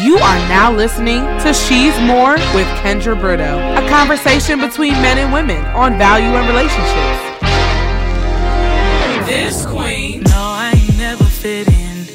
You 0.00 0.16
are 0.16 0.38
now 0.48 0.72
listening 0.72 1.20
to 1.42 1.54
She's 1.54 1.96
More 2.00 2.32
with 2.52 2.66
Kendra 2.82 3.18
Brito, 3.18 3.58
a 3.76 3.88
conversation 3.88 4.58
between 4.58 4.92
men 4.94 5.18
and 5.18 5.32
women 5.32 5.64
on 5.66 5.96
value 5.96 6.26
and 6.26 6.48
relationships. 6.48 7.20
This 9.28 9.64
queen, 9.64 10.22
no, 10.24 10.32
I 10.34 10.72
ain't 10.74 10.98
never 10.98 11.22
fit 11.22 11.68
in, 11.68 12.06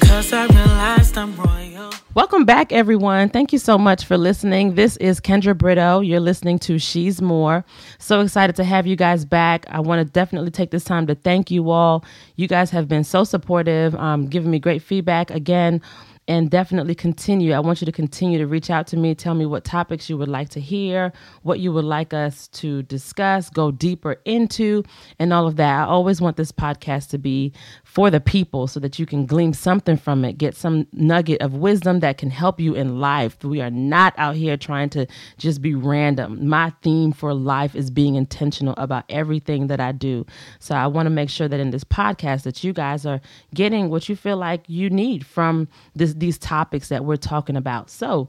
cause 0.00 0.32
I 0.32 0.46
realized 0.46 1.18
I'm 1.18 1.34
royal. 1.34 1.92
Welcome 2.14 2.44
back, 2.44 2.72
everyone. 2.72 3.28
Thank 3.30 3.52
you 3.52 3.58
so 3.58 3.78
much 3.78 4.04
for 4.04 4.16
listening. 4.16 4.74
This 4.74 4.96
is 4.98 5.20
Kendra 5.20 5.56
Brito. 5.56 6.00
You're 6.00 6.20
listening 6.20 6.58
to 6.60 6.78
She's 6.78 7.20
More. 7.20 7.64
So 7.98 8.20
excited 8.20 8.56
to 8.56 8.64
have 8.64 8.86
you 8.86 8.96
guys 8.96 9.24
back. 9.24 9.66
I 9.68 9.80
want 9.80 10.06
to 10.06 10.12
definitely 10.12 10.50
take 10.50 10.70
this 10.70 10.84
time 10.84 11.06
to 11.08 11.14
thank 11.14 11.50
you 11.50 11.70
all. 11.70 12.04
You 12.36 12.46
guys 12.48 12.70
have 12.70 12.88
been 12.88 13.04
so 13.04 13.24
supportive, 13.24 13.94
um, 13.96 14.26
giving 14.26 14.50
me 14.50 14.58
great 14.58 14.82
feedback. 14.82 15.30
Again, 15.30 15.80
and 16.28 16.50
definitely 16.50 16.94
continue. 16.94 17.54
I 17.54 17.58
want 17.60 17.80
you 17.80 17.86
to 17.86 17.92
continue 17.92 18.38
to 18.38 18.46
reach 18.46 18.68
out 18.68 18.86
to 18.88 18.98
me, 18.98 19.14
tell 19.14 19.34
me 19.34 19.46
what 19.46 19.64
topics 19.64 20.10
you 20.10 20.18
would 20.18 20.28
like 20.28 20.50
to 20.50 20.60
hear, 20.60 21.10
what 21.42 21.58
you 21.58 21.72
would 21.72 21.86
like 21.86 22.12
us 22.12 22.48
to 22.48 22.82
discuss, 22.82 23.48
go 23.48 23.70
deeper 23.70 24.20
into, 24.26 24.84
and 25.18 25.32
all 25.32 25.46
of 25.46 25.56
that. 25.56 25.80
I 25.80 25.84
always 25.86 26.20
want 26.20 26.36
this 26.36 26.52
podcast 26.52 27.08
to 27.10 27.18
be 27.18 27.54
for 27.88 28.10
the 28.10 28.20
people 28.20 28.66
so 28.66 28.78
that 28.78 28.98
you 28.98 29.06
can 29.06 29.24
glean 29.24 29.54
something 29.54 29.96
from 29.96 30.22
it, 30.22 30.36
get 30.36 30.54
some 30.54 30.86
nugget 30.92 31.40
of 31.40 31.54
wisdom 31.54 32.00
that 32.00 32.18
can 32.18 32.28
help 32.28 32.60
you 32.60 32.74
in 32.74 33.00
life. 33.00 33.42
We 33.42 33.62
are 33.62 33.70
not 33.70 34.12
out 34.18 34.36
here 34.36 34.58
trying 34.58 34.90
to 34.90 35.06
just 35.38 35.62
be 35.62 35.74
random. 35.74 36.46
My 36.46 36.70
theme 36.82 37.12
for 37.12 37.32
life 37.32 37.74
is 37.74 37.90
being 37.90 38.14
intentional 38.14 38.74
about 38.76 39.04
everything 39.08 39.68
that 39.68 39.80
I 39.80 39.92
do. 39.92 40.26
So 40.58 40.74
I 40.74 40.86
want 40.86 41.06
to 41.06 41.10
make 41.10 41.30
sure 41.30 41.48
that 41.48 41.58
in 41.58 41.70
this 41.70 41.82
podcast 41.82 42.42
that 42.42 42.62
you 42.62 42.74
guys 42.74 43.06
are 43.06 43.22
getting 43.54 43.88
what 43.88 44.06
you 44.06 44.16
feel 44.16 44.36
like 44.36 44.64
you 44.68 44.90
need 44.90 45.24
from 45.24 45.66
this 45.96 46.12
these 46.12 46.36
topics 46.36 46.90
that 46.90 47.06
we're 47.06 47.16
talking 47.16 47.56
about. 47.56 47.88
So 47.88 48.28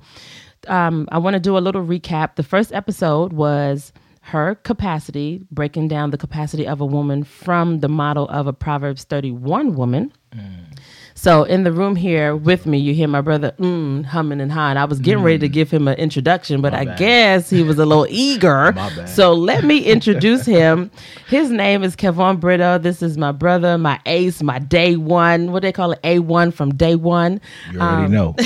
um, 0.69 1.05
I 1.11 1.17
want 1.17 1.33
to 1.33 1.39
do 1.41 1.57
a 1.57 1.59
little 1.59 1.85
recap. 1.85 2.37
The 2.37 2.43
first 2.43 2.71
episode 2.71 3.33
was 3.33 3.91
her 4.30 4.55
capacity, 4.55 5.41
breaking 5.52 5.88
down 5.88 6.11
the 6.11 6.17
capacity 6.17 6.67
of 6.67 6.81
a 6.81 6.85
woman 6.85 7.23
from 7.23 7.80
the 7.80 7.89
model 7.89 8.27
of 8.30 8.47
a 8.47 8.53
Proverbs 8.53 9.03
31 9.03 9.75
woman. 9.75 10.11
Mm. 10.33 10.77
So 11.16 11.44
in 11.44 11.63
the 11.63 11.73
room 11.73 11.97
here 11.97 12.35
with 12.35 12.66
me, 12.66 12.77
you 12.77 12.94
hear 12.94 13.07
my 13.07 13.19
brother 13.19 13.53
mm, 13.59 14.05
humming 14.05 14.39
and 14.39 14.52
hawing. 14.52 14.77
I 14.77 14.85
was 14.85 15.00
getting 15.00 15.23
ready 15.23 15.39
to 15.39 15.50
mm. 15.50 15.52
give 15.52 15.69
him 15.69 15.88
an 15.88 15.97
introduction, 15.97 16.61
but 16.61 16.72
My 16.72 16.80
I 16.80 16.85
bad. 16.85 16.97
guess 16.97 17.50
he 17.50 17.63
was 17.63 17.77
a 17.77 17.85
little 17.85 18.07
eager. 18.09 18.73
So 19.05 19.33
let 19.33 19.66
me 19.66 19.80
introduce 19.80 20.45
him. 20.45 20.91
His 21.27 21.50
name 21.52 21.83
is 21.83 21.95
Kevon 21.95 22.39
Brito. 22.39 22.77
This 22.77 23.02
is 23.02 23.17
my 23.17 23.33
brother, 23.33 23.77
my 23.77 24.00
ace, 24.05 24.41
my 24.41 24.59
day 24.59 24.95
one. 24.95 25.52
What 25.52 25.63
they 25.63 25.73
call 25.73 25.91
it? 25.91 26.02
A1 26.03 26.53
from 26.53 26.73
day 26.75 26.95
one. 26.95 27.41
You 27.73 27.81
already 27.81 28.05
um, 28.05 28.11
know. 28.11 28.35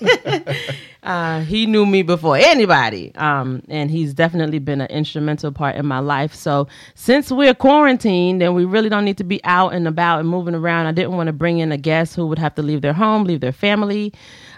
Uh, 1.06 1.40
he 1.42 1.66
knew 1.66 1.86
me 1.86 2.02
before 2.02 2.36
anybody. 2.36 3.14
Um, 3.14 3.62
and 3.68 3.90
he's 3.90 4.12
definitely 4.12 4.58
been 4.58 4.80
an 4.80 4.88
instrumental 4.88 5.52
part 5.52 5.76
in 5.76 5.86
my 5.86 6.00
life. 6.00 6.34
So 6.34 6.66
since 6.96 7.30
we're 7.30 7.54
quarantined 7.54 8.42
and 8.42 8.56
we 8.56 8.64
really 8.64 8.88
don't 8.88 9.04
need 9.04 9.16
to 9.18 9.24
be 9.24 9.42
out 9.44 9.72
and 9.72 9.86
about 9.86 10.18
and 10.18 10.28
moving 10.28 10.54
around, 10.54 10.86
I 10.86 10.92
didn't 10.92 11.12
want 11.12 11.28
to 11.28 11.32
bring 11.32 11.58
in 11.60 11.70
a 11.70 11.76
guest 11.78 12.16
who 12.16 12.26
would 12.26 12.40
have 12.40 12.56
to 12.56 12.62
leave 12.62 12.82
their 12.82 12.92
home, 12.92 13.22
leave 13.22 13.40
their 13.40 13.52
family. 13.52 14.12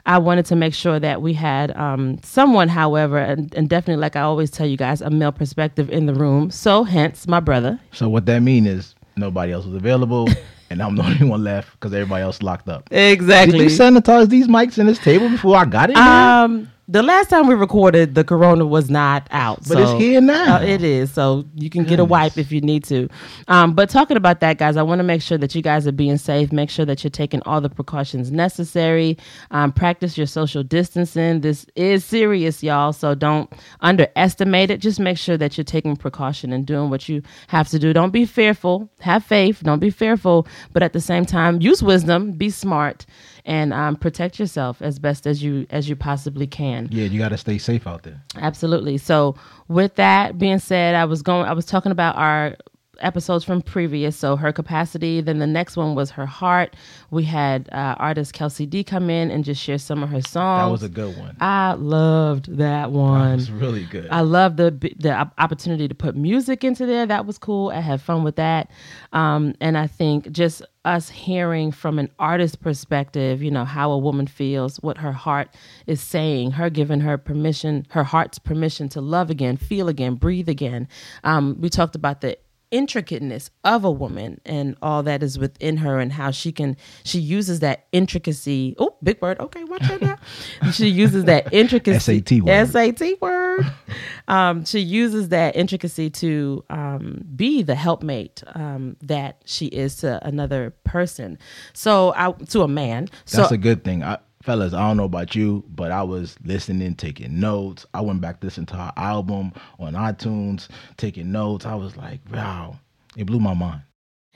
I 0.07 0.17
wanted 0.17 0.47
to 0.47 0.57
make 0.57 0.73
sure 0.73 0.99
that 0.99 1.21
we 1.21 1.35
had 1.35 1.77
um, 1.77 2.19
someone, 2.23 2.69
however, 2.69 3.19
and, 3.19 3.55
and 3.55 3.69
definitely, 3.69 4.01
like 4.01 4.17
I 4.17 4.23
always 4.23 4.51
tell 4.51 4.67
you 4.67 4.79
guys, 4.79 5.03
a 5.03 5.11
male 5.11 5.33
perspective 5.33 5.91
in 5.91 6.07
the 6.07 6.15
room. 6.15 6.51
So, 6.51 6.83
hence, 6.85 7.29
my 7.29 7.41
brother. 7.41 7.79
so 7.93 8.09
what 8.09 8.25
that 8.25 8.41
mean 8.41 8.67
is 8.67 8.95
nobody 9.17 9.53
else 9.53 9.67
was 9.67 9.75
available, 9.75 10.29
and 10.71 10.83
I'm 10.83 10.97
the 10.97 11.03
only 11.07 11.27
one 11.27 11.45
left 11.45 11.73
because 11.73 11.93
everybody 11.93 12.23
else 12.23 12.43
locked 12.43 12.69
up. 12.69 12.89
Exactly. 12.93 13.59
Did 13.59 13.71
you 13.71 13.79
sanitize 13.79 14.29
these 14.29 14.49
mics 14.49 14.79
and 14.79 14.89
this 14.89 14.99
table 14.99 15.29
before 15.29 15.57
I 15.57 15.65
got 15.65 15.91
in? 15.91 15.97
Um, 15.97 16.71
the 16.91 17.03
last 17.03 17.29
time 17.29 17.47
we 17.47 17.55
recorded, 17.55 18.15
the 18.15 18.25
corona 18.25 18.65
was 18.65 18.89
not 18.89 19.29
out, 19.31 19.61
But 19.69 19.79
it's 19.79 19.93
here 19.93 20.23
now. 20.23 20.57
Uh, 20.57 20.63
it 20.63 20.83
is, 20.83 21.13
so 21.13 21.45
you 21.55 21.69
can 21.69 21.85
get 21.85 22.01
a 22.01 22.05
wipe 22.05 22.39
if 22.39 22.51
you 22.51 22.63
need 22.63 22.83
to. 22.85 23.11
Um, 23.47 23.75
but 23.75 23.91
talking 23.91 24.17
about 24.17 24.41
that, 24.41 24.57
guys, 24.57 24.79
I 24.79 24.83
want 24.83 25.01
to 25.01 25.03
make 25.03 25.21
sure 25.21 25.37
that 25.37 25.55
you 25.55 25.61
guys 25.61 25.87
are 25.87 25.93
being 25.93 26.17
safe. 26.17 26.51
Make 26.51 26.71
sure 26.71 26.87
that 26.87 27.05
you're 27.05 27.11
taking 27.11 27.43
all 27.43 27.61
the 27.61 27.69
precautions 27.69 28.33
necessary. 28.33 29.19
Um, 29.51 29.71
practice 29.71 30.17
your 30.17 30.27
social 30.27 30.63
distancing. 30.63 31.43
This 31.43 31.67
is 31.77 32.07
serious, 32.07 32.63
y'all. 32.63 32.95
So 32.95 33.15
don't 33.15 33.53
underestimate 33.81 34.71
it. 34.71 34.81
Just 34.81 34.99
make 34.99 35.19
sure 35.19 35.37
that 35.37 35.59
you're 35.59 35.65
taking 35.65 35.95
precaution 35.95 36.55
and 36.55 36.67
doing 36.67 36.89
what 36.89 37.07
you 37.07 37.23
have 37.49 37.69
to 37.69 37.79
do. 37.79 37.93
Don't 37.93 38.13
be 38.13 38.25
fearful. 38.25 38.89
Have 39.01 39.23
faith. 39.23 39.63
Don't 39.63 39.81
be 39.81 39.91
fearful. 39.91 40.47
But 40.73 40.83
at 40.83 40.95
the 40.95 41.03
same 41.03 41.27
time, 41.27 41.61
use 41.61 41.83
wisdom. 41.83 42.33
Be 42.33 42.49
smart 42.49 43.05
and 43.49 43.73
um, 43.73 43.97
protect 43.97 44.39
yourself 44.39 44.83
as 44.83 44.99
best 44.99 45.27
as 45.27 45.43
you 45.43 45.67
as 45.71 45.89
you 45.89 45.97
possibly 45.97 46.47
can. 46.47 46.87
yeah, 46.93 47.05
you 47.07 47.19
got 47.19 47.31
to 47.31 47.39
stay 47.39 47.57
safe 47.57 47.87
out 47.87 48.03
there. 48.03 48.23
Absolutely. 48.37 48.99
So, 48.99 49.37
with 49.69 49.95
that 49.95 50.39
being 50.39 50.59
said, 50.59 50.95
I 50.95 51.07
was 51.07 51.23
going. 51.23 51.47
I 51.47 51.55
was 51.55 51.65
talking 51.65 51.91
about 51.91 52.15
our 52.17 52.57
episodes 53.01 53.45
from 53.45 53.63
previous. 53.63 54.17
So 54.17 54.37
her 54.37 54.53
capacity. 54.53 55.21
Then 55.21 55.39
the 55.39 55.47
next 55.47 55.77
one 55.77 55.95
was 55.95 56.11
her 56.13 56.27
heart. 56.27 56.77
We 57.11 57.25
had 57.25 57.69
uh, 57.73 57.95
artist 57.99 58.33
Kelsey 58.33 58.67
D 58.67 58.85
come 58.85 59.11
in 59.11 59.31
and 59.31 59.45
just 59.45 59.63
share 59.63 59.79
some 59.79 60.03
of 60.03 60.09
her 60.11 60.21
songs. 60.23 60.65
That 60.67 60.71
was 60.71 60.83
a 60.83 60.89
good 60.89 61.17
one. 61.19 61.37
I 61.41 61.73
loved 61.75 62.47
that 62.57 62.57
That 62.59 62.91
one. 62.93 63.37
was 63.37 63.51
really 63.51 63.85
good. 63.85 64.09
I 64.11 64.21
love 64.21 64.57
the 64.57 64.71
the 64.99 65.13
opportunity 65.39 65.89
to 65.89 65.95
put 65.95 66.17
music 66.17 66.65
into 66.65 66.87
there. 66.87 67.07
That 67.07 67.27
was 67.27 67.39
cool. 67.39 67.71
I 67.71 67.81
had 67.81 68.01
fun 68.01 68.25
with 68.25 68.37
that, 68.37 68.71
um, 69.13 69.55
and 69.61 69.77
I 69.77 69.87
think 69.87 70.31
just 70.33 70.63
us 70.85 71.09
hearing 71.11 71.71
from 71.71 71.99
an 71.99 72.11
artist 72.19 72.61
perspective, 72.61 73.43
you 73.43 73.51
know, 73.51 73.65
how 73.65 73.91
a 73.91 73.99
woman 73.99 74.27
feels, 74.27 74.79
what 74.79 74.97
her 74.97 75.13
heart 75.13 75.55
is 75.87 76.01
saying, 76.01 76.53
her 76.53 76.71
giving 76.71 77.01
her 77.01 77.19
permission, 77.19 77.87
her 77.91 78.05
heart's 78.05 78.39
permission 78.39 78.89
to 78.89 79.01
love 79.01 79.29
again, 79.29 79.57
feel 79.59 79.89
again, 79.89 80.15
breathe 80.15 80.49
again. 80.49 80.89
Um, 81.25 81.57
we 81.61 81.69
talked 81.69 81.95
about 81.95 82.23
the 82.23 82.39
intricateness 82.71 83.51
of 83.65 83.85
a 83.85 83.91
woman 83.91 84.41
and 84.45 84.77
all 84.83 85.03
that 85.03 85.23
is 85.23 85.39
within 85.39 85.79
her 85.79 85.99
and 85.99 86.13
how 86.13 86.31
she 86.31 86.53
can 86.53 86.77
she 87.05 87.19
uses 87.19 87.61
that 87.61 87.87
intricacy 87.93 88.75
oh 88.79 88.97
big 89.03 89.21
word 89.23 89.39
okay 89.41 89.65
watch 89.65 89.83
that 89.83 90.01
now 90.63 90.71
she 90.71 90.89
uses 90.89 91.25
that 91.25 91.53
intricacy 91.53 91.99
SAT 91.99 92.43
word. 92.43 92.69
SAT 92.69 93.21
word. 93.21 93.67
Um, 94.27 94.65
she 94.65 94.81
uses 94.81 95.31
that 95.31 95.57
intricacy 95.57 96.11
to 96.11 96.65
um, 96.71 97.25
be 97.35 97.63
the 97.63 97.75
helpmate 97.75 98.43
um, 98.55 98.97
that 99.03 99.43
she 99.45 99.67
is 99.67 99.97
to 99.97 100.25
another 100.27 100.75
person. 100.85 101.39
So, 101.73 102.13
I, 102.15 102.33
to 102.33 102.63
a 102.63 102.69
man. 102.69 103.09
So, 103.25 103.39
That's 103.39 103.53
a 103.53 103.59
good 103.59 103.85
thing. 103.85 104.03
I, 104.03 104.19
fellas, 104.43 104.75
I 104.75 104.81
don't 104.81 104.97
know 104.97 105.05
about 105.05 105.35
you, 105.35 105.65
but 105.69 105.91
I 105.91 106.03
was 106.03 106.37
listening, 106.45 106.95
taking 106.95 107.41
notes. 107.41 107.87
I 107.95 108.01
went 108.01 108.21
back 108.21 108.41
to 108.41 108.51
her 108.51 108.93
album 108.97 109.53
on 109.79 109.95
iTunes, 109.95 110.69
taking 110.97 111.33
notes. 111.33 111.67
I 111.67 111.75
was 111.75 111.97
like, 111.97 112.21
wow, 112.33 112.79
it 113.17 113.25
blew 113.25 113.41
my 113.41 113.55
mind. 113.55 113.83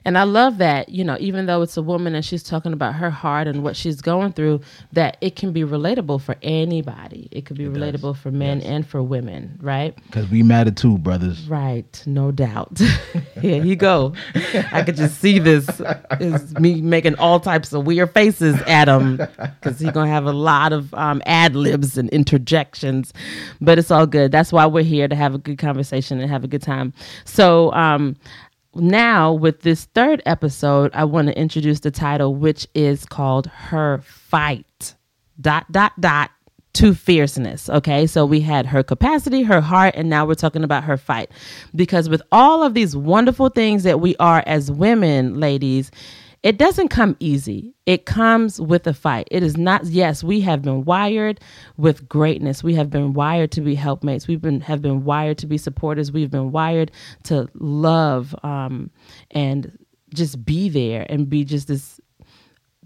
And 0.05 0.19
I 0.19 0.25
love 0.25 0.59
that, 0.59 0.89
you 0.89 1.05
know, 1.05 1.17
even 1.21 1.47
though 1.47 1.63
it's 1.63 1.77
a 1.77 1.83
woman 1.83 2.15
and 2.15 2.25
she's 2.25 2.43
talking 2.43 2.73
about 2.73 2.95
her 2.97 3.11
heart 3.11 3.47
and 3.47 3.63
what 3.63 3.77
she's 3.77 4.01
going 4.01 4.33
through, 4.33 4.61
that 4.93 5.17
it 5.21 5.37
can 5.37 5.53
be 5.53 5.63
relatable 5.63 6.21
for 6.23 6.37
anybody. 6.43 7.29
It 7.31 7.45
could 7.47 7.57
be 7.57 7.65
It 7.65 7.73
does. 7.73 7.83
relatable 7.83 8.17
for 8.17 8.31
men 8.31 8.59
Yes. 8.61 8.69
and 8.69 8.87
for 8.87 9.03
women, 9.03 9.59
right? 9.63 9.95
Because 10.07 10.29
we 10.29 10.43
matter 10.43 10.71
too, 10.71 10.99
brothers. 10.99 11.47
Right, 11.49 12.03
no 12.07 12.33
doubt. 12.33 12.81
Here 13.41 13.63
you 13.63 13.77
go. 13.77 14.15
I 14.73 14.83
could 14.83 14.97
just 14.97 15.21
see 15.21 15.39
this 15.39 15.69
is 16.21 16.53
me 16.59 16.81
making 16.81 17.17
all 17.17 17.39
types 17.41 17.73
of 17.73 17.87
weird 17.87 18.13
faces 18.13 18.57
at 18.67 18.89
him 18.89 19.17
because 19.17 19.79
he's 19.79 19.91
gonna 19.93 20.11
have 20.11 20.27
a 20.27 20.33
lot 20.33 20.73
of 20.73 20.93
um, 20.95 21.23
ad 21.27 21.55
libs 21.55 21.97
and 21.97 22.09
interjections, 22.11 23.13
but 23.61 23.79
it's 23.79 23.91
all 23.91 24.07
good. 24.07 24.33
That's 24.33 24.53
why 24.53 24.67
we're 24.67 24.83
here 24.85 25.09
to 25.09 25.15
have 25.15 25.35
a 25.35 25.39
good 25.39 25.59
conversation 25.59 26.21
and 26.21 26.31
have 26.31 26.45
a 26.45 26.49
good 26.49 26.63
time. 26.63 26.93
So 27.25 27.73
um, 27.73 28.17
now 28.75 29.33
with 29.33 29.63
this 29.63 29.85
third 29.87 30.23
episode, 30.27 30.91
I 30.95 31.05
want 31.05 31.29
to 31.29 31.39
introduce 31.39 31.81
the 31.81 31.91
title, 31.91 32.35
which 32.35 32.67
is 32.75 33.05
called 33.05 33.47
"Her 33.47 33.99
Fight." 34.05 34.95
Dot 35.41 35.71
dot 35.73 35.93
dot 36.01 36.31
to 36.75 36.95
fierceness. 36.95 37.69
Okay. 37.69 38.07
So 38.07 38.25
we 38.25 38.41
had 38.41 38.67
her 38.67 38.83
capacity, 38.83 39.43
her 39.43 39.61
heart, 39.61 39.95
and 39.97 40.09
now 40.09 40.25
we're 40.25 40.35
talking 40.35 40.65
about 40.65 40.85
her 40.85 40.97
fight. 40.97 41.31
Because 41.75 42.09
with 42.09 42.23
all 42.33 42.63
of 42.63 42.75
these 42.75 42.97
wonderful 42.97 43.49
things 43.49 43.83
that 43.83 44.01
we 44.01 44.17
are 44.17 44.43
as 44.47 44.71
women, 44.71 45.39
ladies, 45.41 45.91
it 46.43 46.59
doesn't 46.59 46.89
come 46.89 47.17
easy. 47.21 47.75
It 47.87 48.05
comes 48.05 48.61
with 48.61 48.87
a 48.87 48.95
fight. 48.95 49.29
It 49.31 49.43
is 49.43 49.57
not, 49.57 49.87
yes, 49.87 50.25
we 50.25 50.41
have 50.41 50.63
been 50.63 50.85
wired 50.85 51.41
with 51.77 52.09
greatness. 52.09 52.65
We 52.65 52.75
have 52.75 52.91
been 52.91 53.13
wired 53.13 53.53
to 53.53 53.61
be 53.61 53.77
helpmates. 53.77 54.27
We've 54.27 54.41
been 54.41 54.61
have 54.63 54.83
been 54.83 55.05
wired 55.05 55.39
to 55.39 55.47
be 55.47 55.57
supporters. 55.59 56.11
We've 56.11 56.31
been 56.31 56.51
wired 56.51 56.91
to 57.25 57.49
love 57.55 58.35
um, 58.43 58.91
and 59.31 59.79
just 60.15 60.45
be 60.45 60.69
there 60.69 61.07
and 61.09 61.29
be 61.29 61.45
just 61.45 61.69
this 61.69 62.01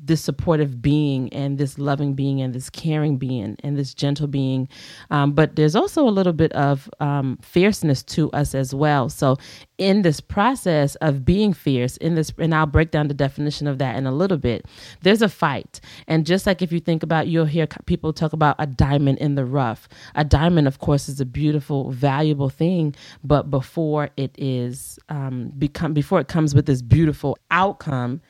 this 0.06 0.20
supportive 0.20 0.80
being 0.80 1.32
and 1.32 1.58
this 1.58 1.78
loving 1.78 2.14
being 2.14 2.40
and 2.40 2.54
this 2.54 2.70
caring 2.70 3.16
being 3.18 3.56
and 3.62 3.76
this 3.76 3.94
gentle 3.94 4.26
being. 4.26 4.68
Um, 5.10 5.32
but 5.32 5.56
there's 5.56 5.76
also 5.76 6.08
a 6.08 6.10
little 6.10 6.32
bit 6.32 6.52
of 6.52 6.88
um, 7.00 7.38
fierceness 7.42 8.02
to 8.04 8.30
us 8.32 8.54
as 8.54 8.74
well. 8.74 9.08
So 9.08 9.36
in 9.78 10.02
this 10.02 10.20
process 10.20 10.94
of 10.96 11.24
being 11.24 11.52
fierce, 11.52 11.96
in 11.98 12.14
this, 12.14 12.32
and 12.38 12.54
I'll 12.54 12.66
break 12.66 12.90
down 12.90 13.08
the 13.08 13.14
definition 13.14 13.66
of 13.66 13.78
that 13.78 13.96
in 13.96 14.06
a 14.06 14.12
little 14.12 14.38
bit. 14.38 14.64
There's 15.02 15.22
a 15.22 15.28
fight, 15.28 15.80
and 16.06 16.24
just 16.24 16.46
like 16.46 16.62
if 16.62 16.72
you 16.72 16.80
think 16.80 17.02
about, 17.02 17.28
you'll 17.28 17.44
hear 17.44 17.66
people 17.84 18.12
talk 18.12 18.32
about 18.32 18.56
a 18.58 18.66
diamond 18.66 19.18
in 19.18 19.34
the 19.34 19.44
rough. 19.44 19.88
A 20.14 20.24
diamond, 20.24 20.66
of 20.66 20.78
course, 20.78 21.08
is 21.08 21.20
a 21.20 21.26
beautiful, 21.26 21.90
valuable 21.90 22.48
thing, 22.48 22.94
but 23.22 23.50
before 23.50 24.10
it 24.16 24.34
is 24.38 24.98
um, 25.08 25.52
become, 25.58 25.92
before 25.92 26.20
it 26.20 26.28
comes 26.28 26.54
with 26.54 26.66
this 26.66 26.82
beautiful 26.82 27.36
outcome 27.50 28.20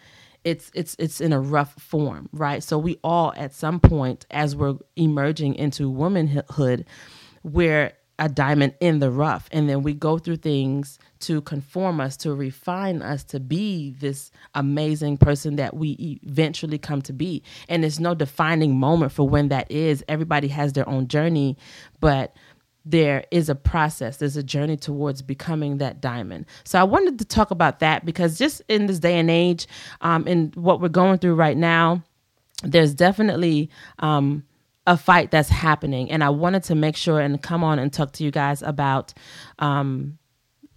it's 0.46 0.70
it's 0.74 0.94
it's 1.00 1.20
in 1.20 1.32
a 1.32 1.40
rough 1.40 1.74
form, 1.74 2.28
right? 2.32 2.62
So 2.62 2.78
we 2.78 2.98
all 3.02 3.34
at 3.36 3.52
some 3.52 3.80
point 3.80 4.26
as 4.30 4.54
we're 4.54 4.76
emerging 4.94 5.56
into 5.56 5.90
womanhood, 5.90 6.86
we're 7.42 7.92
a 8.18 8.28
diamond 8.30 8.72
in 8.80 9.00
the 9.00 9.10
rough. 9.10 9.48
And 9.52 9.68
then 9.68 9.82
we 9.82 9.92
go 9.92 10.18
through 10.18 10.36
things 10.38 10.98
to 11.20 11.42
conform 11.42 12.00
us 12.00 12.16
to 12.18 12.34
refine 12.34 13.02
us 13.02 13.24
to 13.24 13.40
be 13.40 13.90
this 13.90 14.30
amazing 14.54 15.18
person 15.18 15.56
that 15.56 15.76
we 15.76 16.20
eventually 16.24 16.78
come 16.78 17.02
to 17.02 17.12
be. 17.12 17.42
And 17.68 17.82
there's 17.82 18.00
no 18.00 18.14
defining 18.14 18.78
moment 18.78 19.12
for 19.12 19.28
when 19.28 19.48
that 19.48 19.70
is. 19.70 20.02
Everybody 20.08 20.48
has 20.48 20.72
their 20.72 20.88
own 20.88 21.08
journey 21.08 21.58
but 22.00 22.36
there 22.88 23.24
is 23.32 23.48
a 23.48 23.54
process 23.54 24.18
there's 24.18 24.36
a 24.36 24.42
journey 24.42 24.76
towards 24.76 25.20
becoming 25.20 25.78
that 25.78 26.00
diamond. 26.00 26.46
So 26.64 26.78
i 26.78 26.84
wanted 26.84 27.18
to 27.18 27.24
talk 27.24 27.50
about 27.50 27.80
that 27.80 28.06
because 28.06 28.38
just 28.38 28.62
in 28.68 28.86
this 28.86 29.00
day 29.00 29.18
and 29.18 29.28
age 29.28 29.66
um, 30.00 30.26
in 30.26 30.52
what 30.54 30.80
we're 30.80 30.88
going 30.88 31.18
through 31.18 31.34
right 31.34 31.56
now 31.56 32.02
there's 32.62 32.94
definitely 32.94 33.68
um, 33.98 34.44
a 34.86 34.96
fight 34.96 35.30
that's 35.30 35.50
happening. 35.50 36.10
And 36.10 36.22
i 36.22 36.30
wanted 36.30 36.62
to 36.64 36.74
make 36.74 36.96
sure 36.96 37.20
and 37.20 37.42
come 37.42 37.64
on 37.64 37.78
and 37.78 37.92
talk 37.92 38.12
to 38.12 38.24
you 38.24 38.30
guys 38.30 38.62
about 38.62 39.12
um, 39.58 40.18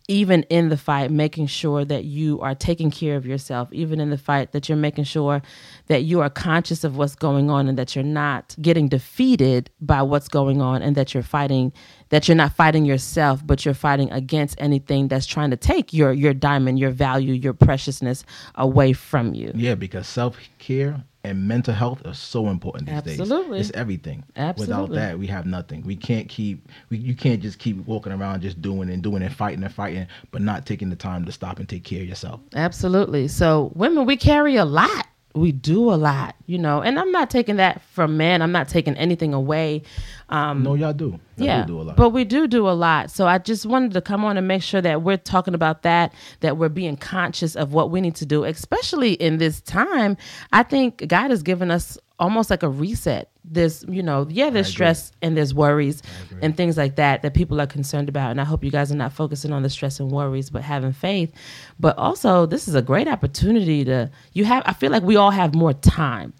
even 0.09 0.41
in 0.49 0.69
the 0.69 0.75
fight, 0.77 1.11
making 1.11 1.45
sure 1.45 1.85
that 1.85 2.03
you 2.03 2.41
are 2.41 2.55
taking 2.55 2.89
care 2.89 3.15
of 3.15 3.27
yourself, 3.27 3.71
even 3.71 3.99
in 3.99 4.09
the 4.09 4.17
fight, 4.17 4.53
that 4.53 4.67
you're 4.67 4.75
making 4.75 5.03
sure 5.03 5.39
that 5.85 6.01
you 6.01 6.19
are 6.19 6.31
conscious 6.31 6.83
of 6.83 6.97
what's 6.97 7.13
going 7.13 7.51
on 7.51 7.67
and 7.67 7.77
that 7.77 7.95
you're 7.95 8.03
not 8.03 8.55
getting 8.59 8.87
defeated 8.87 9.69
by 9.79 10.01
what's 10.01 10.27
going 10.27 10.63
on 10.63 10.81
and 10.81 10.95
that 10.95 11.13
you're 11.13 11.21
fighting, 11.21 11.71
that 12.09 12.27
you're 12.27 12.35
not 12.35 12.53
fighting 12.53 12.85
yourself, 12.85 13.45
but 13.45 13.65
you're 13.65 13.73
fighting 13.73 14.11
against 14.11 14.59
anything 14.59 15.07
that's 15.07 15.25
trying 15.25 15.51
to 15.51 15.57
take 15.57 15.93
your 15.93 16.11
your 16.11 16.33
diamond, 16.33 16.79
your 16.79 16.91
value, 16.91 17.33
your 17.33 17.53
preciousness 17.53 18.23
away 18.55 18.93
from 18.93 19.33
you. 19.33 19.51
Yeah, 19.55 19.75
because 19.75 20.07
self 20.07 20.37
care 20.57 21.03
and 21.23 21.47
mental 21.47 21.73
health 21.73 22.01
are 22.05 22.13
so 22.13 22.47
important 22.47 22.87
these 22.87 23.19
Absolutely. 23.19 23.57
days. 23.57 23.69
It's 23.69 23.77
everything. 23.77 24.23
Absolutely. 24.35 24.81
Without 24.81 24.95
that, 24.95 25.19
we 25.19 25.27
have 25.27 25.45
nothing. 25.45 25.81
We 25.81 25.95
can't 25.95 26.29
keep. 26.29 26.69
We, 26.89 26.97
you 26.97 27.15
can't 27.15 27.41
just 27.41 27.59
keep 27.59 27.77
walking 27.85 28.13
around 28.13 28.41
just 28.41 28.61
doing 28.61 28.89
and 28.89 29.03
doing 29.03 29.21
and 29.21 29.33
fighting 29.35 29.63
and 29.63 29.73
fighting, 29.73 30.07
but 30.31 30.41
not 30.41 30.65
taking 30.65 30.89
the 30.89 30.95
time 30.95 31.25
to 31.25 31.31
stop 31.31 31.59
and 31.59 31.67
take 31.67 31.83
care 31.83 32.01
of 32.01 32.07
yourself. 32.07 32.39
Absolutely. 32.55 33.27
So 33.27 33.71
women, 33.75 34.05
we 34.05 34.17
carry 34.17 34.55
a 34.55 34.65
lot 34.65 35.07
we 35.35 35.51
do 35.51 35.91
a 35.91 35.95
lot, 35.95 36.35
you 36.47 36.57
know, 36.57 36.81
and 36.81 36.99
I'm 36.99 37.11
not 37.11 37.29
taking 37.29 37.57
that 37.57 37.81
from 37.81 38.17
men. 38.17 38.41
I'm 38.41 38.51
not 38.51 38.67
taking 38.67 38.95
anything 38.95 39.33
away. 39.33 39.83
Um, 40.29 40.63
no, 40.63 40.73
y'all 40.73 40.93
do. 40.93 41.19
Y'all 41.37 41.47
yeah, 41.47 41.65
do, 41.65 41.83
do 41.83 41.93
but 41.95 42.09
we 42.09 42.23
do 42.23 42.47
do 42.47 42.67
a 42.67 42.71
lot. 42.71 43.11
So 43.11 43.27
I 43.27 43.37
just 43.37 43.65
wanted 43.65 43.93
to 43.93 44.01
come 44.01 44.25
on 44.25 44.37
and 44.37 44.47
make 44.47 44.63
sure 44.63 44.81
that 44.81 45.03
we're 45.03 45.17
talking 45.17 45.53
about 45.53 45.83
that, 45.83 46.13
that 46.39 46.57
we're 46.57 46.69
being 46.69 46.97
conscious 46.97 47.55
of 47.55 47.73
what 47.73 47.91
we 47.91 48.01
need 48.01 48.15
to 48.15 48.25
do, 48.25 48.43
especially 48.43 49.13
in 49.13 49.37
this 49.37 49.61
time. 49.61 50.17
I 50.51 50.63
think 50.63 51.07
God 51.07 51.29
has 51.29 51.43
given 51.43 51.69
us 51.69 51.97
almost 52.19 52.49
like 52.49 52.63
a 52.63 52.69
reset. 52.69 53.28
There's, 53.45 53.83
you 53.87 54.03
know, 54.03 54.27
yeah, 54.29 54.49
there's 54.49 54.67
stress 54.67 55.11
and 55.21 55.35
there's 55.35 55.53
worries 55.53 56.03
and 56.41 56.55
things 56.55 56.77
like 56.77 56.97
that 56.97 57.21
that 57.21 57.33
people 57.33 57.59
are 57.59 57.65
concerned 57.67 58.09
about. 58.09 58.31
And 58.31 58.39
I 58.39 58.43
hope 58.43 58.63
you 58.63 58.69
guys 58.69 58.91
are 58.91 58.95
not 58.95 59.13
focusing 59.13 59.53
on 59.53 59.63
the 59.63 59.69
stress 59.69 59.99
and 59.99 60.11
worries, 60.11 60.49
but 60.49 60.61
having 60.61 60.91
faith. 60.91 61.33
But 61.79 61.97
also, 61.97 62.45
this 62.45 62.67
is 62.67 62.75
a 62.75 62.81
great 62.81 63.07
opportunity 63.07 63.85
to, 63.85 64.11
you 64.33 64.45
have, 64.45 64.63
I 64.65 64.73
feel 64.73 64.91
like 64.91 65.03
we 65.03 65.15
all 65.15 65.31
have 65.31 65.55
more 65.55 65.73
time. 65.73 66.33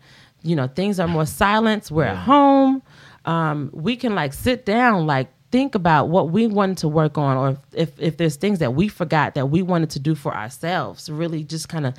You 0.44 0.56
know, 0.56 0.68
things 0.68 1.00
are 1.00 1.08
more 1.08 1.26
silent. 1.26 1.90
We're 1.90 2.04
yeah. 2.04 2.12
at 2.12 2.18
home. 2.18 2.84
Um, 3.26 3.70
we 3.74 3.96
can 3.96 4.14
like 4.16 4.34
sit 4.34 4.66
down, 4.66 5.08
like 5.08 5.30
think 5.52 5.76
about 5.76 6.10
what 6.10 6.30
we 6.30 6.48
wanted 6.48 6.78
to 6.78 6.88
work 6.88 7.18
on 7.18 7.36
or 7.36 7.58
if, 7.74 7.92
if 8.00 8.18
there's 8.18 8.36
things 8.36 8.60
that 8.60 8.76
we 8.76 8.88
forgot 8.88 9.34
that 9.34 9.48
we 9.48 9.62
wanted 9.62 9.90
to 9.90 10.00
do 10.00 10.14
for 10.14 10.36
ourselves 10.36 11.10
really 11.10 11.44
just 11.44 11.68
kind 11.70 11.88
of 11.88 11.96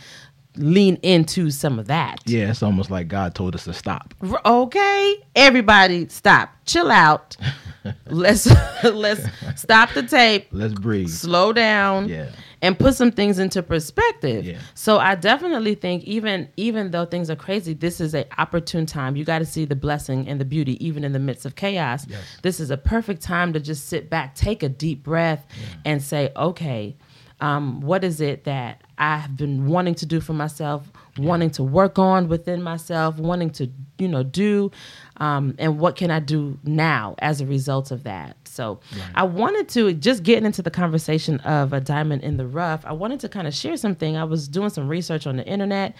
lean 0.61 0.97
into 1.03 1.51
some 1.51 1.79
of 1.79 1.87
that. 1.87 2.21
Yeah, 2.27 2.51
it's 2.51 2.63
almost 2.63 2.91
like 2.91 3.09
God 3.09 3.35
told 3.35 3.55
us 3.55 3.65
to 3.65 3.73
stop. 3.73 4.15
Okay, 4.45 5.17
everybody, 5.35 6.09
stop, 6.09 6.51
chill 6.67 6.91
out. 6.91 7.37
let's 8.07 8.47
let's 8.85 9.23
stop 9.57 9.93
the 9.93 10.03
tape. 10.03 10.49
Let's 10.53 10.75
breathe. 10.75 11.09
Slow 11.09 11.53
down. 11.53 12.09
Yeah. 12.09 12.31
And 12.63 12.79
put 12.79 12.95
some 12.95 13.11
things 13.11 13.39
into 13.39 13.63
perspective. 13.63 14.45
Yeah. 14.45 14.59
So 14.75 14.99
I 14.99 15.15
definitely 15.15 15.75
think 15.75 16.05
even 16.05 16.49
even 16.59 16.91
though 16.91 17.07
things 17.07 17.31
are 17.31 17.37
crazy, 17.37 17.73
this 17.73 18.03
is 18.03 18.15
a 18.15 18.27
opportune 18.39 18.85
time. 18.85 19.17
You 19.17 19.25
got 19.25 19.39
to 19.39 19.47
see 19.47 19.65
the 19.65 19.77
blessing 19.77 20.29
and 20.29 20.39
the 20.39 20.45
beauty 20.45 20.85
even 20.85 21.03
in 21.03 21.13
the 21.13 21.19
midst 21.19 21.47
of 21.47 21.57
chaos. 21.57 22.07
Yes. 22.07 22.23
This 22.43 22.61
is 22.61 22.71
a 22.71 22.77
perfect 22.77 23.23
time 23.23 23.55
to 23.55 23.61
just 23.61 23.89
sit 23.89 24.11
back, 24.11 24.35
take 24.35 24.63
a 24.63 24.69
deep 24.69 25.03
breath, 25.03 25.47
yeah. 25.59 25.77
and 25.87 26.03
say, 26.03 26.33
okay 26.37 26.97
um, 27.41 27.81
what 27.81 28.05
is 28.05 28.21
it 28.21 28.45
that 28.45 28.83
I've 29.01 29.35
been 29.35 29.67
wanting 29.67 29.95
to 29.97 30.07
do 30.07 30.21
for 30.21 30.35
myself, 30.35 30.87
wanting 31.17 31.49
to 31.53 31.63
work 31.63 31.99
on 31.99 32.29
within 32.29 32.63
myself, 32.63 33.17
wanting 33.17 33.49
to, 33.53 33.71
you 33.99 34.09
know, 34.09 34.23
do, 34.23 34.71
um, 35.17 35.55
and 35.59 35.79
what 35.79 35.97
can 35.97 36.11
I 36.11 36.21
do 36.21 36.59
now 36.65 37.15
as 37.19 37.41
a 37.41 37.47
result 37.47 37.93
of 37.93 38.03
that? 38.05 38.37
So 38.45 38.81
right. 38.93 39.11
I 39.15 39.23
wanted 39.23 39.71
to 39.71 39.95
just 39.95 40.23
getting 40.23 40.45
into 40.45 40.61
the 40.61 40.71
conversation 40.71 41.41
of 41.41 41.73
a 41.73 41.81
diamond 41.81 42.25
in 42.25 42.37
the 42.37 42.47
rough. 42.47 42.85
I 42.85 42.93
wanted 42.93 43.21
to 43.21 43.31
kind 43.31 43.47
of 43.47 43.55
share 43.55 43.79
something. 43.79 44.19
I 44.19 44.25
was 44.25 44.49
doing 44.49 44.69
some 44.69 44.87
research 44.87 45.27
on 45.27 45.39
the 45.39 45.47
internet, 45.47 45.97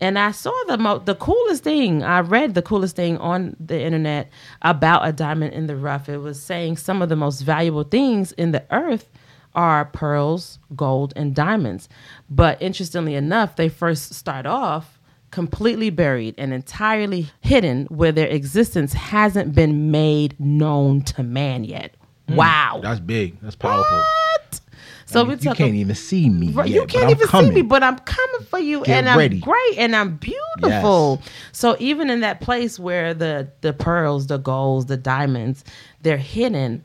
and 0.00 0.16
I 0.16 0.30
saw 0.30 0.54
the 0.68 0.78
mo- 0.78 1.00
the 1.00 1.16
coolest 1.16 1.64
thing. 1.64 2.04
I 2.04 2.20
read 2.20 2.54
the 2.54 2.62
coolest 2.62 2.94
thing 2.94 3.18
on 3.18 3.56
the 3.58 3.80
internet 3.80 4.30
about 4.62 5.08
a 5.08 5.12
diamond 5.12 5.54
in 5.54 5.66
the 5.66 5.74
rough. 5.74 6.08
It 6.08 6.18
was 6.18 6.40
saying 6.40 6.76
some 6.76 7.02
of 7.02 7.08
the 7.08 7.16
most 7.16 7.40
valuable 7.40 7.84
things 7.84 8.30
in 8.32 8.52
the 8.52 8.64
earth 8.70 9.08
are 9.54 9.84
pearls, 9.84 10.58
gold, 10.74 11.12
and 11.16 11.34
diamonds. 11.34 11.88
But 12.28 12.60
interestingly 12.60 13.14
enough, 13.14 13.56
they 13.56 13.68
first 13.68 14.14
start 14.14 14.46
off 14.46 14.98
completely 15.30 15.90
buried 15.90 16.34
and 16.38 16.52
entirely 16.54 17.26
hidden 17.40 17.86
where 17.86 18.12
their 18.12 18.28
existence 18.28 18.92
hasn't 18.92 19.52
been 19.52 19.90
made 19.90 20.38
known 20.38 21.02
to 21.02 21.22
man 21.24 21.64
yet. 21.64 21.92
Mm, 22.28 22.36
wow. 22.36 22.80
That's 22.82 23.00
big. 23.00 23.40
That's 23.40 23.56
powerful. 23.56 23.96
What? 23.98 24.60
So 25.06 25.20
I 25.20 25.24
mean, 25.24 25.38
we 25.38 25.44
you 25.48 25.54
can't 25.54 25.74
even 25.74 25.94
see 25.94 26.30
me. 26.30 26.50
Right, 26.52 26.68
yet, 26.68 26.80
you 26.80 26.86
can't 26.86 27.10
even 27.10 27.26
coming. 27.26 27.50
see 27.50 27.54
me, 27.56 27.62
but 27.62 27.82
I'm 27.82 27.98
coming 27.98 28.46
for 28.48 28.58
you, 28.58 28.84
Get 28.84 28.96
and 28.98 29.08
I'm 29.08 29.18
ready. 29.18 29.38
great, 29.40 29.74
and 29.76 29.94
I'm 29.94 30.16
beautiful. 30.16 31.20
Yes. 31.22 31.32
So 31.52 31.76
even 31.78 32.10
in 32.10 32.20
that 32.20 32.40
place 32.40 32.78
where 32.78 33.12
the 33.12 33.48
the 33.60 33.72
pearls, 33.72 34.28
the 34.28 34.38
golds, 34.38 34.86
the 34.86 34.96
diamonds, 34.96 35.64
they're 36.02 36.16
hidden 36.16 36.82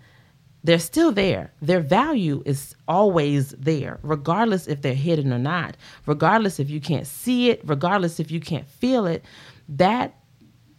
they're 0.64 0.80
still 0.80 1.12
there. 1.12 1.54
Their 1.62 1.80
value 1.80 2.44
is 2.46 2.76
always 2.88 3.52
there, 3.52 4.00
regardless 4.04 4.68
if 4.68 4.82
they're 4.82 4.94
hidden 4.94 5.32
or 5.32 5.40
not, 5.40 5.78
regardless 6.06 6.60
if 6.60 6.70
you 6.70 6.82
can't 6.82 7.08
see 7.08 7.50
it, 7.50 7.62
regardless 7.64 8.20
if 8.20 8.30
you 8.32 8.40
can't 8.40 8.68
feel 8.68 9.06
it. 9.06 9.24
That 9.70 10.16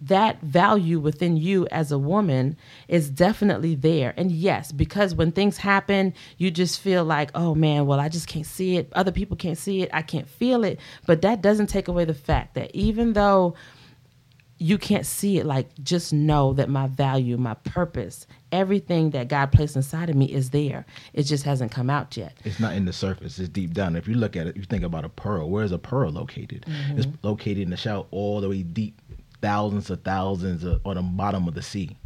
that 0.03 0.41
value 0.41 0.99
within 0.99 1.37
you 1.37 1.67
as 1.71 1.93
a 1.93 1.99
woman 1.99 2.57
is 2.89 3.11
definitely 3.11 3.75
there. 3.75 4.15
And 4.17 4.33
yes, 4.33 4.73
because 4.73 5.15
when 5.15 5.31
things 5.31 5.59
happen, 5.59 6.15
you 6.39 6.51
just 6.51 6.81
feel 6.81 7.05
like, 7.05 7.31
oh 7.35 7.55
man, 7.55 7.87
well, 7.87 8.01
I 8.01 8.09
just 8.09 8.27
can't 8.27 8.47
see 8.47 8.77
it. 8.79 8.91
Other 8.95 9.13
people 9.13 9.37
can't 9.37 9.59
see 9.59 9.83
it. 9.83 9.91
I 9.93 10.01
can't 10.03 10.29
feel 10.29 10.65
it. 10.65 10.81
But 11.07 11.21
that 11.23 11.43
doesn't 11.43 11.67
take 11.67 11.89
away 11.89 12.07
the 12.07 12.15
fact 12.15 12.55
that 12.55 12.75
even 12.75 13.13
though 13.13 13.55
you 14.61 14.77
can't 14.77 15.07
see 15.07 15.39
it. 15.39 15.47
Like 15.47 15.69
just 15.83 16.13
know 16.13 16.53
that 16.53 16.69
my 16.69 16.87
value 16.87 17.37
my 17.37 17.55
purpose 17.55 18.27
everything 18.53 19.11
that 19.11 19.29
god 19.29 19.53
placed 19.53 19.77
inside 19.77 20.11
of 20.11 20.17
me 20.17 20.27
is 20.27 20.51
there. 20.51 20.85
It 21.15 21.23
just 21.25 21.45
hasn't 21.45 21.73
come 21.73 21.89
out 21.89 22.17
yet. 22.17 22.35
It's 22.45 22.61
not 22.61 22.75
in 22.75 22.85
the 22.85 22.93
surface. 22.93 23.39
It's 23.39 23.49
deep 23.49 23.73
down. 23.73 23.97
If 23.97 24.07
you 24.07 24.15
look 24.15 24.37
at 24.37 24.47
it 24.47 24.57
you 24.57 24.65
think 24.65 24.85
about 24.85 25.05
a 25.05 25.09
pearl. 25.09 25.49
Where's 25.49 25.73
a 25.73 25.79
pearl 25.79 26.11
located? 26.11 26.67
Mm-hmm. 26.69 26.99
it's 26.99 27.09
located 27.23 27.59
in 27.59 27.71
the 27.71 27.77
shell 27.77 28.07
all 28.11 28.41
the 28.41 28.49
way 28.49 28.63
deep 28.63 29.01
thousands 29.41 29.89
of 29.89 30.03
thousands 30.03 30.65
of, 30.65 30.81
on 30.85 30.97
the 30.97 31.03
bottom 31.03 31.49
of 31.49 31.55
the 31.55 31.63
sea. 31.63 31.97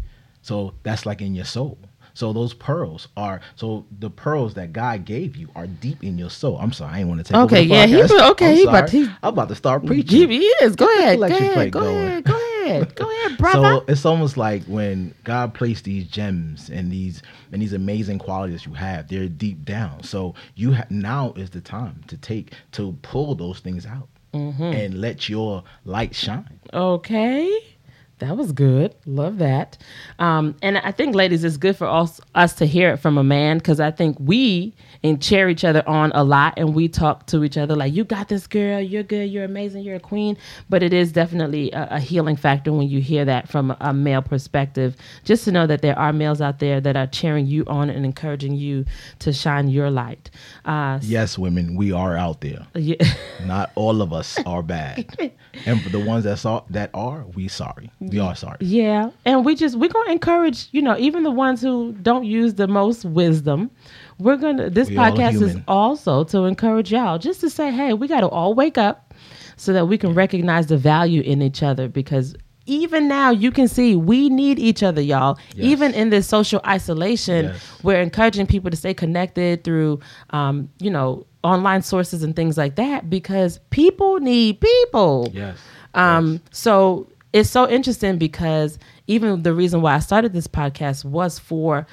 So 0.42 0.74
that's 0.84 1.04
like 1.04 1.20
in 1.20 1.34
your 1.34 1.46
soul 1.46 1.78
so 2.14 2.32
those 2.32 2.54
pearls 2.54 3.08
are 3.16 3.40
so 3.56 3.84
the 3.98 4.08
pearls 4.08 4.54
that 4.54 4.72
God 4.72 5.04
gave 5.04 5.36
you 5.36 5.48
are 5.54 5.66
deep 5.66 6.02
in 6.02 6.16
your 6.16 6.30
soul. 6.30 6.56
I'm 6.58 6.72
sorry, 6.72 6.94
I 6.94 6.98
ain't 7.00 7.08
want 7.08 7.24
to 7.24 7.32
take 7.32 7.40
okay. 7.42 7.62
yeah, 7.62 7.86
he 7.86 8.02
okay. 8.02 8.54
he 8.54 8.64
about 8.64 8.88
he, 8.88 9.02
I'm 9.22 9.32
about 9.34 9.48
to 9.48 9.54
start 9.56 9.84
preaching. 9.84 10.30
He, 10.30 10.46
is. 10.62 10.76
Go 10.76 10.86
ahead. 10.98 11.18
Go 11.18 11.24
ahead. 11.24 11.72
Go 11.72 11.80
ahead. 11.80 12.24
Go 12.24 12.62
ahead. 12.64 12.94
Go 12.94 13.10
ahead, 13.10 13.38
brother. 13.38 13.80
So 13.80 13.84
it's 13.88 14.06
almost 14.06 14.36
like 14.36 14.62
when 14.64 15.14
God 15.24 15.54
placed 15.54 15.84
these 15.84 16.06
gems 16.06 16.70
and 16.70 16.90
these 16.90 17.22
and 17.52 17.60
these 17.60 17.72
amazing 17.72 18.20
qualities 18.20 18.64
you 18.64 18.74
have, 18.74 19.08
they're 19.08 19.28
deep 19.28 19.64
down. 19.64 20.02
So 20.04 20.34
you 20.54 20.72
ha- 20.72 20.86
now 20.90 21.32
is 21.36 21.50
the 21.50 21.60
time 21.60 22.02
to 22.06 22.16
take 22.16 22.52
to 22.72 22.96
pull 23.02 23.34
those 23.34 23.58
things 23.60 23.86
out 23.86 24.08
mm-hmm. 24.32 24.62
and 24.62 25.00
let 25.00 25.28
your 25.28 25.64
light 25.84 26.14
shine. 26.14 26.60
Okay. 26.72 27.73
That 28.20 28.36
was 28.36 28.52
good. 28.52 28.94
Love 29.06 29.38
that. 29.38 29.76
Um, 30.18 30.54
and 30.62 30.78
I 30.78 30.92
think, 30.92 31.14
ladies, 31.14 31.42
it's 31.44 31.56
good 31.56 31.76
for 31.76 31.86
us, 31.86 32.20
us 32.34 32.54
to 32.54 32.66
hear 32.66 32.90
it 32.92 32.98
from 32.98 33.18
a 33.18 33.24
man 33.24 33.58
because 33.58 33.80
I 33.80 33.90
think 33.90 34.16
we 34.20 34.74
and 35.02 35.20
cheer 35.20 35.48
each 35.48 35.64
other 35.64 35.86
on 35.86 36.12
a 36.14 36.22
lot 36.24 36.54
and 36.56 36.74
we 36.74 36.88
talk 36.88 37.26
to 37.26 37.44
each 37.44 37.58
other 37.58 37.76
like, 37.76 37.92
you 37.92 38.04
got 38.04 38.28
this 38.28 38.46
girl, 38.46 38.80
you're 38.80 39.02
good, 39.02 39.26
you're 39.26 39.44
amazing, 39.44 39.82
you're 39.82 39.96
a 39.96 40.00
queen. 40.00 40.36
But 40.70 40.82
it 40.82 40.92
is 40.92 41.12
definitely 41.12 41.72
a, 41.72 41.88
a 41.92 42.00
healing 42.00 42.36
factor 42.36 42.72
when 42.72 42.88
you 42.88 43.00
hear 43.00 43.24
that 43.24 43.48
from 43.48 43.72
a, 43.72 43.76
a 43.80 43.92
male 43.92 44.22
perspective. 44.22 44.96
Just 45.24 45.44
to 45.44 45.52
know 45.52 45.66
that 45.66 45.82
there 45.82 45.98
are 45.98 46.12
males 46.12 46.40
out 46.40 46.60
there 46.60 46.80
that 46.80 46.96
are 46.96 47.06
cheering 47.08 47.46
you 47.46 47.64
on 47.66 47.90
and 47.90 48.04
encouraging 48.04 48.54
you 48.54 48.84
to 49.18 49.32
shine 49.32 49.68
your 49.68 49.90
light. 49.90 50.30
Uh, 50.64 50.98
Yes, 51.02 51.36
women, 51.36 51.74
we 51.76 51.92
are 51.92 52.16
out 52.16 52.40
there. 52.40 52.66
yeah. 52.74 52.96
Not 53.44 53.72
all 53.74 54.00
of 54.00 54.12
us 54.12 54.38
are 54.46 54.62
bad, 54.62 55.04
and 55.66 55.82
for 55.82 55.88
the 55.90 55.98
ones 56.00 56.24
that 56.24 56.38
saw 56.38 56.62
that 56.70 56.90
are, 56.94 57.24
we 57.34 57.48
sorry. 57.48 57.90
We 58.10 58.18
are 58.20 58.34
sorry. 58.34 58.58
Yeah, 58.60 59.10
and 59.24 59.44
we 59.44 59.54
just 59.54 59.76
we're 59.76 59.88
gonna 59.90 60.12
encourage 60.12 60.68
you 60.72 60.82
know 60.82 60.96
even 60.98 61.22
the 61.22 61.30
ones 61.30 61.60
who 61.60 61.92
don't 62.02 62.24
use 62.24 62.54
the 62.54 62.68
most 62.68 63.04
wisdom. 63.04 63.70
We're 64.18 64.36
gonna 64.36 64.70
this 64.70 64.88
We 64.90 64.96
podcast 64.96 65.40
is 65.42 65.56
also 65.68 66.24
to 66.24 66.44
encourage 66.44 66.92
y'all 66.92 67.18
just 67.18 67.40
to 67.40 67.50
say, 67.50 67.70
hey, 67.72 67.92
we 67.94 68.06
got 68.08 68.20
to 68.20 68.28
all 68.28 68.54
wake 68.54 68.78
up 68.78 69.12
so 69.56 69.72
that 69.72 69.86
we 69.86 69.98
can 69.98 70.14
recognize 70.14 70.66
the 70.66 70.76
value 70.76 71.22
in 71.22 71.42
each 71.42 71.62
other 71.62 71.88
because. 71.88 72.34
Even 72.66 73.08
now, 73.08 73.30
you 73.30 73.50
can 73.50 73.68
see 73.68 73.94
we 73.94 74.30
need 74.30 74.58
each 74.58 74.82
other, 74.82 75.02
y'all. 75.02 75.36
Yes. 75.54 75.66
Even 75.66 75.92
in 75.92 76.08
this 76.08 76.26
social 76.26 76.62
isolation, 76.66 77.44
Yes. 77.44 77.82
we're 77.82 78.00
encouraging 78.00 78.46
people 78.46 78.70
to 78.70 78.76
stay 78.78 78.94
connected 78.94 79.64
through, 79.64 80.00
um, 80.30 80.70
you 80.80 80.88
know, 80.88 81.26
online 81.42 81.82
sources 81.82 82.22
and 82.22 82.34
things 82.34 82.56
like 82.56 82.76
that 82.76 83.10
because 83.10 83.60
people 83.68 84.18
need 84.18 84.62
people. 84.62 85.28
Yes. 85.34 85.58
Um, 85.92 86.40
so 86.52 87.06
it's 87.34 87.50
so 87.50 87.68
interesting 87.68 88.16
because 88.16 88.78
even 89.08 89.42
the 89.42 89.52
reason 89.52 89.82
why 89.82 89.94
I 89.94 89.98
started 89.98 90.32
this 90.32 90.46
podcast 90.46 91.04
was 91.04 91.38
for 91.38 91.86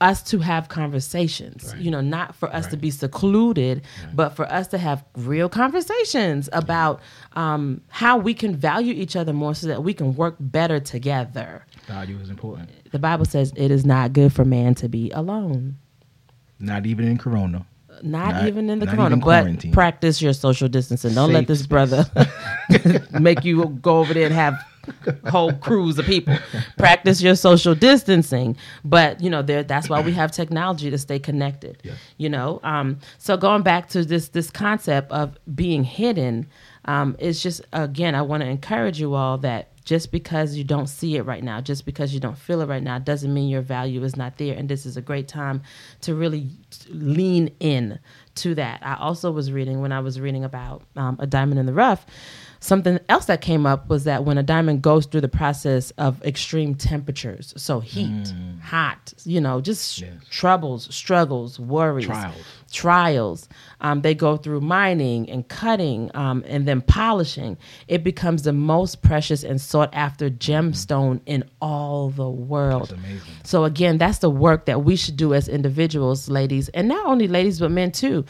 us 0.00 0.22
to 0.22 0.38
have 0.40 0.68
conversations, 0.68 1.72
Right. 1.72 1.80
you 1.82 1.90
know, 1.90 2.00
not 2.00 2.34
for 2.34 2.52
us 2.54 2.66
to 2.68 2.76
be 2.76 2.90
secluded, 2.90 3.82
but 4.14 4.30
for 4.30 4.50
us 4.52 4.66
to 4.68 4.78
have 4.78 5.04
real 5.16 5.48
conversations 5.48 6.48
about 6.52 7.00
um, 7.34 7.80
how 7.88 8.16
we 8.18 8.34
can 8.34 8.54
value 8.56 8.92
each 8.92 9.14
other 9.16 9.32
more 9.32 9.54
so 9.54 9.66
that 9.68 9.82
we 9.82 9.94
can 9.94 10.14
work 10.16 10.36
better 10.40 10.80
together. 10.80 11.64
Value 11.86 12.18
is 12.18 12.28
important. 12.30 12.68
The 12.92 12.98
Bible 12.98 13.24
says 13.24 13.52
it 13.56 13.70
is 13.70 13.86
not 13.86 14.12
good 14.12 14.32
for 14.32 14.44
man 14.44 14.74
to 14.76 14.88
be 14.88 15.10
alone. 15.12 15.76
Not 16.58 16.84
even 16.86 17.06
in 17.08 17.16
Corona. 17.18 17.66
Not, 18.02 18.34
Not- 18.34 18.48
even 18.48 18.70
in 18.70 18.78
the 18.78 18.86
corona, 18.86 19.16
but 19.16 19.72
practice 19.72 20.20
your 20.20 20.32
social 20.32 20.68
distancing. 20.68 21.14
Don't 21.14 21.32
let 21.32 21.46
this 21.46 21.60
space. 21.60 21.66
brother 21.66 22.06
make 23.20 23.44
you 23.44 23.66
go 23.82 23.98
over 23.98 24.14
there 24.14 24.26
and 24.26 24.34
have 24.34 24.54
whole 25.28 25.52
crews 25.52 25.98
of 25.98 26.06
people. 26.06 26.36
Practice 26.78 27.20
your 27.20 27.34
social 27.34 27.74
distancing, 27.74 28.56
but 28.84 29.20
you 29.20 29.30
know 29.30 29.42
there. 29.42 29.62
That's 29.62 29.88
why 29.88 30.00
we 30.00 30.12
have 30.12 30.32
technology 30.32 30.90
to 30.90 30.98
stay 30.98 31.18
connected. 31.18 31.82
You 32.18 32.28
know, 32.28 32.60
um, 32.62 32.98
so 33.18 33.36
going 33.36 33.62
back 33.62 33.88
to 33.90 34.04
this 34.04 34.28
this 34.28 34.50
concept 34.50 35.10
of 35.12 35.36
being 35.54 35.84
hidden, 35.84 36.46
um, 36.84 37.16
it's 37.18 37.42
just 37.42 37.62
again 37.72 38.14
I 38.14 38.22
want 38.22 38.42
to 38.42 38.48
encourage 38.48 39.00
you 39.00 39.14
all 39.14 39.38
that 39.38 39.70
just 39.86 40.10
because 40.10 40.56
you 40.56 40.64
don't 40.64 40.88
see 40.88 41.16
it 41.16 41.22
right 41.22 41.42
now, 41.44 41.60
just 41.60 41.86
because 41.86 42.12
you 42.12 42.18
don't 42.18 42.36
feel 42.36 42.60
it 42.60 42.66
right 42.66 42.82
now, 42.82 42.98
doesn't 42.98 43.32
mean 43.32 43.48
your 43.48 43.62
value 43.62 44.02
is 44.02 44.16
not 44.16 44.36
there. 44.36 44.54
And 44.54 44.68
this 44.68 44.84
is 44.84 44.96
a 44.96 45.00
great 45.00 45.28
time 45.28 45.62
to 46.02 46.14
really 46.14 46.48
lean 46.90 47.50
in 47.60 48.00
to 48.34 48.54
that. 48.56 48.80
I 48.82 48.96
also 48.96 49.30
was 49.30 49.50
reading 49.52 49.80
when 49.80 49.92
I 49.92 50.00
was 50.00 50.20
reading 50.20 50.44
about 50.44 50.82
um, 50.96 51.16
a 51.20 51.26
diamond 51.26 51.60
in 51.60 51.66
the 51.66 51.72
rough. 51.72 52.04
Something 52.58 52.98
else 53.08 53.26
that 53.26 53.42
came 53.42 53.64
up 53.64 53.88
was 53.88 54.04
that 54.04 54.24
when 54.24 54.38
a 54.38 54.42
diamond 54.42 54.82
goes 54.82 55.06
through 55.06 55.20
the 55.20 55.28
process 55.28 55.92
of 55.92 56.20
extreme 56.24 56.74
temperatures, 56.74 57.54
so 57.56 57.78
heat, 57.78 58.34
hot, 58.62 59.14
you 59.24 59.40
know, 59.40 59.60
just 59.60 60.00
Yes. 60.00 60.10
troubles, 60.30 60.92
struggles, 60.92 61.60
worries, 61.60 62.06
Trials. 62.06 62.34
Trials. 62.72 63.48
Um, 63.80 64.02
they 64.02 64.14
go 64.14 64.36
through 64.36 64.60
mining 64.60 65.28
and 65.30 65.46
cutting 65.48 66.10
um, 66.14 66.44
and 66.46 66.66
then 66.66 66.80
polishing. 66.80 67.56
It 67.88 68.02
becomes 68.02 68.42
the 68.42 68.52
most 68.52 69.02
precious 69.02 69.44
and 69.44 69.60
sought 69.60 69.90
after 69.94 70.30
gemstone 70.30 71.20
in 71.26 71.44
all 71.60 72.10
the 72.10 72.28
world. 72.28 72.96
So 73.44 73.64
again, 73.64 73.98
that's 73.98 74.18
the 74.18 74.30
work 74.30 74.66
that 74.66 74.84
we 74.84 74.96
should 74.96 75.16
do 75.16 75.34
as 75.34 75.48
individuals, 75.48 76.28
ladies, 76.28 76.68
and 76.70 76.88
not 76.88 77.06
only 77.06 77.28
ladies 77.28 77.60
but 77.60 77.70
men 77.70 77.92
too. 77.92 78.24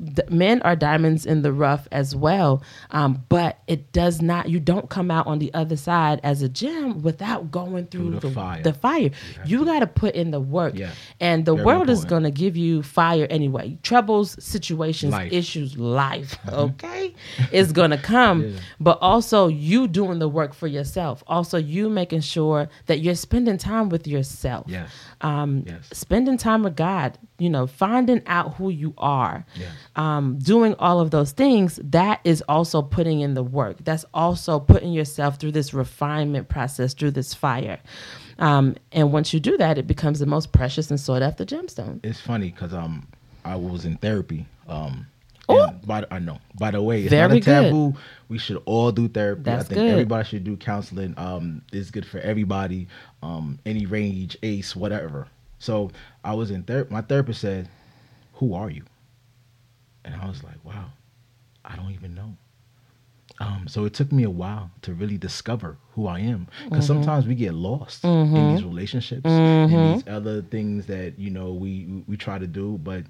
The 0.00 0.24
men 0.30 0.62
are 0.62 0.76
diamonds 0.76 1.26
in 1.26 1.42
the 1.42 1.52
rough 1.52 1.86
as 1.92 2.14
well, 2.16 2.62
um, 2.90 3.24
but 3.28 3.58
it 3.66 3.92
does 3.92 4.22
not. 4.22 4.48
You 4.48 4.60
don't 4.60 4.88
come 4.88 5.10
out 5.10 5.26
on 5.26 5.38
the 5.38 5.52
other 5.54 5.76
side 5.76 6.20
as 6.22 6.42
a 6.42 6.48
gem 6.48 7.02
without 7.02 7.50
going 7.50 7.86
through, 7.86 8.12
Through 8.12 8.20
the 8.20 8.28
the, 8.28 8.34
fire. 8.34 8.62
The 8.62 8.72
fire. 8.72 9.10
You 9.44 9.64
got 9.64 9.80
to 9.80 9.86
put 9.86 10.14
in 10.14 10.30
the 10.30 10.40
work, 10.40 10.74
Yeah. 10.76 10.90
and 11.20 11.44
the 11.44 11.54
Very 11.54 11.66
world 11.66 11.90
is 11.90 12.04
going 12.04 12.22
to 12.24 12.30
give 12.30 12.56
you 12.56 12.82
fire 12.82 13.26
anyway. 13.30 13.78
Troubles, 13.82 14.36
situations, 14.42 15.12
Life. 15.12 15.32
issues, 15.32 15.76
life. 15.76 16.38
Okay, 16.52 17.14
is 17.50 17.72
going 17.72 17.90
to 17.90 17.98
come, 17.98 18.42
Yeah. 18.44 18.58
but 18.78 18.98
also 19.00 19.48
you 19.48 19.88
doing 19.88 20.18
the 20.20 20.28
work 20.28 20.54
for 20.54 20.66
yourself. 20.68 21.24
Also, 21.26 21.58
you 21.58 21.88
making 21.88 22.20
sure 22.20 22.68
that 22.86 23.00
you're 23.00 23.14
spending 23.16 23.58
time 23.58 23.88
with 23.88 24.06
yourself 24.06 24.66
Yes. 24.68 24.88
um, 25.20 25.64
Yes. 25.66 25.88
spending 25.92 26.36
time 26.36 26.62
with 26.62 26.76
God, 26.76 27.18
you 27.38 27.50
know, 27.50 27.66
finding 27.66 28.22
out 28.26 28.54
who 28.54 28.70
you 28.70 28.94
are, 28.98 29.44
Yes. 29.58 29.68
um, 29.96 30.38
doing 30.38 30.74
all 30.78 31.00
of 31.00 31.10
those 31.10 31.32
things, 31.32 31.80
that 31.82 32.20
is 32.22 32.40
also 32.48 32.82
putting 32.82 33.20
in 33.20 33.34
the 33.34 33.42
work. 33.42 33.78
That's 33.84 34.04
also 34.14 34.60
putting 34.60 34.92
yourself 34.92 35.38
through 35.40 35.52
this 35.52 35.74
refinement 35.74 36.48
process, 36.48 36.94
through 36.94 37.12
this 37.12 37.34
fire. 37.34 37.80
Um, 38.38 38.76
and 38.92 39.12
once 39.12 39.32
you 39.34 39.40
do 39.40 39.56
that, 39.58 39.76
it 39.78 39.86
becomes 39.86 40.18
the 40.20 40.26
most 40.26 40.52
precious 40.52 40.90
and 40.90 41.00
sought 41.00 41.22
after 41.22 41.44
gemstone. 41.44 41.98
It's 42.04 42.20
funny 42.20 42.50
because 42.50 42.72
um 42.72 43.06
I 43.44 43.56
was 43.56 43.84
in 43.84 43.96
therapy. 43.96 44.46
Um 44.68 45.06
Oh. 45.48 45.70
by 45.84 46.02
the- 46.02 46.14
I 46.14 46.18
know. 46.20 46.38
By 46.58 46.70
the 46.70 46.80
way, 46.80 47.00
it's 47.02 47.10
Very 47.10 47.28
not 47.28 47.36
a 47.36 47.40
good. 47.40 47.44
taboo. 47.44 47.94
We 48.28 48.38
should 48.38 48.62
all 48.64 48.92
do 48.92 49.08
therapy. 49.08 49.42
That's 49.42 49.64
I 49.66 49.68
think 49.68 49.78
good. 49.80 49.90
everybody 49.90 50.26
should 50.28 50.44
do 50.44 50.56
counseling. 50.56 51.14
Um, 51.18 51.62
it's 51.72 51.90
good 51.90 52.06
for 52.06 52.18
everybody. 52.20 52.86
Um, 53.22 53.58
any 53.66 53.84
range, 53.84 54.36
ace, 54.44 54.74
whatever. 54.76 55.26
So 55.58 55.90
I 56.24 56.34
was 56.34 56.50
in 56.52 56.62
therapy. 56.62 56.92
My 56.94 57.02
therapist 57.02 57.40
said, 57.40 57.68
"Who 58.34 58.54
are 58.54 58.70
you?" 58.70 58.84
And 60.04 60.14
I 60.14 60.26
was 60.28 60.42
like, 60.44 60.64
"Wow, 60.64 60.86
I 61.64 61.76
don't 61.76 61.90
even 61.90 62.14
know." 62.14 62.36
Um, 63.40 63.66
so 63.66 63.84
it 63.84 63.94
took 63.94 64.12
me 64.12 64.22
a 64.24 64.30
while 64.30 64.70
to 64.82 64.94
really 64.94 65.18
discover 65.18 65.76
who 65.94 66.06
I 66.06 66.20
am, 66.20 66.46
because 66.64 66.84
Mm-hmm. 66.84 66.94
sometimes 67.02 67.26
we 67.26 67.34
get 67.34 67.54
lost 67.54 68.04
in 68.04 68.32
these 68.54 68.64
relationships 68.64 69.22
and 69.26 69.94
these 69.96 70.06
other 70.06 70.42
things 70.42 70.86
that 70.86 71.18
you 71.18 71.30
know 71.30 71.52
we 71.52 72.04
we 72.06 72.16
try 72.16 72.38
to 72.38 72.46
do, 72.46 72.78
but 72.84 73.04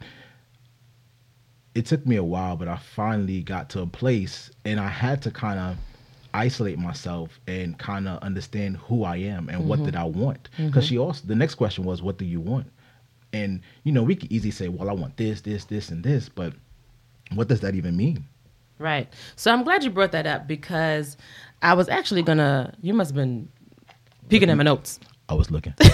it 1.74 1.86
took 1.86 2.06
me 2.06 2.16
a 2.16 2.24
while, 2.24 2.56
but 2.56 2.68
I 2.68 2.76
finally 2.76 3.42
got 3.42 3.70
to 3.70 3.80
a 3.80 3.86
place 3.86 4.50
and 4.64 4.78
I 4.78 4.88
had 4.88 5.22
to 5.22 5.30
kind 5.30 5.58
of 5.58 5.76
isolate 6.34 6.78
myself 6.78 7.40
and 7.46 7.78
kind 7.78 8.08
of 8.08 8.22
understand 8.22 8.76
who 8.78 9.04
I 9.04 9.16
am 9.16 9.48
and 9.48 9.68
what 9.68 9.76
mm-hmm. 9.76 9.86
did 9.86 9.96
I 9.96 10.04
want. 10.04 10.50
Mm-hmm. 10.54 10.66
Because 10.66 10.86
she 10.86 10.98
also, 10.98 11.26
the 11.26 11.34
next 11.34 11.54
question 11.54 11.84
was, 11.84 12.02
what 12.02 12.18
do 12.18 12.24
you 12.24 12.40
want? 12.40 12.70
And, 13.32 13.62
you 13.84 13.92
know, 13.92 14.02
we 14.02 14.14
could 14.14 14.30
easily 14.30 14.50
say, 14.50 14.68
well, 14.68 14.90
I 14.90 14.92
want 14.92 15.16
this, 15.16 15.40
this, 15.40 15.64
this, 15.64 15.88
and 15.88 16.04
this, 16.04 16.28
but 16.28 16.52
what 17.34 17.48
does 17.48 17.60
that 17.60 17.74
even 17.74 17.96
mean? 17.96 18.24
Right. 18.78 19.10
So 19.36 19.52
I'm 19.52 19.62
glad 19.62 19.84
you 19.84 19.90
brought 19.90 20.12
that 20.12 20.26
up 20.26 20.46
because 20.46 21.16
I 21.62 21.74
was 21.74 21.88
actually 21.88 22.22
gonna. 22.22 22.74
You 22.82 22.94
must 22.94 23.10
have 23.10 23.16
been 23.16 23.48
peeking 24.28 24.50
at 24.50 24.56
my 24.56 24.64
notes. 24.64 24.98
I 25.28 25.34
was 25.34 25.52
looking. 25.52 25.74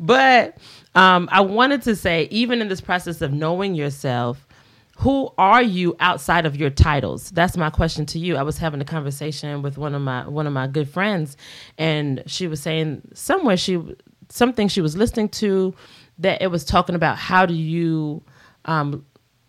But 0.00 0.58
um, 0.98 1.28
I 1.30 1.40
wanted 1.40 1.82
to 1.82 1.94
say, 1.96 2.28
even 2.30 2.60
in 2.60 2.68
this 2.68 2.80
process 2.80 3.20
of 3.20 3.32
knowing 3.32 3.74
yourself, 3.74 4.46
who 4.98 5.30
are 5.38 5.62
you 5.62 5.94
outside 6.00 6.44
of 6.44 6.56
your 6.56 6.70
titles? 6.70 7.30
That's 7.30 7.56
my 7.56 7.70
question 7.70 8.04
to 8.06 8.18
you. 8.18 8.36
I 8.36 8.42
was 8.42 8.58
having 8.58 8.80
a 8.80 8.84
conversation 8.84 9.62
with 9.62 9.78
one 9.78 9.94
of 9.94 10.02
my 10.02 10.26
one 10.26 10.46
of 10.48 10.52
my 10.52 10.66
good 10.66 10.88
friends, 10.88 11.36
and 11.78 12.22
she 12.26 12.48
was 12.48 12.60
saying 12.60 13.02
somewhere 13.14 13.56
she 13.56 13.80
something 14.28 14.66
she 14.68 14.80
was 14.80 14.96
listening 14.96 15.28
to 15.42 15.72
that 16.18 16.42
it 16.42 16.48
was 16.48 16.64
talking 16.64 16.94
about 16.96 17.16
how 17.16 17.46
do 17.46 17.54
you 17.54 18.22
um, 18.64 19.06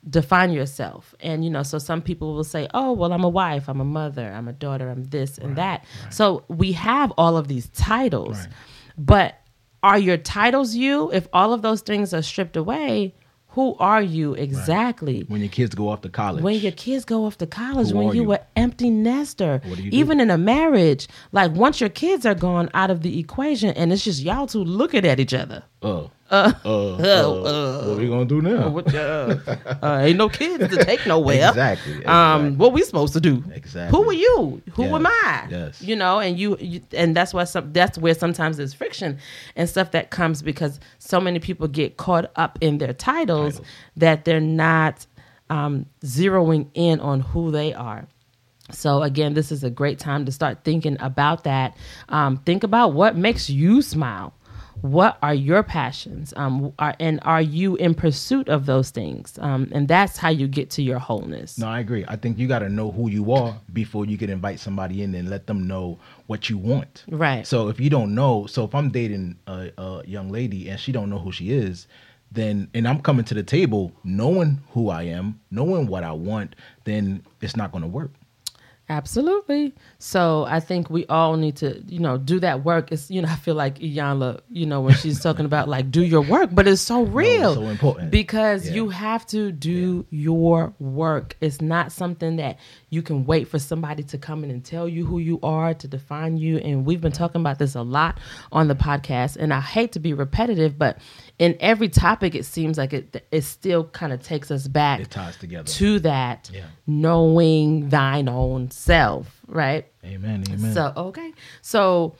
define 0.10 0.52
yourself 0.52 1.14
and 1.20 1.44
you 1.44 1.50
know 1.50 1.64
so 1.64 1.78
some 1.78 2.02
people 2.02 2.34
will 2.34 2.46
say 2.46 2.66
oh 2.74 2.94
well 2.94 3.12
i'm 3.12 3.26
a 3.26 3.30
wife 3.30 3.68
i'm 3.68 3.82
a 3.82 3.86
mother 3.86 4.32
i'm 4.34 4.48
a 4.48 4.54
daughter 4.54 4.90
i'm 4.90 5.04
this 5.10 5.38
and 5.38 5.58
that 5.58 5.84
so 6.10 6.46
we 6.48 6.72
have 6.72 7.12
all 7.18 7.36
of 7.36 7.50
these 7.50 7.68
titles 7.70 8.38
Right. 8.38 8.48
but 8.98 9.36
are 9.84 9.98
your 10.00 10.18
titles 10.18 10.76
you? 10.76 11.12
If 11.12 11.28
all 11.34 11.54
of 11.54 11.62
those 11.62 11.82
things 11.82 12.14
are 12.14 12.22
stripped 12.22 12.58
away 12.58 13.14
who 13.54 13.76
are 13.80 14.02
you 14.02 14.36
exactly? 14.36 15.26
When 15.28 15.42
your 15.42 15.50
kids 15.50 15.74
go 15.74 15.90
off 15.90 16.02
to 16.02 16.10
college. 16.10 16.44
when 16.44 16.60
your 16.60 16.72
kids 16.72 17.04
go 17.04 17.26
off 17.26 17.40
to 17.40 17.48
college 17.48 17.90
Who 17.90 17.98
when 17.98 18.08
you 18.10 18.22
you? 18.22 18.24
were 18.26 18.40
empty 18.56 18.92
nester 18.92 19.60
What 19.66 19.78
do? 19.78 19.84
even 19.92 20.20
in 20.20 20.30
a 20.30 20.38
marriage. 20.38 21.08
Like 21.32 21.54
once 21.54 21.82
your 21.82 21.90
kids 21.90 22.28
are 22.28 22.36
gone 22.36 22.70
out 22.76 22.92
of 22.92 23.02
the 23.02 23.20
equation 23.20 23.72
and 23.72 23.92
it's 23.92 24.04
just 24.04 24.22
y'all 24.22 24.46
two 24.46 24.64
looking 24.64 25.04
at 25.04 25.20
each 25.20 25.34
other. 25.34 25.64
Oh, 25.82 26.12
uh, 26.32 26.52
uh, 26.66 27.84
what 27.86 27.98
we 27.98 28.08
gonna 28.08 28.26
do 28.26 28.42
now? 28.42 28.70
What, 28.70 28.94
uh, 28.94 29.36
uh, 29.82 30.00
ain't 30.04 30.18
no 30.18 30.30
kids 30.30 30.76
to 30.76 30.84
take 30.86 31.06
nowhere. 31.06 31.50
Exactly, 31.50 32.06
Um, 32.06 32.42
exactly. 32.48 32.56
what 32.58 32.74
we 32.74 32.84
supposed 32.84 33.14
to 33.14 33.20
do? 33.22 33.44
Exactly. 33.54 33.98
Who 33.98 34.10
are 34.10 34.14
you? 34.14 34.62
Who 34.74 34.84
Yes, 34.84 34.94
am 34.94 35.08
I? 35.08 35.48
yes. 35.50 35.82
You 35.82 35.96
know, 35.96 36.20
and 36.20 36.38
you, 36.40 36.58
you 36.60 36.82
and 36.94 37.16
that's 37.16 37.34
why 37.34 37.44
some 37.46 37.74
that's 37.74 37.98
where 37.98 38.14
sometimes 38.14 38.58
there's 38.58 38.74
friction 38.74 39.18
and 39.56 39.68
stuff 39.68 39.92
that 39.92 40.10
comes 40.12 40.42
because 40.42 40.80
so 41.00 41.20
many 41.20 41.40
people 41.40 41.68
get 41.68 41.98
caught 41.98 42.32
up 42.36 42.58
in 42.62 42.78
their 42.78 42.94
titles, 42.94 43.54
Titles. 43.56 43.68
that 43.98 44.26
they're 44.26 44.40
not 44.40 45.06
um, 45.50 45.86
zeroing 46.04 46.68
in 46.74 47.00
on 47.00 47.22
who 47.22 47.52
they 47.52 47.74
are. 47.74 48.08
So 48.72 49.02
again, 49.02 49.34
this 49.34 49.52
is 49.52 49.64
a 49.64 49.70
great 49.72 49.98
time 49.98 50.26
to 50.26 50.32
start 50.32 50.64
thinking 50.64 50.96
about 51.00 51.44
that. 51.46 51.76
Um, 52.10 52.38
think 52.38 52.64
about 52.64 52.94
what 52.94 53.16
makes 53.16 53.50
you 53.50 53.82
smile. 53.82 54.34
What 54.82 55.18
are 55.22 55.34
your 55.34 55.64
passions? 55.64 56.34
Um, 56.36 56.74
are, 56.80 56.96
and 57.00 57.20
are 57.24 57.42
you 57.42 57.76
in 57.76 57.94
pursuit 57.94 58.50
of 58.50 58.66
those 58.66 58.90
things? 58.90 59.38
Um, 59.42 59.70
and 59.72 59.88
that's 59.88 60.18
how 60.18 60.30
you 60.30 60.48
get 60.48 60.70
to 60.72 60.82
your 60.82 61.00
wholeness. 61.00 61.58
No, 61.58 61.68
I 61.68 61.80
agree. 61.80 62.06
I 62.08 62.16
think 62.16 62.38
you 62.38 62.48
got 62.48 62.60
to 62.60 62.70
know 62.70 62.92
who 62.92 63.10
you 63.10 63.32
are 63.32 63.60
before 63.74 64.06
you 64.06 64.18
can 64.18 64.30
invite 64.30 64.60
somebody 64.60 65.04
in 65.04 65.14
and 65.16 65.30
let 65.30 65.48
them 65.48 65.68
know 65.68 66.00
what 66.28 66.50
you 66.50 66.58
want. 66.58 67.04
Right. 67.10 67.46
So 67.46 67.70
if 67.70 67.80
you 67.80 67.90
don't 67.90 68.16
know, 68.16 68.46
so 68.46 68.64
if 68.66 68.74
I'm 68.74 68.90
dating 68.90 69.38
a, 69.48 69.72
a 69.78 70.04
young 70.06 70.30
lady 70.30 70.70
and 70.70 70.80
she 70.80 70.92
don't 70.92 71.10
know 71.10 71.20
who 71.20 71.32
she 71.32 71.52
is, 71.52 71.88
then 72.32 72.70
and 72.74 72.88
I'm 72.88 73.02
coming 73.02 73.26
to 73.26 73.34
the 73.34 73.44
table 73.44 73.92
knowing 74.04 74.62
who 74.72 74.90
I 74.90 75.04
am, 75.04 75.40
knowing 75.52 75.88
what 75.88 76.04
I 76.04 76.12
want, 76.12 76.56
then 76.84 77.26
it's 77.42 77.56
not 77.56 77.72
going 77.72 77.82
to 77.82 77.88
work. 77.88 78.12
Absolutely. 78.92 79.74
So 80.00 80.46
I 80.50 80.60
think 80.60 80.90
we 80.90 81.06
all 81.06 81.38
need 81.38 81.58
to, 81.58 81.80
you 81.88 82.00
know, 82.00 82.18
do 82.18 82.40
that 82.40 82.66
work. 82.66 82.92
It's, 82.92 83.12
you 83.12 83.22
know, 83.22 83.30
I 83.30 83.36
feel 83.36 83.54
like 83.54 83.78
Iyanla, 83.78 84.42
you 84.50 84.66
know, 84.66 84.82
when 84.82 84.96
she's 84.96 85.20
talking 85.22 85.46
about 85.46 85.70
like 85.70 85.92
do 85.92 86.04
your 86.04 86.22
work, 86.22 86.50
but 86.52 86.68
it's 86.68 86.82
so 86.82 87.04
real. 87.04 87.54
so 87.54 87.68
important. 87.68 88.10
Because 88.10 88.68
Yeah. 88.68 88.74
you 88.74 88.90
have 88.90 89.28
to 89.28 89.52
do 89.52 90.08
your 90.10 90.74
work. 90.80 91.38
It's 91.40 91.62
not 91.62 91.92
something 91.92 92.38
that 92.38 92.58
you 92.90 93.04
can 93.04 93.26
wait 93.26 93.48
for 93.48 93.60
somebody 93.60 94.02
to 94.04 94.18
come 94.18 94.44
in 94.44 94.50
and 94.50 94.66
tell 94.66 94.90
you 94.90 95.06
who 95.06 95.20
you 95.20 95.40
are, 95.44 95.76
to 95.76 95.88
define 95.88 96.38
you. 96.38 96.58
And 96.58 96.84
we've 96.84 97.00
been 97.02 97.12
talking 97.12 97.42
about 97.42 97.60
this 97.60 97.76
a 97.76 97.84
lot 97.84 98.20
on 98.52 98.70
the 98.70 98.76
podcast. 98.76 99.38
And 99.38 99.54
I 99.54 99.60
hate 99.62 99.92
to 99.92 100.00
be 100.00 100.14
repetitive, 100.14 100.80
but 100.80 100.98
in 101.40 101.56
every 101.62 101.88
topic, 101.90 102.36
it 102.36 102.46
seems 102.46 102.78
like 102.78 102.94
it 102.94 103.26
it 103.32 103.42
still 103.44 103.86
kind 103.86 104.14
of 104.14 104.22
takes 104.22 104.52
us 104.52 104.68
back 104.68 105.00
It 105.00 105.10
ties 105.10 105.38
together. 105.38 105.68
to 105.72 106.00
that 106.02 106.50
Yeah. 106.54 106.66
knowing 106.86 107.90
thine 107.90 108.28
own 108.30 108.70
self, 108.72 109.40
right? 109.48 109.86
Amen. 110.06 110.44
Amen. 110.52 110.74
So 110.74 110.94
okay, 110.96 111.34
so 111.62 112.16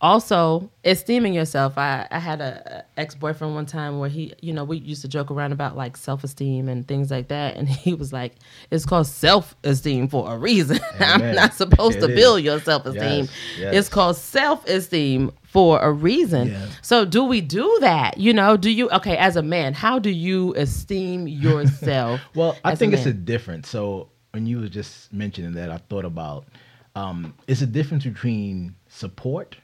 also 0.00 0.70
esteeming 0.84 1.34
yourself. 1.34 1.76
I 1.76 2.06
I 2.10 2.18
had 2.20 2.40
a, 2.40 2.84
ex 2.96 3.14
boyfriend 3.14 3.54
one 3.54 3.66
time 3.66 3.98
where 3.98 4.08
he, 4.08 4.32
you 4.40 4.52
know, 4.52 4.62
we 4.64 4.76
used 4.78 5.02
to 5.02 5.08
joke 5.08 5.30
around 5.30 5.52
about 5.52 5.76
like 5.76 5.96
self 5.96 6.22
esteem 6.22 6.68
and 6.68 6.86
things 6.86 7.10
like 7.10 7.28
that, 7.28 7.56
and 7.56 7.68
he 7.84 7.94
was 7.94 8.12
like, 8.12 8.34
"It's 8.70 8.84
called 8.84 9.06
self 9.08 9.56
esteem 9.64 10.08
for 10.08 10.32
a 10.32 10.38
reason. 10.38 10.78
I'm 11.00 11.34
not 11.34 11.54
supposed 11.54 11.96
It 11.98 12.00
to 12.02 12.08
is. 12.10 12.14
build 12.14 12.42
your 12.42 12.60
self 12.60 12.86
esteem. 12.86 13.24
Yes, 13.24 13.30
yes. 13.58 13.74
It's 13.74 13.88
called 13.88 14.16
self 14.16 14.64
esteem." 14.68 15.32
For 15.48 15.80
a 15.80 15.90
reason. 15.90 16.48
Yeah. 16.48 16.66
So, 16.82 17.04
do 17.04 17.24
we 17.24 17.40
do 17.40 17.78
that? 17.80 18.18
You 18.18 18.34
know, 18.34 18.56
do 18.56 18.70
you, 18.70 18.90
okay, 18.90 19.16
as 19.16 19.36
a 19.36 19.42
man, 19.42 19.72
how 19.72 19.98
do 19.98 20.10
you 20.10 20.54
esteem 20.56 21.26
yourself? 21.44 22.20
Well, 22.34 22.56
I 22.64 22.74
think 22.74 22.92
it's 22.92 23.06
a 23.06 23.12
difference. 23.12 23.68
So 23.68 24.10
when 24.32 24.46
you 24.46 24.60
were 24.60 24.68
just 24.68 25.12
mentioning 25.12 25.54
that, 25.54 25.70
I 25.70 25.78
thought 25.88 26.04
about 26.04 26.46
um, 26.94 27.34
it's 27.46 27.62
a 27.62 27.66
difference 27.66 28.04
between 28.04 28.74
support 28.88 29.56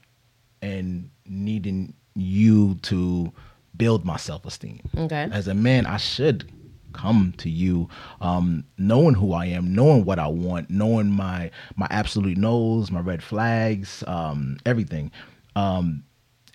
and 0.61 1.09
needing 1.25 1.93
you 2.15 2.75
to 2.83 3.31
build 3.77 4.05
my 4.05 4.17
self 4.17 4.45
esteem. 4.45 4.81
Okay. 4.97 5.27
As 5.31 5.47
a 5.47 5.53
man, 5.53 5.85
I 5.85 5.97
should 5.97 6.51
come 6.93 7.33
to 7.37 7.49
you 7.49 7.89
um, 8.21 8.63
knowing 8.77 9.15
who 9.15 9.33
I 9.33 9.47
am, 9.47 9.75
knowing 9.75 10.05
what 10.05 10.17
I 10.17 10.27
want, 10.27 10.69
knowing 10.69 11.09
my 11.09 11.51
my 11.75 11.87
absolute 11.89 12.37
no's, 12.37 12.89
my 12.89 13.01
red 13.01 13.21
flags, 13.21 14.03
um, 14.07 14.57
everything, 14.65 15.11
um, 15.55 16.03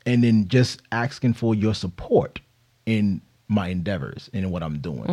and 0.07 0.23
then 0.25 0.49
just 0.49 0.83
asking 0.93 1.35
for 1.35 1.55
your 1.55 1.75
support 1.75 2.41
in 2.87 3.21
my 3.49 3.67
endeavors 3.69 4.31
and 4.33 4.51
what 4.53 4.63
I'm 4.63 4.79
doing. 4.79 5.07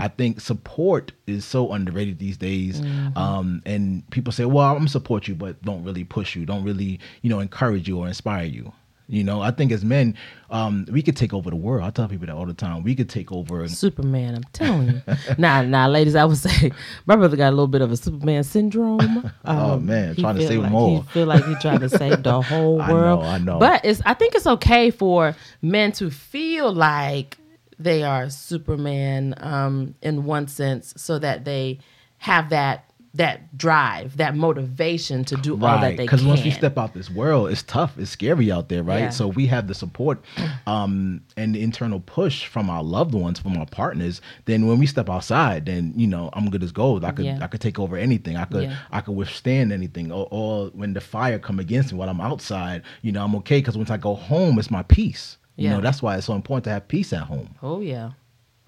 I 0.00 0.06
think 0.08 0.40
support 0.40 1.10
is 1.26 1.44
so 1.44 1.72
underrated 1.72 2.18
these 2.20 2.36
days. 2.36 2.80
Um, 3.16 3.62
and 3.66 4.08
people 4.10 4.32
say, 4.32 4.44
"Well, 4.44 4.64
I'm 4.66 4.76
gonna 4.78 4.88
support 4.88 5.26
you," 5.26 5.34
but 5.34 5.60
don't 5.62 5.82
really 5.82 6.04
push 6.04 6.36
you, 6.36 6.46
don't 6.46 6.62
really, 6.62 7.00
you 7.22 7.30
know, 7.30 7.40
encourage 7.40 7.88
you 7.88 7.98
or 7.98 8.06
inspire 8.06 8.44
you. 8.46 8.72
You 9.10 9.24
know, 9.24 9.40
I 9.42 9.50
think 9.50 9.72
as 9.72 9.84
men, 9.84 10.16
um, 10.50 10.86
we 10.88 11.02
could 11.02 11.16
take 11.16 11.34
over 11.34 11.50
the 11.50 11.56
world. 11.56 11.82
I 11.82 11.90
tell 11.90 12.06
people 12.06 12.26
that 12.28 12.36
all 12.36 12.46
the 12.46 12.54
time. 12.54 12.84
We 12.84 12.94
could 12.94 13.08
take 13.08 13.32
over. 13.32 13.66
Superman, 13.66 14.36
I'm 14.36 14.44
telling 14.52 14.88
you. 14.88 15.02
nah, 15.38 15.62
nah, 15.62 15.88
ladies, 15.88 16.14
I 16.14 16.24
would 16.24 16.36
say 16.36 16.70
my 17.06 17.16
brother 17.16 17.36
got 17.36 17.48
a 17.48 17.50
little 17.50 17.66
bit 17.66 17.82
of 17.82 17.90
a 17.90 17.96
Superman 17.96 18.44
syndrome. 18.44 19.32
Oh, 19.44 19.72
Um, 19.74 19.86
man, 19.86 20.14
trying 20.14 20.36
to 20.36 20.46
save 20.46 20.60
like, 20.62 20.72
all. 20.72 21.00
He 21.00 21.08
feel 21.08 21.26
like 21.26 21.44
he 21.44 21.54
trying 21.56 21.80
to 21.80 21.88
save 21.88 22.22
the 22.22 22.40
whole 22.40 22.76
world. 22.78 23.24
I 23.24 23.38
know. 23.38 23.54
I 23.54 23.54
know. 23.54 23.58
But 23.58 23.84
it's 23.84 24.00
I 24.04 24.14
think 24.14 24.34
it's 24.34 24.46
okay 24.46 24.90
for 24.90 25.34
men 25.62 25.92
to 25.92 26.10
feel 26.10 26.72
like 26.72 27.38
they 27.78 28.02
are 28.02 28.28
Superman 28.30 29.34
um, 29.38 29.94
in 30.02 30.24
one 30.24 30.46
sense, 30.46 30.94
so 30.96 31.18
that 31.18 31.44
they 31.44 31.80
have 32.18 32.50
that 32.50 32.89
that 33.14 33.58
drive, 33.58 34.16
that 34.18 34.36
motivation 34.36 35.24
to 35.24 35.34
do 35.36 35.52
all 35.54 35.58
that 35.58 35.82
right 35.82 35.96
they 35.96 36.04
because 36.04 36.24
once 36.24 36.44
we 36.44 36.50
step 36.52 36.78
out 36.78 36.94
this 36.94 37.10
world 37.10 37.50
it's 37.50 37.64
tough 37.64 37.98
it's 37.98 38.10
scary 38.12 38.52
out 38.52 38.68
there 38.68 38.84
right 38.84 39.00
Yeah. 39.00 39.08
so 39.10 39.26
we 39.26 39.46
have 39.48 39.66
the 39.66 39.74
support 39.74 40.22
um 40.66 41.20
and 41.36 41.54
the 41.54 41.62
internal 41.62 42.00
push 42.00 42.46
from 42.46 42.70
our 42.70 42.82
loved 42.84 43.12
ones 43.14 43.40
from 43.40 43.56
our 43.56 43.66
partners 43.66 44.20
then 44.44 44.66
when 44.68 44.78
we 44.78 44.86
step 44.86 45.10
outside 45.10 45.66
then 45.66 45.92
you 45.96 46.06
know 46.06 46.30
i'm 46.34 46.50
good 46.50 46.62
as 46.62 46.70
gold 46.72 47.04
i 47.04 47.10
could 47.10 47.24
Yeah. 47.24 47.38
i 47.42 47.46
could 47.48 47.60
take 47.60 47.78
over 47.80 47.96
anything 47.96 48.36
i 48.36 48.44
could 48.44 48.64
Yeah. 48.64 48.76
i 48.92 49.00
could 49.00 49.16
withstand 49.16 49.72
anything 49.72 50.12
or, 50.12 50.28
or 50.30 50.66
when 50.68 50.92
the 50.92 51.00
fire 51.00 51.38
come 51.40 51.58
against 51.58 51.92
me 51.92 51.98
while 51.98 52.08
i'm 52.08 52.20
outside 52.20 52.82
you 53.02 53.10
know 53.12 53.24
i'm 53.24 53.34
okay 53.36 53.58
because 53.58 53.76
once 53.76 53.90
i 53.90 53.96
go 53.96 54.14
home 54.14 54.58
it's 54.58 54.70
my 54.70 54.82
peace 54.84 55.36
you 55.56 55.68
know 55.68 55.80
that's 55.80 56.00
why 56.00 56.16
it's 56.16 56.26
so 56.26 56.34
important 56.34 56.64
to 56.64 56.70
have 56.70 56.86
peace 56.88 57.12
at 57.12 57.24
home 57.24 57.54
Oh 57.60 57.80
yeah, 57.80 58.12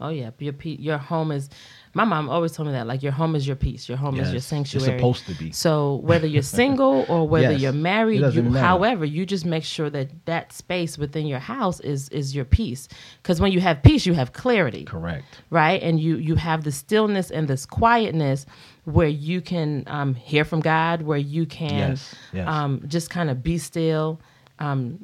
oh 0.01 0.09
yeah. 0.11 0.31
Your 0.39 0.55
your 0.63 0.99
home 0.99 1.31
is. 1.33 1.49
My 1.95 2.05
mom 2.05 2.31
always 2.31 2.53
told 2.53 2.69
me 2.69 2.73
that 2.73 2.87
like 2.87 3.03
your 3.03 3.13
home 3.13 3.35
is 3.37 3.47
your 3.47 3.57
peace. 3.57 3.89
Your 3.89 3.99
home 3.99 4.19
is 4.19 4.33
your 4.33 4.41
sanctuary. 4.41 4.89
it's 4.93 4.99
supposed 4.99 5.27
to 5.27 5.35
be. 5.35 5.53
So 5.53 5.97
whether 5.97 6.27
you're 6.27 6.43
single 6.61 7.05
or 7.09 7.29
whether 7.29 7.53
Yes, 7.53 7.61
you're 7.61 7.73
married, 7.73 8.21
you, 8.35 8.51
however, 8.53 9.05
you 9.05 9.27
just 9.27 9.45
make 9.45 9.65
sure 9.65 9.91
that 9.91 10.09
that 10.25 10.53
space 10.53 10.97
within 10.97 11.27
your 11.27 11.39
house 11.39 11.81
is 11.81 12.09
is 12.09 12.35
your 12.35 12.45
peace. 12.47 12.89
Because 13.23 13.41
when 13.41 13.53
you 13.53 13.61
have 13.61 13.83
peace, 13.83 14.07
you 14.07 14.15
have 14.15 14.33
clarity 14.33 14.85
correct 14.85 15.25
right 15.51 15.83
and 15.83 16.01
you 16.01 16.17
you 16.17 16.35
have 16.37 16.65
the 16.65 16.73
stillness 16.73 17.31
and 17.31 17.47
this 17.49 17.67
quietness 17.67 18.47
where 18.85 19.09
you 19.09 19.41
can 19.41 19.85
um, 19.87 20.15
hear 20.15 20.45
from 20.45 20.61
god 20.61 21.03
where 21.03 21.19
you 21.19 21.47
can 21.47 21.91
Yes, 21.91 22.15
yes. 22.33 22.49
Um, 22.49 22.83
just 22.89 23.11
kind 23.11 23.29
of 23.31 23.43
be 23.43 23.59
still 23.59 24.21
um, 24.59 25.01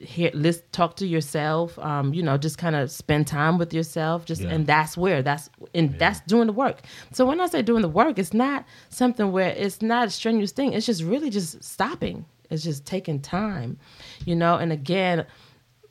hear 0.00 0.30
list 0.34 0.62
talk 0.72 0.96
to 0.96 1.06
yourself 1.06 1.78
um, 1.80 2.14
you 2.14 2.22
know 2.22 2.36
just 2.38 2.58
kind 2.58 2.76
of 2.76 2.90
spend 2.90 3.26
time 3.26 3.58
with 3.58 3.72
yourself 3.74 4.24
just 4.24 4.42
Yeah. 4.42 4.50
and 4.50 4.66
that's 4.66 4.96
where 4.96 5.22
that's 5.22 5.50
and 5.74 5.98
that's 5.98 6.20
doing 6.20 6.46
the 6.46 6.52
work 6.52 6.82
so 7.12 7.26
when 7.26 7.40
i 7.40 7.46
say 7.46 7.62
doing 7.62 7.82
the 7.82 7.88
work 7.88 8.18
it's 8.18 8.32
not 8.34 8.64
something 8.90 9.32
where 9.32 9.50
it's 9.50 9.82
not 9.82 10.06
a 10.06 10.10
strenuous 10.10 10.52
thing 10.52 10.72
it's 10.72 10.86
just 10.86 11.02
really 11.02 11.30
just 11.30 11.62
stopping 11.62 12.24
it's 12.50 12.62
just 12.62 12.86
taking 12.86 13.20
time 13.20 13.78
you 14.24 14.36
know 14.36 14.56
and 14.56 14.72
again 14.72 15.26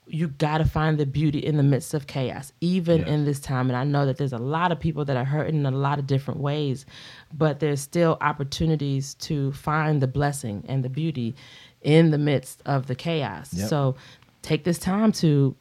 you 0.10 0.30
got 0.30 0.60
to 0.60 0.64
find 0.66 0.98
the 0.98 1.06
beauty 1.06 1.40
in 1.40 1.58
the 1.58 1.64
midst 1.64 1.94
of 1.94 2.08
chaos, 2.08 2.54
even 2.62 3.00
Yes. 3.00 3.10
in 3.10 3.26
this 3.26 3.42
time. 3.42 3.68
And 3.70 3.76
I 3.76 3.84
know 3.84 4.06
that 4.06 4.16
there's 4.16 4.32
a 4.32 4.38
lot 4.38 4.72
of 4.72 4.80
people 4.80 5.04
that 5.04 5.18
are 5.18 5.26
hurting 5.26 5.56
in 5.58 5.66
a 5.66 5.72
lot 5.72 6.00
of 6.00 6.08
different 6.08 6.40
ways, 6.40 6.86
but 7.34 7.60
there's 7.60 7.82
still 7.82 8.18
opportunities 8.22 9.16
to 9.16 9.52
find 9.52 10.02
the 10.02 10.08
blessing 10.08 10.64
and 10.70 10.82
the 10.82 10.88
beauty 10.88 11.36
in 11.88 12.12
the 12.12 12.18
midst 12.18 12.62
of 12.66 12.88
the 12.88 12.96
chaos. 12.96 13.54
Yep. 13.54 13.70
So 13.70 13.96
take 14.42 14.66
this 14.66 14.78
time 14.78 15.14
to 15.14 15.56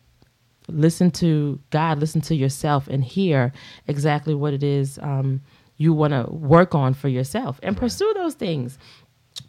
listen 0.67 1.13
to 1.13 1.61
God, 1.71 2.01
listen 2.01 2.21
to 2.23 2.35
yourself, 2.35 2.89
and 2.89 3.05
hear 3.05 3.53
exactly 3.87 4.35
what 4.35 4.53
it 4.53 4.65
is 4.65 4.99
um, 4.99 5.41
you 5.77 5.93
want 5.93 6.13
to 6.13 6.29
work 6.35 6.75
on 6.75 6.95
for 6.95 7.09
yourself 7.09 7.61
and 7.63 7.77
pursue 7.77 8.13
those 8.15 8.35
things. 8.35 8.77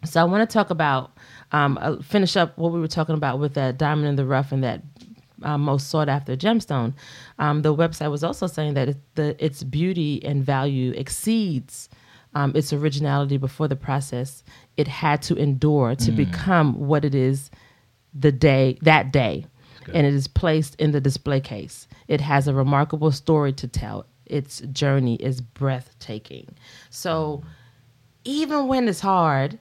So 0.05 0.21
I 0.21 0.25
want 0.25 0.47
to 0.47 0.53
talk 0.53 0.69
about 0.69 1.17
um, 1.51 1.79
uh, 1.81 1.99
finish 2.03 2.37
up 2.37 2.55
what 2.59 2.71
we 2.71 2.79
were 2.79 2.87
talking 2.87 3.15
about 3.15 3.39
with 3.39 3.55
that 3.55 3.79
diamond 3.79 4.07
in 4.07 4.15
the 4.15 4.25
rough 4.25 4.51
and 4.51 4.63
that 4.63 4.83
uh, 5.41 5.57
most 5.57 5.89
sought 5.89 6.09
after 6.09 6.37
gemstone. 6.37 6.93
Um, 7.39 7.63
the 7.63 7.75
website 7.75 8.11
was 8.11 8.23
also 8.23 8.45
saying 8.45 8.75
that 8.75 8.89
it, 8.89 8.97
the, 9.15 9.43
its 9.43 9.63
beauty 9.63 10.23
and 10.23 10.43
value 10.43 10.91
exceeds 10.91 11.89
um, 12.37 12.51
its 12.55 12.71
originality 12.73 13.37
before 13.37 13.67
the 13.67 13.75
process 13.75 14.43
it 14.77 14.87
had 14.87 15.21
to 15.21 15.35
endure 15.35 15.95
to 15.95 16.11
become 16.11 16.87
what 16.87 17.03
it 17.03 17.15
is 17.15 17.49
the 18.13 18.31
day 18.31 18.77
that 18.81 19.11
day 19.11 19.45
and 19.93 20.05
it 20.05 20.13
is 20.13 20.27
placed 20.27 20.75
in 20.75 20.91
the 20.91 21.01
display 21.01 21.39
case 21.39 21.87
it 22.07 22.21
has 22.21 22.47
a 22.47 22.53
remarkable 22.53 23.11
story 23.11 23.53
to 23.53 23.67
tell 23.67 24.05
its 24.25 24.59
journey 24.71 25.15
is 25.15 25.41
breathtaking 25.41 26.47
so 26.89 27.43
even 28.27 28.67
when 28.67 28.87
it's 28.89 28.99
hard, 28.99 29.57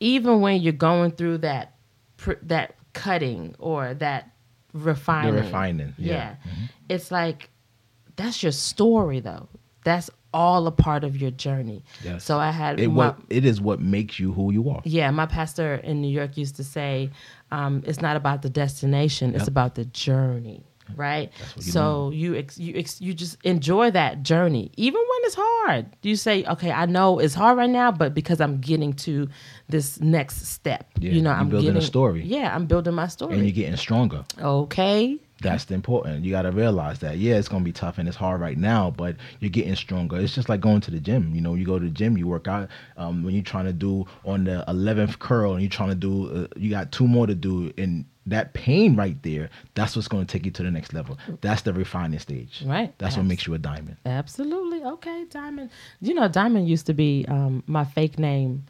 even 0.00 0.40
when 0.40 0.60
you're 0.60 0.72
going 0.72 1.12
through 1.12 1.38
that 1.38 1.76
pr- 2.16 2.42
that 2.42 2.74
cutting 2.92 3.54
or 3.58 3.94
that 3.94 4.32
refining. 4.74 5.36
The 5.36 5.42
refining, 5.42 5.94
yeah. 5.96 6.30
Mm-hmm. 6.32 6.64
It's 6.88 7.10
like 7.10 7.48
that's 8.16 8.42
your 8.42 8.52
story 8.52 9.20
though. 9.20 9.48
That's 9.84 10.10
all 10.34 10.66
a 10.66 10.70
part 10.72 11.04
of 11.04 11.16
your 11.16 11.30
journey. 11.30 11.82
Yes. 12.04 12.24
So 12.24 12.38
I 12.38 12.50
had 12.50 12.78
It 12.80 12.88
my- 12.88 12.94
what 13.08 13.18
it 13.30 13.44
is 13.44 13.60
what 13.60 13.80
makes 13.80 14.18
you 14.20 14.32
who 14.32 14.52
you 14.52 14.68
are. 14.70 14.82
yeah, 14.84 15.10
my 15.10 15.26
pastor 15.26 15.74
in 15.76 16.00
New 16.02 16.08
York 16.10 16.36
used 16.36 16.56
to 16.56 16.64
say, 16.64 17.10
um, 17.50 17.82
"It's 17.86 18.00
not 18.02 18.16
about 18.16 18.42
the 18.42 18.50
destination; 18.50 19.34
it's 19.34 19.48
about 19.48 19.74
the 19.74 19.84
journey." 19.86 20.64
Right. 20.96 21.30
So 21.60 22.10
you 22.14 22.34
ex- 22.34 22.56
you 22.58 22.72
ex- 22.76 22.98
you 23.02 23.12
just 23.12 23.36
enjoy 23.44 23.90
that 23.90 24.22
journey, 24.22 24.70
even 24.78 25.00
when 25.10 25.20
it's 25.24 25.36
hard. 25.38 25.84
You 26.02 26.16
say, 26.16 26.44
"Okay, 26.46 26.72
I 26.72 26.86
know 26.86 27.18
it's 27.18 27.34
hard 27.34 27.58
right 27.58 27.68
now, 27.68 27.92
but 27.92 28.14
because 28.14 28.40
I'm 28.40 28.58
getting 28.58 28.94
to 29.04 29.28
this 29.68 30.00
next 30.00 30.46
step, 30.46 30.86
Yeah, 30.98 31.10
you 31.12 31.20
know, 31.20 31.28
you're 31.30 31.38
I'm 31.40 31.50
building 31.50 31.76
a 31.76 31.82
story. 31.82 32.22
Yeah, 32.24 32.54
I'm 32.54 32.64
building 32.64 32.94
my 32.94 33.06
story. 33.08 33.34
And 33.34 33.42
you're 33.44 33.52
getting 33.52 33.76
stronger. 33.76 34.24
okay. 34.40 35.18
That's 35.40 35.64
the 35.66 35.74
important. 35.74 36.24
You 36.24 36.32
got 36.32 36.42
to 36.42 36.50
realize 36.50 36.98
that. 37.00 37.18
Yeah, 37.18 37.36
it's 37.36 37.48
gonna 37.48 37.64
be 37.64 37.72
tough 37.72 37.98
and 37.98 38.08
it's 38.08 38.16
hard 38.16 38.40
right 38.40 38.58
now, 38.58 38.90
but 38.90 39.16
you're 39.40 39.50
getting 39.50 39.76
stronger. 39.76 40.18
It's 40.18 40.34
just 40.34 40.48
like 40.48 40.60
going 40.60 40.80
to 40.82 40.90
the 40.90 41.00
gym. 41.00 41.34
You 41.34 41.40
know, 41.40 41.54
you 41.54 41.64
go 41.64 41.78
to 41.78 41.84
the 41.84 41.90
gym, 41.90 42.18
you 42.18 42.26
work 42.26 42.48
out. 42.48 42.68
Um, 42.96 43.22
when 43.22 43.34
you're 43.34 43.44
trying 43.44 43.66
to 43.66 43.72
do 43.72 44.06
on 44.24 44.44
the 44.44 44.64
11th 44.68 45.18
curl, 45.18 45.52
and 45.52 45.62
you're 45.62 45.70
trying 45.70 45.90
to 45.90 45.94
do, 45.94 46.44
uh, 46.44 46.46
you 46.56 46.70
got 46.70 46.90
two 46.90 47.06
more 47.06 47.26
to 47.26 47.34
do, 47.34 47.72
and 47.78 48.04
that 48.26 48.52
pain 48.52 48.96
right 48.96 49.20
there, 49.22 49.48
that's 49.74 49.96
what's 49.96 50.08
going 50.08 50.26
to 50.26 50.30
take 50.30 50.44
you 50.44 50.50
to 50.52 50.62
the 50.62 50.70
next 50.70 50.92
level. 50.92 51.18
That's 51.40 51.62
the 51.62 51.72
refining 51.72 52.18
stage. 52.18 52.62
Right. 52.64 52.94
That's 52.98 53.16
what 53.16 53.26
makes 53.26 53.46
you 53.46 53.54
a 53.54 53.58
diamond. 53.58 53.96
Absolutely. 54.04 54.82
Okay, 54.84 55.24
Diamond. 55.30 55.70
You 56.00 56.14
know, 56.14 56.28
Diamond 56.28 56.68
used 56.68 56.86
to 56.86 56.94
be 56.94 57.24
um, 57.28 57.62
my 57.66 57.84
fake 57.84 58.18
name 58.18 58.64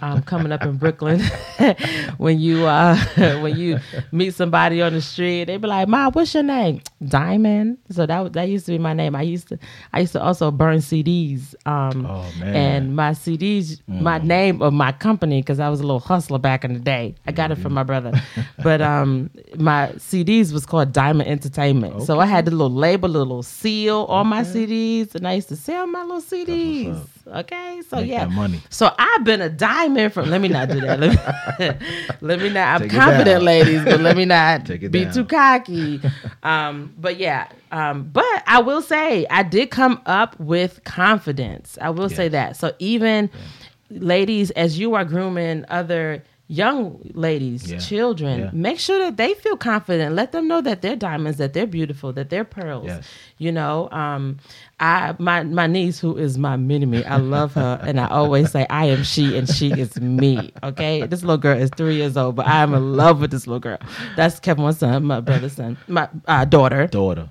um, 0.00 0.22
coming 0.22 0.52
up 0.52 0.62
in 0.62 0.76
Brooklyn. 0.76 1.20
when 2.18 2.40
you 2.40 2.66
uh, 2.66 2.96
when 3.40 3.56
you 3.56 3.78
meet 4.12 4.34
somebody 4.34 4.80
on 4.82 4.92
the 4.94 5.00
street, 5.02 5.44
they 5.44 5.56
be 5.56 5.66
like, 5.68 5.88
"Ma, 5.88 6.10
what's 6.10 6.32
your 6.34 6.42
name?" 6.42 6.80
Diamond. 7.06 7.78
So 7.90 8.06
that 8.06 8.32
that 8.32 8.48
used 8.48 8.66
to 8.66 8.72
be 8.72 8.78
my 8.78 8.92
name. 8.94 9.14
I 9.14 9.22
used 9.22 9.48
to 9.48 9.58
I 9.92 10.00
used 10.00 10.12
to 10.12 10.22
also 10.22 10.50
burn 10.50 10.78
CDs. 10.78 11.54
Um, 11.66 12.06
Oh, 12.10 12.30
man. 12.40 12.54
And 12.56 12.96
my 12.96 13.10
CDs, 13.10 13.80
my 13.86 14.18
name 14.18 14.62
of 14.62 14.72
my 14.72 14.92
company, 14.92 15.40
because 15.42 15.60
I 15.60 15.68
was 15.68 15.80
a 15.80 15.82
little 15.82 16.00
hustler 16.00 16.38
back 16.38 16.64
in 16.64 16.72
the 16.72 16.80
day. 16.80 17.14
I 17.26 17.32
got 17.32 17.50
it 17.50 17.56
from 17.56 17.74
my 17.74 17.82
brother, 17.82 18.12
but 18.62 18.80
um, 18.80 19.30
my 19.56 19.88
CDs 19.96 20.52
was 20.52 20.64
called 20.66 20.92
Diamond 20.92 21.28
Entertainment. 21.28 22.02
So 22.02 22.20
I 22.20 22.26
had 22.26 22.44
the 22.46 22.50
little 22.52 22.72
label, 22.72 23.08
the 23.10 23.18
little 23.18 23.42
seal 23.42 24.04
on 24.08 24.26
my 24.28 24.42
CDs, 24.42 25.14
and 25.14 25.26
I 25.28 25.34
used 25.34 25.48
to 25.48 25.56
sell 25.56 25.86
my 25.86 26.02
little 26.02 26.22
CDs. 26.22 27.06
Okay, 27.30 27.80
so 27.88 27.96
Make 27.96 28.10
yeah, 28.10 28.26
money. 28.26 28.60
So 28.70 28.92
I've 28.98 29.22
been 29.24 29.40
a 29.40 29.48
diamond 29.48 30.12
from. 30.12 30.30
Let 30.30 30.40
me 30.40 30.48
not 30.48 30.68
do 30.68 30.80
that. 30.80 30.98
Let 30.98 31.10
me, 31.10 31.86
let 32.20 32.40
me 32.40 32.48
not. 32.50 32.80
I'm 32.82 32.88
Take 32.88 32.98
confident, 32.98 33.44
ladies, 33.44 33.84
but 33.84 34.00
let 34.00 34.16
me 34.16 34.24
not 34.24 34.64
be 34.90 35.04
down. 35.04 35.12
too 35.12 35.24
cocky. 35.24 36.00
Um, 36.42 36.92
but 36.98 37.18
yeah, 37.18 37.48
um, 37.70 38.10
but 38.12 38.24
I 38.46 38.60
will 38.60 38.82
say 38.82 39.26
I 39.30 39.44
did 39.44 39.70
come 39.70 40.00
up 40.06 40.38
with 40.40 40.82
confidence. 40.84 41.78
I 41.80 41.90
will 41.90 42.08
say 42.08 42.28
that. 42.28 42.56
So 42.56 42.74
even 42.80 43.30
ladies, 43.90 44.50
as 44.52 44.78
you 44.78 44.94
are 44.94 45.04
grooming 45.04 45.64
other 45.68 46.24
young 46.50 46.98
ladies, 47.14 47.70
Yeah. 47.70 47.78
children, 47.78 48.40
Yeah. 48.40 48.50
make 48.52 48.80
sure 48.80 48.98
that 49.04 49.16
they 49.16 49.34
feel 49.34 49.56
confident. 49.56 50.16
Let 50.16 50.32
them 50.32 50.48
know 50.48 50.60
that 50.60 50.82
they're 50.82 50.96
diamonds, 50.96 51.38
that 51.38 51.52
they're 51.52 51.66
beautiful, 51.66 52.12
that 52.14 52.28
they're 52.28 52.42
pearls. 52.44 52.86
Yes. 52.86 53.04
You 53.38 53.52
know, 53.52 53.88
um, 53.92 54.38
I 54.80 55.14
my 55.20 55.44
my 55.44 55.68
niece 55.68 56.00
who 56.00 56.16
is 56.16 56.36
my 56.38 56.56
mini 56.56 56.86
me, 56.86 57.04
I 57.04 57.18
love 57.18 57.54
her, 57.54 57.78
and 57.82 58.00
I 58.00 58.08
always 58.08 58.50
say 58.50 58.66
I 58.68 58.86
am 58.86 59.04
she 59.04 59.38
and 59.38 59.48
she 59.48 59.68
is 59.70 60.00
me. 60.00 60.52
Okay, 60.64 61.06
this 61.06 61.22
little 61.22 61.38
girl 61.38 61.56
is 61.56 61.70
three 61.76 61.94
years 61.96 62.16
old, 62.16 62.34
but 62.34 62.46
I 62.48 62.62
am 62.64 62.74
in 62.74 62.96
love 62.96 63.20
with 63.20 63.30
this 63.30 63.46
little 63.46 63.60
girl. 63.60 63.78
That's 64.16 64.40
Kevin's 64.40 64.78
son, 64.78 65.04
my 65.04 65.20
brother's 65.20 65.52
son, 65.52 65.76
my 65.86 66.08
uh, 66.26 66.44
daughter. 66.46 66.88
Daughter. 66.88 67.28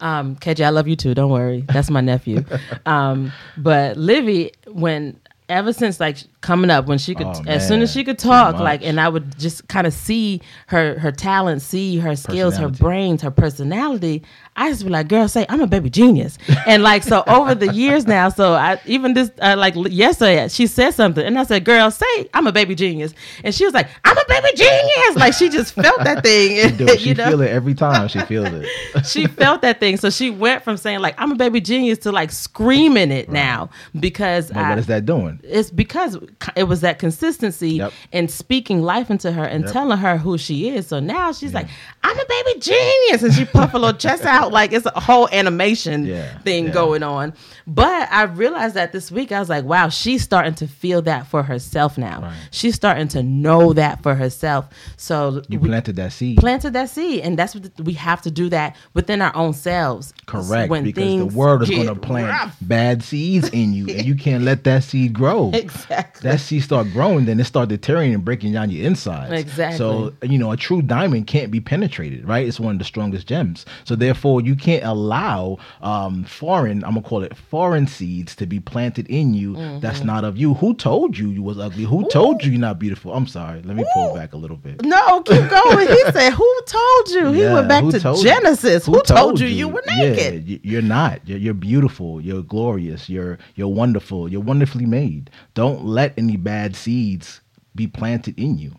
Um, 0.00 0.36
KJ, 0.36 0.64
I 0.64 0.70
love 0.70 0.86
you 0.88 0.96
too. 0.96 1.14
Don't 1.14 1.30
worry, 1.30 1.64
that's 1.68 1.90
my 1.90 2.00
nephew. 2.00 2.44
Um, 2.86 3.32
but 3.56 3.96
Livy, 3.96 4.52
when 4.66 5.18
ever 5.48 5.72
since 5.72 5.98
like 6.00 6.18
coming 6.40 6.70
up, 6.70 6.86
when 6.86 6.98
she 6.98 7.14
could, 7.14 7.26
Oh, 7.26 7.42
as 7.46 7.66
soon 7.66 7.80
as 7.82 7.90
she 7.92 8.04
could 8.04 8.18
talk, 8.18 8.58
like, 8.58 8.82
and 8.84 9.00
I 9.00 9.08
would 9.08 9.38
just 9.38 9.66
kind 9.68 9.86
of 9.86 9.92
see 9.92 10.40
her 10.68 10.98
her 10.98 11.10
talent, 11.12 11.62
see 11.62 11.98
her 11.98 12.14
skills, 12.16 12.56
her 12.56 12.68
brains, 12.68 13.22
her 13.22 13.30
personality. 13.30 14.22
I 14.60 14.70
just 14.70 14.82
be 14.84 14.90
like, 14.90 15.08
girl, 15.08 15.28
say 15.28 15.46
I'm 15.48 15.60
a 15.60 15.66
baby 15.66 15.88
genius, 15.88 16.36
and 16.66 16.82
like 16.82 17.02
so 17.04 17.22
over 17.28 17.54
the 17.54 17.72
years 17.72 18.06
now. 18.06 18.28
So 18.28 18.54
I 18.54 18.80
even 18.86 19.14
this 19.14 19.30
uh, 19.40 19.54
like 19.56 19.74
yesterday 19.76 20.48
she 20.48 20.66
said 20.66 20.90
something, 20.90 21.24
and 21.24 21.38
I 21.38 21.44
said, 21.44 21.64
girl, 21.64 21.90
say 21.90 22.28
I'm 22.34 22.46
a 22.46 22.52
baby 22.52 22.74
genius, 22.74 23.14
and 23.44 23.54
she 23.54 23.64
was 23.64 23.72
like, 23.72 23.88
I'm 24.04 24.18
a 24.18 24.24
baby 24.28 24.48
genius, 24.56 25.16
like 25.16 25.32
she 25.34 25.48
just 25.48 25.72
felt 25.74 26.02
that 26.04 26.22
thing, 26.24 26.76
Dude, 26.76 26.98
she 27.00 27.08
you 27.10 27.14
know 27.14 27.28
feel 27.28 27.40
it 27.42 27.50
every 27.50 27.74
time. 27.74 28.08
She 28.08 28.18
feels 28.20 28.48
it. 28.52 29.06
she 29.06 29.26
felt 29.26 29.62
that 29.62 29.80
thing. 29.80 29.96
So 29.96 30.10
she 30.10 30.30
went 30.30 30.64
from 30.64 30.76
saying 30.76 31.00
like 31.00 31.14
I'm 31.18 31.30
a 31.32 31.36
baby 31.36 31.60
genius 31.60 31.98
to 31.98 32.12
like 32.12 32.32
screaming 32.32 33.12
it 33.12 33.30
now 33.30 33.70
because 33.98 34.48
But 34.48 34.56
I- 34.56 34.68
what 34.70 34.78
is 34.78 34.86
that 34.86 35.06
doing? 35.06 35.38
it's 35.44 35.70
because 35.70 36.18
it 36.56 36.64
was 36.64 36.80
that 36.80 36.98
consistency 36.98 37.70
Yep. 37.74 37.92
and 38.12 38.30
speaking 38.30 38.82
life 38.82 39.10
into 39.10 39.30
her 39.30 39.44
and 39.44 39.62
Yep. 39.64 39.72
telling 39.72 39.98
her 39.98 40.16
who 40.18 40.36
she 40.38 40.68
is. 40.70 40.86
So 40.88 40.98
now 41.00 41.30
she's 41.32 41.54
like, 41.54 41.68
I'm 42.02 42.18
a 42.18 42.24
baby 42.28 42.58
genius. 42.60 43.22
And 43.22 43.32
she 43.32 43.44
puff 43.44 43.74
a 43.74 43.78
little 43.78 43.96
chest 43.98 44.24
out 44.24 44.47
like 44.52 44.72
it's 44.72 44.86
a 44.86 45.00
whole 45.00 45.28
animation 45.30 46.04
Yeah, 46.06 46.38
thing 46.38 46.66
yeah. 46.66 46.72
going 46.72 47.02
on. 47.02 47.34
But 47.66 48.08
I 48.10 48.22
realized 48.24 48.74
that 48.76 48.92
this 48.92 49.10
week, 49.10 49.30
I 49.32 49.40
was 49.40 49.48
like, 49.48 49.64
wow, 49.64 49.88
she's 49.90 50.22
starting 50.22 50.54
to 50.56 50.66
feel 50.66 51.02
that 51.02 51.26
for 51.26 51.42
herself 51.42 51.98
now. 51.98 52.22
Right. 52.22 52.36
She's 52.50 52.74
starting 52.74 53.08
to 53.08 53.22
know 53.22 53.72
that 53.74 54.02
for 54.02 54.14
herself. 54.14 54.66
So 54.96 55.42
You 55.48 55.58
planted 55.60 55.96
that 55.96 56.12
seed. 56.12 56.38
planted 56.38 56.72
that 56.72 56.88
seed 56.90 57.20
and 57.20 57.38
that's 57.38 57.54
what 57.54 57.70
we 57.80 57.92
have 57.94 58.22
to 58.22 58.30
do 58.30 58.48
that 58.50 58.76
within 58.94 59.20
our 59.22 59.34
own 59.36 59.52
selves 59.52 60.12
Correct, 60.26 60.70
When 60.70 60.84
because 60.84 61.18
the 61.30 61.36
world 61.36 61.62
is 61.62 61.70
going 61.70 61.86
to 61.86 61.94
plant 61.94 62.28
rough. 62.28 62.56
bad 62.60 63.02
seeds 63.02 63.48
in 63.50 63.72
you, 63.72 63.86
and 63.88 64.04
you 64.06 64.14
can't 64.14 64.44
let 64.44 64.64
that 64.64 64.84
seed 64.84 65.12
grow. 65.12 65.50
exactly 65.54 66.28
That 66.28 66.40
seed 66.40 66.62
start 66.62 66.88
growing, 66.92 67.24
then 67.26 67.38
it 67.40 67.44
start 67.44 67.68
deteriorating 67.68 68.14
and 68.14 68.24
breaking 68.24 68.52
down 68.52 68.70
your 68.70 68.86
insides. 68.86 69.32
Exactly. 69.32 69.78
So 69.78 70.12
you 70.22 70.38
know, 70.38 70.52
a 70.52 70.56
true 70.56 70.82
diamond 70.82 71.26
can't 71.26 71.50
be 71.50 71.60
penetrated, 71.60 72.26
right? 72.26 72.46
It's 72.46 72.60
one 72.60 72.72
of 72.74 72.78
the 72.78 72.84
strongest 72.84 73.26
gems. 73.26 73.64
So 73.84 73.94
therefore, 73.96 74.37
you 74.44 74.56
can't 74.56 74.84
allow 74.84 75.58
um, 75.82 76.24
foreign, 76.24 76.84
I'm 76.84 76.94
gonna 76.94 77.02
call 77.02 77.22
it 77.22 77.36
foreign 77.36 77.86
seeds, 77.86 78.34
to 78.36 78.46
be 78.46 78.60
planted 78.60 79.06
in 79.08 79.34
you. 79.34 79.54
Mm-hmm. 79.54 79.80
That's 79.80 80.02
not 80.02 80.24
of 80.24 80.36
you. 80.36 80.54
Who 80.54 80.74
told 80.74 81.16
you 81.16 81.28
you 81.30 81.42
was 81.42 81.58
ugly? 81.58 81.84
Who 81.84 82.08
told 82.10 82.44
you 82.44 82.52
you're 82.52 82.60
not 82.60 82.78
beautiful? 82.78 83.12
I'm 83.14 83.26
sorry. 83.26 83.62
Let 83.62 83.76
me 83.76 83.84
pull 83.94 84.14
back 84.14 84.32
a 84.32 84.36
little 84.36 84.56
bit. 84.56 84.84
no 84.84 85.22
keep 85.22 85.48
going 85.50 85.88
he 85.88 86.02
said 86.12 86.30
who 86.32 86.60
told 86.66 87.08
you 87.10 87.32
he 87.32 87.42
Yeah, 87.42 87.54
went 87.54 87.68
back 87.68 87.84
to 87.90 88.00
told 88.00 88.18
you? 88.18 88.24
genesis 88.24 88.86
who, 88.86 89.00
told, 89.02 89.40
you 89.40 89.46
you 89.46 89.68
were 89.68 89.82
naked 89.86 90.46
Yeah, 90.48 90.58
you're 90.62 90.82
not. 90.82 91.20
You're, 91.26 91.38
you're 91.38 91.54
beautiful. 91.54 92.20
You're 92.20 92.42
glorious. 92.42 93.08
You're 93.08 93.38
you're 93.56 93.68
wonderful. 93.68 94.28
You're 94.30 94.40
wonderfully 94.42 94.86
made. 94.86 95.30
Don't 95.54 95.84
let 95.84 96.14
any 96.18 96.36
bad 96.36 96.76
seeds 96.76 97.40
be 97.74 97.86
planted 97.86 98.38
in 98.38 98.58
you. 98.58 98.72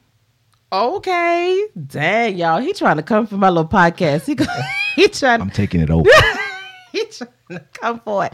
Okay 0.72 1.66
dang 1.88 2.38
y'all 2.38 2.60
he 2.62 2.74
trying 2.74 2.98
to 2.98 3.04
come 3.04 3.26
for 3.26 3.38
my 3.38 3.50
little 3.50 3.68
podcast 3.68 4.26
he, 4.26 4.36
he 5.02 5.08
trying 5.08 5.42
I'm 5.42 5.50
taking 5.50 5.82
it 5.82 5.90
over. 5.90 6.10
he 6.92 7.06
trying 7.06 7.30
to 7.50 7.60
come 7.74 8.00
for 8.00 8.26
it. 8.26 8.34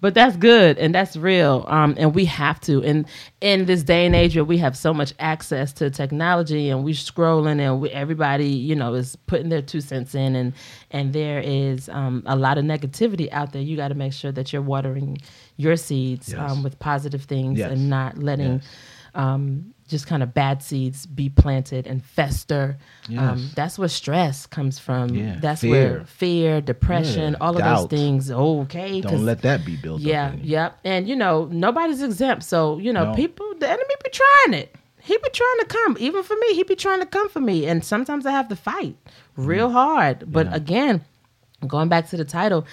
But 0.00 0.14
that's 0.14 0.36
good 0.36 0.78
and 0.78 0.94
that's 0.94 1.16
real. 1.16 1.64
Um, 1.68 1.94
and 1.98 2.14
we 2.14 2.24
have 2.26 2.60
to. 2.62 2.82
And 2.84 3.04
in 3.40 3.64
this 3.66 3.82
day 3.82 4.06
and 4.06 4.14
age 4.14 4.36
where 4.36 4.44
we 4.44 4.58
have 4.58 4.76
so 4.76 4.94
much 4.94 5.12
access 5.18 5.72
to 5.74 5.90
technology 5.90 6.70
and 6.70 6.84
we 6.84 6.92
scrolling 6.92 7.58
and 7.60 7.80
we, 7.80 7.90
everybody, 7.90 8.48
you 8.48 8.76
know, 8.76 8.94
is 8.94 9.16
putting 9.26 9.48
their 9.48 9.62
two 9.62 9.80
cents 9.80 10.14
in 10.14 10.36
and 10.36 10.52
and 10.92 11.12
there 11.12 11.40
is 11.40 11.88
um, 11.88 12.22
a 12.26 12.36
lot 12.36 12.58
of 12.58 12.64
negativity 12.64 13.28
out 13.32 13.52
there. 13.52 13.62
You 13.62 13.76
got 13.76 13.88
to 13.88 13.94
make 13.94 14.12
sure 14.12 14.30
that 14.32 14.52
you're 14.52 14.62
watering 14.62 15.18
your 15.56 15.76
seeds 15.76 16.32
Yes. 16.32 16.38
um, 16.50 16.62
with 16.62 16.78
positive 16.78 17.22
things 17.24 17.58
Yes. 17.58 17.72
and 17.72 17.90
not 17.90 18.18
letting 18.18 18.54
Yes. 18.54 18.66
um, 19.16 19.74
just 19.88 20.06
kind 20.06 20.22
of 20.22 20.34
bad 20.34 20.62
seeds 20.62 21.06
be 21.06 21.28
planted 21.28 21.86
and 21.86 22.04
fester. 22.04 22.76
Um, 23.16 23.50
that's 23.54 23.78
where 23.78 23.88
stress 23.88 24.46
comes 24.46 24.78
from. 24.78 25.14
Yeah, 25.14 25.36
That's 25.40 25.60
fear. 25.60 25.70
where 25.70 26.04
fear, 26.06 26.60
depression, 26.60 27.32
Yeah, 27.32 27.38
all 27.40 27.56
of 27.56 27.62
doubt. 27.62 27.88
those 27.90 27.98
things. 28.00 28.30
Okay, 28.30 29.00
Don't 29.00 29.24
let 29.24 29.42
that 29.42 29.64
be 29.64 29.76
built 29.76 30.00
yeah, 30.00 30.32
yep. 30.42 30.78
And 30.84 31.08
you 31.08 31.14
know, 31.16 31.48
nobody's 31.52 32.02
exempt. 32.02 32.42
So 32.44 32.78
you 32.78 32.92
know, 32.92 33.10
No. 33.10 33.14
people, 33.14 33.46
the 33.58 33.68
enemy 33.68 33.94
be 34.04 34.10
trying 34.10 34.54
it. 34.60 34.74
He 35.00 35.16
be 35.16 35.30
trying 35.32 35.58
to 35.60 35.66
come, 35.66 35.96
even 36.00 36.24
for 36.24 36.34
me. 36.34 36.54
He 36.54 36.64
be 36.64 36.74
trying 36.74 36.98
to 36.98 37.06
come 37.06 37.28
for 37.28 37.40
me, 37.40 37.66
and 37.66 37.84
sometimes 37.84 38.26
I 38.26 38.32
have 38.32 38.48
to 38.48 38.56
fight 38.56 38.96
real 39.36 39.70
hard. 39.70 40.32
But 40.32 40.48
Mm. 40.48 40.50
Yeah. 40.50 40.56
again, 40.56 41.04
going 41.66 41.88
back 41.88 42.08
to 42.10 42.16
the 42.16 42.24
title, 42.24 42.66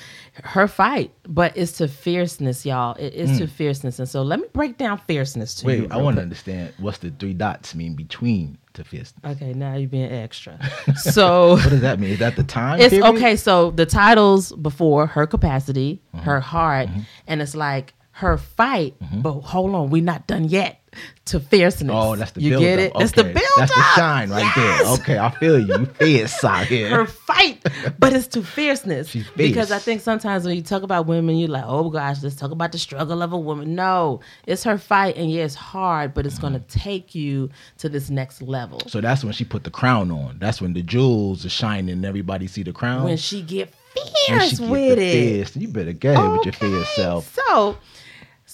her 0.44 0.68
fight, 0.68 1.12
but 1.28 1.56
it's 1.56 1.72
to 1.74 1.88
fierceness, 1.88 2.66
y'all. 2.66 2.96
It 2.96 3.14
is 3.14 3.38
to 3.40 3.48
fierceness, 3.48 4.00
and 4.00 4.08
so 4.10 4.22
let 4.24 4.40
me 4.40 4.46
break 4.54 4.78
down 4.78 4.98
fierceness 5.00 5.56
to 5.56 5.68
you. 5.72 5.78
Mm. 5.78 5.82
Wait, 5.84 5.92
I 5.92 5.98
want 5.98 6.18
to 6.18 6.22
understand 6.22 6.74
what's 6.80 6.98
the 6.98 7.12
three 7.12 7.34
dots 7.34 7.74
mean 7.76 7.96
between 7.96 8.58
to 8.74 8.84
fist. 8.84 9.16
Okay, 9.24 9.54
now 9.54 9.76
you're 9.76 9.88
being 9.90 10.12
extra. 10.12 10.58
So 10.98 11.52
What 11.52 11.70
does 11.70 11.82
that 11.82 12.00
mean? 12.00 12.10
Is 12.12 12.20
that 12.20 12.36
the 12.36 12.44
time? 12.44 12.80
it's 12.80 12.90
period? 12.90 13.08
okay. 13.16 13.36
So 13.36 13.72
the 13.72 13.86
titles 13.86 14.52
before 14.54 15.06
her 15.08 15.28
capacity, 15.28 16.02
Uh-huh. 16.14 16.24
her 16.24 16.40
heart, 16.40 16.90
Mm-hmm. 16.90 17.00
and 17.28 17.42
it's 17.42 17.56
like 17.56 17.94
her 18.16 18.38
fight, 18.38 18.96
but 19.22 19.42
hold 19.42 19.74
on, 19.76 19.90
we're 19.90 20.04
not 20.04 20.28
done 20.28 20.46
yet. 20.46 20.80
To 21.28 21.40
fierceness. 21.40 21.92
Mm-hmm. 21.92 22.08
Oh, 22.12 22.16
that's 22.16 22.32
the 22.34 22.42
you 22.42 22.50
build 22.52 22.62
get 22.62 22.78
up. 22.78 22.86
it. 22.86 22.94
That's 23.00 23.12
the 23.14 23.22
Okay. 23.22 23.34
build 23.34 23.46
That's 23.58 23.72
up. 23.72 23.78
the 23.78 23.84
shine 23.96 24.30
right 24.30 24.44
Yes! 24.56 24.82
there. 24.84 24.94
Okay, 24.94 25.18
I 25.18 25.32
feel 25.32 25.58
you. 25.60 25.80
You 25.80 25.86
fierce 25.88 26.44
out 26.44 26.68
here. 26.68 26.90
her 26.92 27.06
fight, 27.08 27.66
but 27.98 28.14
it's 28.14 28.28
to 28.28 28.44
fierceness. 28.44 29.10
She's 29.10 29.28
Because 29.36 29.72
I 29.72 29.80
think 29.80 30.02
sometimes 30.02 30.46
when 30.46 30.56
you 30.56 30.62
talk 30.62 30.84
about 30.84 31.08
women, 31.08 31.38
you're 31.38 31.50
like, 31.50 31.64
oh 31.66 31.90
gosh, 31.90 32.22
let's 32.22 32.36
talk 32.36 32.52
about 32.52 32.74
the 32.74 32.78
struggle 32.78 33.24
of 33.24 33.34
a 33.34 33.38
woman. 33.40 33.74
No, 33.74 34.20
it's 34.46 34.64
her 34.66 34.78
fight, 34.78 35.16
and 35.18 35.32
yeah, 35.32 35.46
it's 35.46 35.56
hard, 35.56 36.14
but 36.14 36.28
it's 36.28 36.38
going 36.38 36.54
to 36.54 36.60
take 36.60 37.16
you 37.16 37.50
to 37.80 37.90
this 37.90 38.12
next 38.12 38.44
level. 38.44 38.80
So 38.86 39.02
that's 39.02 39.24
when 39.24 39.34
she 39.34 39.46
put 39.46 39.64
the 39.64 39.72
crown 39.72 40.12
on. 40.12 40.38
That's 40.38 40.62
when 40.62 40.74
the 40.74 40.84
jewels 40.84 41.44
are 41.44 41.50
shining 41.50 41.90
and 41.90 42.06
everybody 42.06 42.46
see 42.46 42.62
the 42.62 42.74
crown. 42.74 43.04
When 43.06 43.18
she 43.18 43.42
get 43.42 43.74
When 43.96 44.06
fierce 44.40 44.50
she 44.52 44.58
get 44.58 44.70
with 44.70 45.00
it. 45.00 45.12
fierce, 45.12 45.56
you 45.56 45.70
better 45.70 45.94
go 45.94 46.12
ahead 46.14 46.32
with 46.34 46.46
your 46.46 46.54
fierce 46.54 46.90
self. 46.96 47.34
So, 47.48 47.78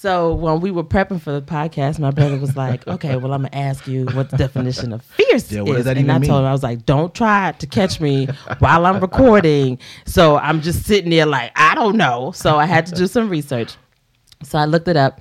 so 0.01 0.33
when 0.33 0.61
we 0.61 0.71
were 0.71 0.83
prepping 0.83 1.19
for 1.21 1.31
the 1.31 1.41
podcast, 1.41 1.99
my 1.99 2.11
brother 2.11 2.37
was 2.37 2.55
like, 2.55 2.87
"Okay, 2.87 3.17
well, 3.17 3.33
I'm 3.33 3.41
gonna 3.43 3.49
ask 3.55 3.85
you 3.87 4.05
what 4.07 4.29
the 4.29 4.37
definition 4.37 4.93
of 4.93 5.01
fierce 5.03 5.51
Yeah, 5.51 5.63
is." 5.65 5.85
and 5.87 6.09
I 6.11 6.19
told 6.19 6.39
him, 6.41 6.45
I 6.45 6.51
was 6.53 6.63
like, 6.63 6.85
"Don't 6.85 7.13
try 7.13 7.51
to 7.59 7.67
catch 7.67 7.99
me 7.99 8.27
while 8.59 8.85
I'm 8.85 8.99
recording." 9.01 9.77
So 10.05 10.37
I'm 10.37 10.61
just 10.61 10.85
sitting 10.85 11.09
there 11.09 11.25
like, 11.25 11.51
I 11.55 11.75
don't 11.75 11.97
know. 11.97 12.31
So 12.31 12.57
I 12.57 12.65
had 12.65 12.85
to 12.87 12.93
do 12.95 13.07
some 13.07 13.27
research. 13.29 13.75
So 14.43 14.57
I 14.57 14.65
looked 14.65 14.87
it 14.87 14.95
up, 14.95 15.19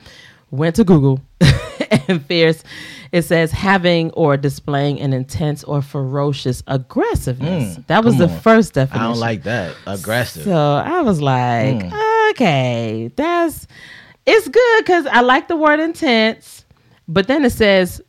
went 0.53 0.77
to 0.77 0.85
Google, 0.85 1.21
and 2.09 2.25
fierce. 2.27 2.63
It 3.11 3.23
says 3.23 3.51
having 3.51 4.11
or 4.13 4.37
displaying 4.37 5.01
an 5.01 5.13
intense 5.13 5.65
or 5.65 5.81
ferocious 5.83 6.63
aggressiveness. 6.69 7.79
that 7.87 8.05
was 8.05 8.15
Mm, 8.17 8.19
the 8.19 8.29
on. 8.29 8.41
first 8.41 8.77
I 8.79 8.85
don't 8.85 9.19
like 9.19 9.43
that. 9.45 9.75
Aggressive. 9.87 10.45
So 10.45 10.55
I 10.55 11.01
was 11.01 11.21
like, 11.21 11.83
Hmm. 11.91 12.31
okay, 12.33 13.11
that's 13.17 13.67
it's 14.29 14.49
good 14.49 14.85
because 14.85 15.07
I 15.07 15.21
like 15.21 15.49
the 15.49 15.57
word 15.57 15.81
intense, 15.81 16.65
but 17.09 17.27
then 17.27 17.45
it 17.45 17.51
says 17.51 18.01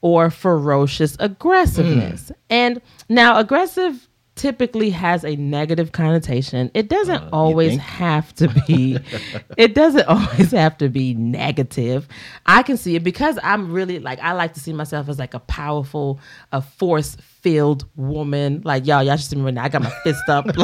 or 0.00 0.30
ferocious 0.30 1.16
aggressiveness. 1.20 2.28
Hmm. 2.28 2.34
And 2.50 2.82
now 3.08 3.38
aggressive 3.38 4.08
typically 4.36 4.90
has 4.90 5.24
a 5.24 5.34
negative 5.34 5.90
connotation. 5.90 6.70
It 6.72 6.88
doesn't 6.88 7.22
Uh, 7.24 7.28
always 7.32 7.76
have 7.78 8.32
to 8.36 8.48
be 8.68 8.98
it 9.56 9.74
doesn't 9.74 10.06
always 10.08 10.52
have 10.52 10.78
to 10.78 10.88
be 10.88 11.14
negative. 11.14 12.06
I 12.46 12.62
can 12.62 12.76
see 12.76 12.94
it 12.94 13.02
because 13.02 13.36
I'm 13.42 13.72
really 13.72 13.98
like 13.98 14.20
I 14.20 14.32
like 14.34 14.54
to 14.54 14.60
see 14.60 14.72
myself 14.72 15.08
as 15.08 15.18
like 15.18 15.34
a 15.34 15.40
powerful, 15.40 16.20
a 16.52 16.62
force 16.62 17.16
filled 17.42 17.86
woman. 17.96 18.62
Like 18.64 18.86
y'all, 18.86 19.02
y'all 19.02 19.16
me 19.16 19.42
right 19.42 19.54
now. 19.54 19.64
I 19.64 19.68
got 19.68 19.82
my 19.82 19.90
fist 20.02 20.28
up. 20.28 20.46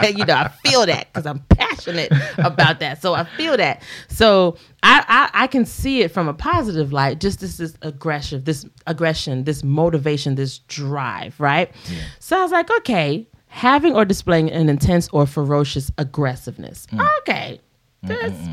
Like 0.00 0.16
you 0.16 0.24
know, 0.24 0.34
I 0.34 0.48
feel 0.64 0.86
that 0.86 1.12
because 1.12 1.26
I'm 1.26 1.40
passionate 1.50 2.12
about 2.38 2.80
that. 2.80 3.02
So 3.02 3.14
I 3.14 3.24
feel 3.24 3.56
that. 3.56 3.82
So 4.08 4.56
I, 4.82 5.04
I 5.08 5.44
I 5.44 5.46
can 5.46 5.66
see 5.66 6.02
it 6.02 6.10
from 6.10 6.28
a 6.28 6.34
positive 6.34 6.92
light. 6.92 7.20
Just 7.20 7.40
this 7.40 7.58
this 7.58 7.76
aggression, 7.82 8.44
this 8.44 8.64
aggression, 8.86 9.44
this 9.44 9.62
motivation, 9.62 10.36
this 10.36 10.58
drive, 10.60 11.38
right? 11.38 11.70
So 12.18 12.38
I 12.38 12.42
was 12.42 12.52
like, 12.52 12.70
okay, 12.78 13.26
having 13.46 13.94
or 13.94 14.04
displaying 14.04 14.50
an 14.50 14.68
intense 14.68 15.08
or 15.12 15.26
ferocious 15.26 15.90
aggressiveness. 15.98 16.86
Mm. 16.92 17.08
Okay, 17.18 17.60
that's 18.02 18.48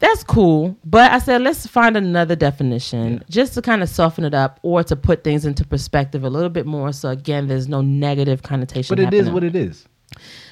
that's 0.00 0.24
cool. 0.24 0.76
But 0.84 1.12
I 1.12 1.18
said, 1.18 1.42
let's 1.42 1.66
find 1.66 1.96
another 1.96 2.34
definition 2.34 3.22
just 3.30 3.54
to 3.54 3.62
kind 3.62 3.82
of 3.82 3.88
soften 3.88 4.24
it 4.24 4.34
up 4.34 4.58
or 4.62 4.82
to 4.82 4.96
put 4.96 5.22
things 5.22 5.44
into 5.44 5.64
perspective 5.64 6.24
a 6.24 6.30
little 6.30 6.48
bit 6.48 6.66
more. 6.66 6.92
So 6.92 7.10
again, 7.10 7.46
there's 7.46 7.68
no 7.68 7.82
negative 7.82 8.42
connotation. 8.42 8.94
but 8.94 8.98
it 8.98 9.14
is 9.14 9.26
happening. 9.26 9.34
what 9.34 9.44
it 9.44 9.54
is. 9.54 9.86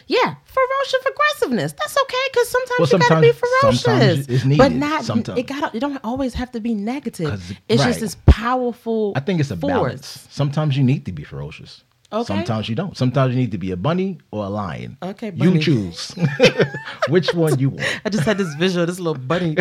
Yeah, 0.07 0.37
ferocious 0.45 1.07
aggressiveness. 1.07 1.73
That's 1.73 1.97
okay 2.03 2.17
because 2.33 2.49
sometimes 2.49 2.79
Well, 2.79 3.01
you 3.03 3.09
gotta 3.09 3.21
be 3.21 3.33
ferocious, 3.33 3.81
sometimes 3.83 4.29
it's 4.29 4.45
needed. 4.45 4.59
but 4.59 4.73
not. 4.73 5.05
Sometimes. 5.05 5.39
It 5.39 5.47
got. 5.47 5.75
It 5.75 5.81
don't 5.81 6.01
always 6.03 6.33
have 6.35 6.51
to 6.53 6.61
be 6.61 6.75
negative. 6.75 7.59
It's 7.69 7.81
right. 7.81 7.89
just 7.89 8.01
this 8.01 8.17
powerful. 8.27 9.13
I 9.17 9.21
think 9.21 9.41
it's 9.41 9.51
a 9.51 9.57
force. 9.57 9.71
balance. 9.71 10.27
Sometimes 10.31 10.77
you 10.77 10.85
need 10.85 11.05
to 11.07 11.13
be 11.13 11.25
ferocious. 11.25 11.83
Okay. 12.13 12.25
Sometimes 12.25 12.69
you 12.69 12.75
don't. 12.75 12.97
Sometimes 12.97 13.35
you 13.35 13.41
need 13.41 13.53
to 13.53 13.59
be 13.59 13.71
a 13.71 13.77
bunny 13.77 14.19
or 14.31 14.45
a 14.45 14.49
lion. 14.49 14.97
Okay, 15.03 15.31
bunny. 15.31 15.53
You 15.53 15.59
choose 15.61 16.15
which 17.09 17.35
one 17.35 17.59
you 17.59 17.71
want. 17.71 18.01
I 18.05 18.09
just 18.09 18.25
had 18.25 18.39
this 18.39 18.53
visual, 18.55 18.87
this 18.87 18.99
little 18.99 19.21
bunny 19.23 19.57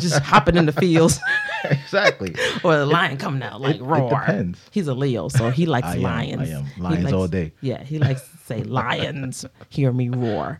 just 0.00 0.20
hopping 0.24 0.56
in 0.56 0.66
the 0.66 0.72
fields, 0.72 1.20
exactly. 1.64 2.34
or 2.64 2.74
a 2.78 2.84
lion 2.84 3.16
coming 3.18 3.40
out 3.42 3.60
like 3.60 3.76
It- 3.76 3.82
it 3.82 4.08
depends. 4.10 4.58
He's 4.72 4.88
a 4.88 4.94
Leo, 4.94 5.28
so 5.28 5.50
he 5.50 5.64
likes 5.64 5.86
I 5.86 5.94
am, 5.96 6.02
lions. 6.02 6.42
I 6.50 6.54
am. 6.54 6.64
Lions 6.76 7.04
likes- 7.04 7.12
all 7.14 7.28
day. 7.28 7.52
Yeah, 7.60 7.84
he 7.84 8.00
likes 8.00 8.22
to 8.22 8.36
say 8.46 8.62
lions. 8.64 9.44
Hear 9.68 9.92
me 9.92 10.08
roar. 10.08 10.58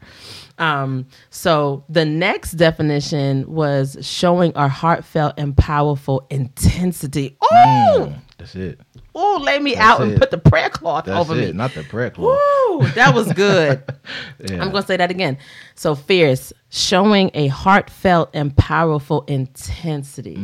Um, 0.59 1.07
so 1.31 1.85
the 1.89 2.05
next 2.05 2.53
definition 2.53 3.53
was 3.53 3.97
showing 4.01 4.55
our 4.57 4.69
heartfelt 4.69 5.35
and 5.39 5.57
powerful 5.57 6.25
intensity. 6.31 7.37
Oh, 7.43 8.15
That's 8.39 8.55
it. 8.55 8.81
Oh, 9.17 9.41
lay 9.43 9.59
me 9.59 9.75
out 9.77 10.01
and 10.03 10.17
put 10.19 10.31
the 10.31 10.39
prayer 10.39 10.71
cloth 10.71 11.07
That's 11.07 11.19
over 11.19 11.35
it. 11.41 11.47
me. 11.47 11.53
Not 11.53 11.73
the 11.75 11.83
prayer 11.83 12.11
cloth. 12.11 12.39
Woo, 12.71 12.87
that 12.91 13.13
was 13.15 13.33
good. 13.33 13.83
Yeah. 14.39 14.63
I'm 14.63 14.71
going 14.71 14.83
to 14.83 14.87
say 14.87 14.97
that 14.99 15.11
again. 15.11 15.37
So 15.75 15.95
fierce, 15.97 16.53
showing 16.71 17.31
a 17.35 17.49
heartfelt 17.49 18.31
and 18.35 18.55
powerful 18.57 19.23
intensity. 19.27 20.37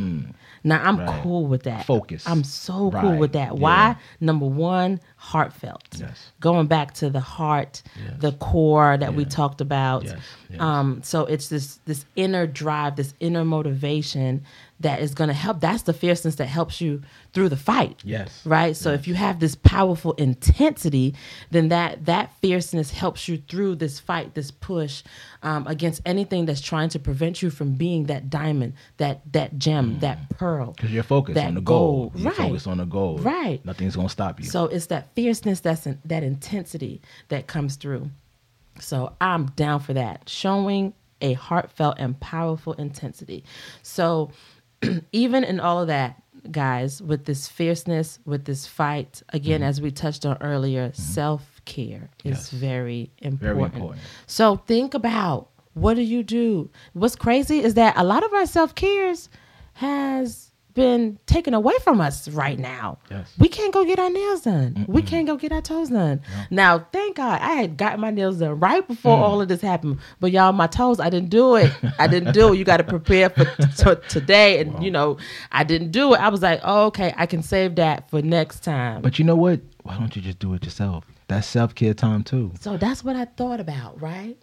Now 0.65 0.81
I'm 0.83 0.97
Mm. 0.99 1.07
Right. 1.09 1.23
cool 1.23 1.47
with 1.47 1.65
that. 1.65 1.87
Focus. 1.87 2.25
I'm 2.27 2.43
so 2.45 2.91
cool 2.91 3.17
with 3.19 3.33
that. 3.33 3.49
Yeah. 3.55 3.61
Why? 3.61 3.97
Number 4.21 4.47
one, 4.47 5.01
heartfelt. 5.17 5.83
Yes. 5.99 6.33
Going 6.41 6.67
back 6.69 6.95
to 6.95 7.11
the 7.11 7.21
heart, 7.21 7.83
Yes. 7.97 8.15
the 8.21 8.33
core 8.33 8.97
that 8.97 9.15
we 9.15 9.25
talked 9.25 9.61
about. 9.61 10.05
Yes. 10.05 10.19
Yes. 10.51 10.61
Um, 10.61 11.01
so 11.05 11.27
it's 11.27 11.49
this 11.49 11.79
this 11.85 12.05
inner 12.17 12.47
drive, 12.47 12.97
this 12.97 13.15
inner 13.21 13.45
motivation 13.45 14.45
that 14.83 15.01
is 15.01 15.14
going 15.14 15.29
to 15.29 15.35
help. 15.35 15.61
That's 15.61 15.83
the 15.83 15.92
fierceness 15.92 16.35
that 16.37 16.47
helps 16.47 16.81
you 16.81 17.03
through 17.33 17.49
the 17.49 17.57
fight 17.57 18.01
Yes. 18.05 18.42
right 18.45 18.77
so 18.77 18.92
if 18.92 19.09
you 19.09 19.14
have 19.14 19.40
this 19.40 19.55
powerful 19.55 20.12
intensity 20.14 21.14
then 21.51 21.68
that 21.68 22.05
that 22.05 22.31
fierceness 22.42 22.90
helps 22.90 23.27
you 23.27 23.38
through 23.49 23.75
this 23.77 23.99
fight 23.99 24.35
this 24.35 24.51
push 24.51 25.03
um, 25.42 25.66
against 25.66 26.03
anything 26.05 26.45
that's 26.45 26.61
trying 26.61 26.90
to 26.90 26.99
prevent 26.99 27.40
you 27.42 27.49
from 27.49 27.73
being 27.73 28.05
that 28.05 28.29
diamond 28.29 28.75
that 28.99 29.21
that 29.33 29.59
gem 29.59 29.99
that 30.01 30.29
pearl 30.31 30.73
Because 30.73 30.90
you're 30.92 31.03
focused 31.03 31.38
on 31.38 31.55
the 31.55 31.61
goal. 31.62 32.11
goal, 32.11 32.12
You're 32.16 32.29
right. 32.33 32.37
focused 32.37 32.66
on 32.66 32.79
the 32.79 32.85
goal. 32.85 33.18
Right. 33.18 33.64
Nothing's 33.64 33.97
gonna 33.97 34.09
stop 34.11 34.38
you. 34.38 34.45
so 34.47 34.66
it's 34.66 34.87
that 34.87 35.14
fierceness 35.14 35.61
that's 35.61 35.87
in, 35.87 35.99
that 36.05 36.23
intensity 36.23 37.01
that 37.29 37.47
comes 37.47 37.77
through 37.77 38.11
so 38.81 39.14
i'm 39.21 39.47
down 39.57 39.81
for 39.81 39.92
that 39.95 40.29
showing 40.29 40.92
a 41.21 41.33
heartfelt 41.35 41.97
and 41.99 42.18
powerful 42.21 42.73
intensity 42.75 43.45
so 43.83 44.31
even 45.12 45.45
in 45.45 45.61
all 45.61 45.81
of 45.81 45.88
that 45.88 46.21
guys 46.51 47.01
with 47.01 47.25
this 47.25 47.47
fierceness 47.49 48.18
with 48.25 48.45
this 48.45 48.66
fight 48.66 49.23
again 49.29 49.61
mm-hmm. 49.61 49.68
as 49.68 49.81
we 49.81 49.90
touched 49.90 50.27
on 50.27 50.37
earlier 50.40 50.88
mm-hmm. 50.88 51.01
self-care 51.01 52.11
is 52.25 52.31
Yes. 52.31 52.51
very 52.51 53.11
important. 53.18 53.40
very 53.40 53.62
important. 53.62 54.03
so 54.27 54.57
think 54.57 54.95
about 54.95 55.49
what 55.75 55.95
do 55.95 56.03
you 56.03 56.23
do 56.23 56.68
what's 56.95 57.16
crazy 57.16 57.61
is 57.62 57.75
that 57.75 57.95
a 57.97 58.05
lot 58.05 58.25
of 58.25 58.33
our 58.33 58.47
self-cares 58.47 59.29
has 59.75 60.52
been 60.75 61.19
taken 61.27 61.55
away 61.55 61.75
from 61.85 62.01
us 62.01 62.29
right 62.29 62.59
now. 62.59 62.99
Yes. 63.11 63.33
we 63.39 63.49
can't 63.49 63.73
go 63.73 63.85
get 63.85 63.99
our 63.99 64.11
nails 64.11 64.43
done. 64.43 64.85
We 64.89 65.03
can't 65.03 65.27
go 65.27 65.37
get 65.37 65.53
our 65.53 65.63
toes 65.63 65.91
done. 65.91 66.21
Now 66.51 66.87
thank 66.93 67.17
god 67.17 67.41
i 67.43 67.53
had 67.53 67.77
gotten 67.77 68.01
my 68.01 68.11
nails 68.11 68.39
done 68.39 68.59
right 68.61 68.87
before 68.87 69.17
Mm. 69.19 69.21
all 69.21 69.41
of 69.43 69.49
this 69.49 69.61
happened. 69.61 69.99
But 70.21 70.33
y'all 70.33 70.53
my 70.53 70.67
toes 70.67 71.01
i 71.01 71.11
didn't 71.11 71.31
do 71.31 71.57
it. 71.57 71.73
I 71.99 72.07
didn't 72.07 72.33
do 72.33 72.53
it. 72.53 72.59
You 72.59 72.65
got 72.65 72.79
to 72.79 72.85
prepare 72.85 73.31
for 73.31 73.45
t- 73.45 74.01
today. 74.09 74.61
And 74.61 74.83
you 74.83 74.91
know 74.91 75.19
i 75.51 75.65
didn't 75.65 75.91
do 75.91 76.15
it. 76.15 76.21
I 76.21 76.29
was 76.29 76.43
like 76.43 76.61
oh, 76.65 76.87
okay 76.87 77.13
i 77.17 77.27
can 77.27 77.43
save 77.43 77.75
that 77.77 78.09
for 78.11 78.23
next 78.23 78.61
time. 78.65 79.03
But 79.03 79.19
you 79.19 79.25
know 79.25 79.37
what? 79.37 79.61
Why 79.83 79.99
don't 79.99 80.15
you 80.17 80.23
just 80.23 80.39
do 80.39 80.55
it 80.55 80.65
yourself? 80.65 81.05
That's 81.29 81.47
self 81.47 81.75
care 81.75 81.95
time 81.95 82.23
too. 82.25 82.53
so 82.61 82.77
that's 82.77 83.03
what 83.03 83.17
i 83.17 83.25
thought 83.25 83.61
about 83.61 84.01
right 84.01 84.37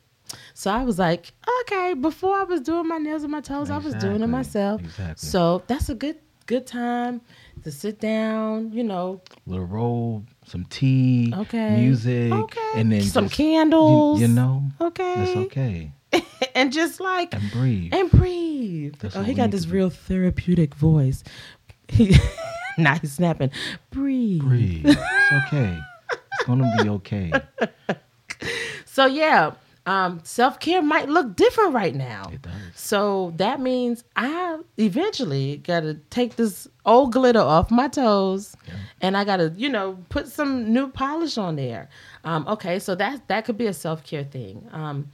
so 0.54 0.72
i 0.72 0.84
was 0.84 1.00
like 1.00 1.32
okay 1.62 1.94
before 1.94 2.36
i 2.38 2.44
was 2.44 2.62
doing 2.62 2.88
my 2.88 2.98
nails 2.98 3.24
and 3.24 3.32
my 3.32 3.42
toes 3.42 3.70
i 3.70 3.78
was 3.78 3.94
doing 3.96 4.22
it 4.22 4.28
myself 4.28 4.80
Exactly. 4.82 5.16
so 5.28 5.64
that's 5.68 5.90
a 5.90 5.96
good 5.96 6.18
good 6.46 6.66
time 6.68 7.22
to 7.64 7.72
sit 7.72 8.00
down 8.00 8.72
you 8.72 8.84
know 8.84 9.22
Little 9.46 9.66
roll, 9.66 10.24
some 10.46 10.66
tea, 10.66 11.34
Okay. 11.36 11.76
music, 11.82 12.32
Okay. 12.32 12.72
and 12.76 12.92
then 12.92 13.02
Some 13.02 13.26
just- 13.26 13.36
candles. 13.36 14.20
You, 14.22 14.28
you 14.28 14.34
know, 14.34 14.64
Okay. 14.80 15.16
that's 15.18 15.36
okay. 15.38 15.92
and 16.56 16.72
just 16.72 17.00
like 17.00 17.34
And 17.34 17.52
breathe. 17.52 17.94
and 17.94 18.10
breathe. 18.12 18.96
That's 19.00 19.16
oh, 19.16 19.24
he 19.24 19.34
got 19.34 19.50
this 19.52 19.68
real 19.68 19.90
therapeutic 19.90 20.74
voice. 20.76 21.24
He, 21.88 22.16
now 22.78 22.96
he's 22.96 23.12
snapping. 23.14 23.50
Breathe. 23.92 24.42
breathe. 24.44 24.86
It's 24.86 25.48
okay. 25.48 25.78
It's 26.12 26.44
gonna 26.46 26.72
be 26.82 26.90
okay. 26.90 27.32
So 28.86 29.06
yeah, 29.06 29.52
um, 29.90 30.22
self 30.24 30.60
care 30.60 30.84
might 30.84 31.10
look 31.10 31.36
different 31.36 31.74
right 31.74 31.96
now. 31.96 32.32
So 32.76 33.34
that 33.38 33.60
means 33.60 34.04
I 34.16 34.60
eventually 34.78 35.58
got 35.58 35.80
to 35.80 35.96
take 36.12 36.36
this 36.36 36.68
old 36.86 37.12
glitter 37.12 37.40
off 37.40 37.72
my 37.72 37.88
toes, 37.88 38.56
and 39.02 39.18
I 39.18 39.24
got 39.24 39.38
to, 39.38 39.52
you 39.58 39.68
know, 39.68 39.98
put 40.10 40.28
some 40.28 40.72
new 40.72 40.90
polish 40.90 41.40
on 41.40 41.56
there. 41.56 41.90
Um, 42.24 42.48
okay, 42.48 42.78
so 42.78 42.94
that 42.96 43.28
that 43.30 43.46
could 43.46 43.58
be 43.58 43.66
a 43.66 43.74
self 43.74 44.04
care 44.04 44.24
thing. 44.24 44.68
Um, 44.72 45.10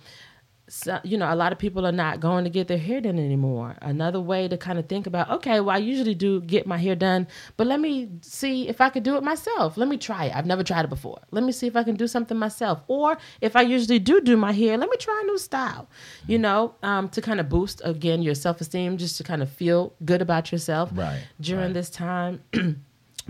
so, 0.68 1.00
you 1.04 1.18
know, 1.18 1.32
a 1.32 1.36
lot 1.36 1.52
of 1.52 1.60
people 1.60 1.86
are 1.86 1.92
not 1.92 2.20
going 2.20 2.44
to 2.44 2.50
get 2.50 2.68
their 2.68 2.78
hair 2.80 3.00
done 3.00 3.20
anymore. 3.20 3.76
Another 3.84 4.20
way 4.20 4.48
to 4.48 4.58
kind 4.58 4.80
of 4.80 4.88
think 4.88 5.06
about, 5.06 5.30
okay, 5.30 5.60
well, 5.60 5.76
I 5.76 5.78
usually 5.78 6.16
do 6.16 6.42
get 6.42 6.66
my 6.66 6.78
hair 6.78 6.96
done, 6.96 7.28
but 7.56 7.68
let 7.68 7.80
me 7.80 8.10
see 8.22 8.68
if 8.68 8.82
I 8.82 8.90
could 8.90 9.04
do 9.04 9.16
it 9.16 9.24
myself. 9.24 9.78
Let 9.78 9.88
me 9.88 9.98
try 9.98 10.26
it. 10.26 10.36
I've 10.36 10.48
never 10.48 10.64
tried 10.64 10.86
it 10.86 10.90
before. 10.90 11.20
Let 11.30 11.44
me 11.44 11.52
see 11.52 11.68
if 11.68 11.76
I 11.76 11.84
can 11.84 11.96
do 11.96 12.08
something 12.08 12.36
myself. 12.38 12.82
Or 12.88 13.18
if 13.42 13.56
I 13.56 13.62
usually 13.62 14.00
do 14.00 14.22
do 14.22 14.36
my 14.38 14.54
hair, 14.54 14.76
let 14.78 14.90
me 14.90 14.98
try 14.98 15.22
a 15.24 15.28
new 15.28 15.38
style, 15.38 15.88
you 16.26 16.40
know, 16.40 16.74
um, 16.82 17.10
to 17.10 17.22
kind 17.22 17.40
of 17.40 17.48
boost, 17.48 17.82
again, 17.86 18.24
your 18.24 18.34
self 18.36 18.60
esteem, 18.60 18.98
just 18.98 19.18
to 19.18 19.24
kind 19.24 19.44
of 19.44 19.52
feel 19.52 19.94
good 20.04 20.22
about 20.22 20.52
yourself 20.52 20.90
Right, 20.94 21.22
during 21.40 21.66
right. 21.66 21.74
this 21.76 21.90
time. 21.92 22.42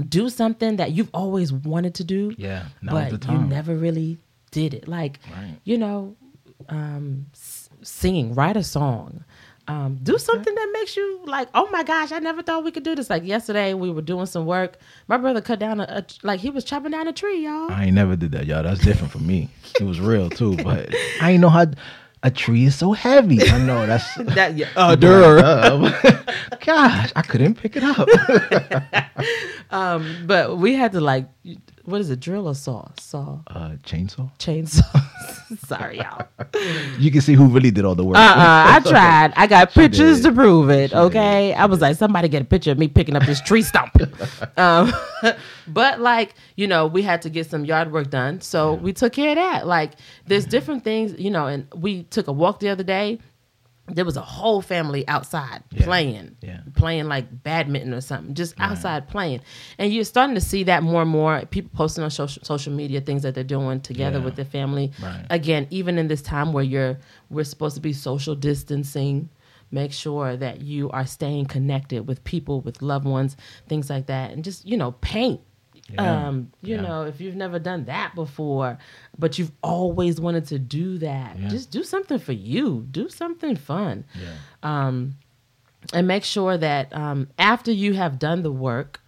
do 0.09 0.29
something 0.29 0.75
that 0.75 0.91
you've 0.91 1.09
always 1.13 1.53
wanted 1.53 1.95
to 1.95 2.03
do 2.03 2.33
Yeah, 2.37 2.65
but 2.81 3.21
the 3.21 3.31
you 3.31 3.39
never 3.39 3.75
really 3.75 4.19
did 4.51 4.73
it. 4.73 4.87
Like, 4.87 5.19
Right. 5.31 5.57
you 5.63 5.77
know, 5.77 6.15
um, 6.69 7.25
s- 7.33 7.69
singing, 7.81 8.33
write 8.33 8.57
a 8.57 8.63
song, 8.63 9.23
um, 9.67 9.97
do 10.03 10.17
something 10.19 10.53
that 10.53 10.69
makes 10.73 10.95
you 10.95 11.21
like, 11.25 11.49
oh 11.55 11.67
my 11.71 11.81
gosh, 11.83 12.11
I 12.11 12.19
never 12.19 12.43
thought 12.43 12.63
we 12.63 12.71
could 12.71 12.83
do 12.83 12.93
this. 12.95 13.09
Like 13.09 13.23
yesterday, 13.23 13.73
we 13.73 13.89
were 13.89 14.01
doing 14.03 14.27
some 14.27 14.45
work. 14.45 14.77
My 15.07 15.17
brother 15.17 15.41
cut 15.41 15.57
down 15.59 15.79
a, 15.79 15.83
a 15.83 16.05
like 16.21 16.39
he 16.39 16.49
was 16.51 16.63
chopping 16.63 16.91
down 16.91 17.07
a 17.07 17.13
tree, 17.13 17.43
y'all. 17.45 17.71
I 17.71 17.85
ain't 17.85 17.95
never 17.95 18.15
did 18.15 18.31
that, 18.33 18.45
y'all. 18.45 18.61
That's 18.63 18.81
different 18.81 19.11
for 19.11 19.19
me. 19.19 19.49
It 19.79 19.83
was 19.85 19.99
real 19.99 20.29
too, 20.29 20.55
but 20.63 20.93
I 21.21 21.31
ain't 21.31 21.41
know 21.41 21.49
how 21.49 21.65
a 22.21 22.31
tree 22.31 22.65
is 22.65 22.75
so 22.75 22.91
heavy. 22.93 23.41
I 23.49 23.57
know 23.59 23.85
that's 23.87 24.15
that 24.35 24.55
yeah, 24.55 24.67
uh, 24.75 24.95
Gosh, 26.63 27.11
I 27.15 27.21
couldn't 27.23 27.55
pick 27.55 27.75
it 27.75 27.83
up. 27.83 28.07
um, 29.71 30.23
but 30.25 30.57
we 30.57 30.73
had 30.73 30.91
to 30.93 31.01
like, 31.01 31.27
what 31.85 32.01
is 32.01 32.09
it, 32.09 32.19
drill 32.19 32.47
or 32.47 32.55
saw? 32.55 32.87
Saw, 32.99 33.39
Uh, 33.47 33.71
chainsaw. 33.83 34.29
chainsaw. 34.37 34.83
Sorry, 35.67 35.97
y'all. 35.99 36.25
You 36.99 37.11
can 37.11 37.21
see 37.21 37.33
who 37.33 37.47
really 37.47 37.71
did 37.71 37.85
all 37.85 37.95
the 37.95 38.03
work. 38.03 38.17
Uh 38.17 38.19
uh 38.19 38.65
I 38.75 38.79
tried. 38.85 39.33
I 39.35 39.47
got 39.47 39.71
pictures 39.71 40.21
did. 40.21 40.29
to 40.29 40.35
prove 40.35 40.69
it. 40.69 40.89
She 40.91 40.95
okay, 40.97 41.53
I 41.53 41.65
was 41.65 41.81
like, 41.81 41.95
somebody 41.97 42.27
get 42.27 42.41
a 42.41 42.45
picture 42.45 42.71
of 42.71 42.77
me 42.79 42.87
picking 42.87 43.15
up 43.15 43.23
this 43.23 43.41
tree 43.41 43.61
stump. 43.61 43.95
um, 44.57 44.91
but 45.67 45.99
like, 45.99 46.33
you 46.55 46.67
know, 46.67 46.87
we 46.87 47.01
had 47.03 47.21
to 47.23 47.29
get 47.29 47.49
some 47.49 47.65
yard 47.65 47.91
work 47.91 48.09
done, 48.09 48.41
so 48.41 48.73
we 48.73 48.91
took 48.93 49.13
care 49.13 49.29
of 49.29 49.35
that. 49.35 49.67
Like, 49.67 49.91
there's 50.25 50.45
different 50.45 50.83
things, 50.83 51.13
you 51.19 51.29
know. 51.31 51.47
And 51.47 51.67
we 51.75 52.03
took 52.03 52.27
a 52.27 52.31
walk 52.33 52.59
the 52.59 52.69
other 52.69 52.83
day. 52.83 53.19
There 53.87 54.03
was 54.05 54.17
a 54.17 54.21
whole 54.21 54.61
family 54.63 55.07
outside 55.07 55.61
Yeah. 55.71 55.83
playing, 55.85 56.35
Yeah. 56.41 56.61
playing 56.75 57.05
like 57.07 57.43
badminton 57.43 57.93
or 57.93 58.01
something, 58.01 58.33
just 58.33 58.55
outside 58.59 59.07
playing. 59.07 59.41
And 59.77 59.93
you're 59.93 60.03
starting 60.05 60.33
to 60.35 60.41
see 60.41 60.63
that 60.63 60.81
more 60.81 61.03
and 61.03 61.11
more. 61.11 61.45
People 61.51 61.69
posting 61.75 62.03
on 62.03 62.09
social, 62.09 62.43
social 62.43 62.73
media 62.73 62.99
things 63.01 63.21
that 63.21 63.35
they're 63.35 63.43
doing 63.43 63.81
together 63.81 64.17
Yeah. 64.17 64.25
with 64.25 64.35
their 64.37 64.45
family. 64.45 64.91
Right. 65.01 65.25
Again, 65.29 65.67
even 65.69 65.99
in 65.99 66.07
this 66.07 66.21
time 66.23 66.51
where 66.51 66.63
you're 66.63 66.97
we're 67.29 67.43
supposed 67.43 67.75
to 67.75 67.81
be 67.81 67.93
social 67.93 68.33
distancing, 68.33 69.29
make 69.71 69.91
sure 69.91 70.35
that 70.35 70.61
you 70.61 70.89
are 70.91 71.05
staying 71.05 71.45
connected 71.45 72.07
with 72.07 72.23
people, 72.23 72.61
with 72.61 72.81
loved 72.81 73.05
ones, 73.05 73.35
things 73.67 73.89
like 73.89 74.07
that, 74.07 74.31
and 74.31 74.43
just 74.43 74.65
you 74.65 74.77
know 74.77 74.93
paint. 75.01 75.41
Yeah. 75.91 76.27
Um, 76.27 76.51
you 76.61 76.75
Yeah. 76.75 76.81
know, 76.81 77.03
if 77.03 77.21
you've 77.21 77.35
never 77.35 77.59
done 77.59 77.85
that 77.85 78.15
before, 78.15 78.77
but 79.19 79.37
you've 79.37 79.51
always 79.61 80.19
wanted 80.19 80.45
to 80.47 80.57
do 80.59 80.97
that, 80.97 81.37
Yeah. 81.37 81.47
just 81.49 81.69
do 81.71 81.83
something 81.83 82.17
for 82.17 82.33
you. 82.33 82.87
Do 82.89 83.07
something 83.09 83.55
fun 83.55 84.05
Yeah. 84.19 84.29
um, 84.63 85.15
and 85.93 86.07
make 86.07 86.23
sure 86.23 86.57
that 86.57 86.91
um, 86.95 87.27
after 87.37 87.71
you 87.71 87.93
have 87.93 88.17
done 88.17 88.41
the 88.41 88.51
work, 88.51 89.01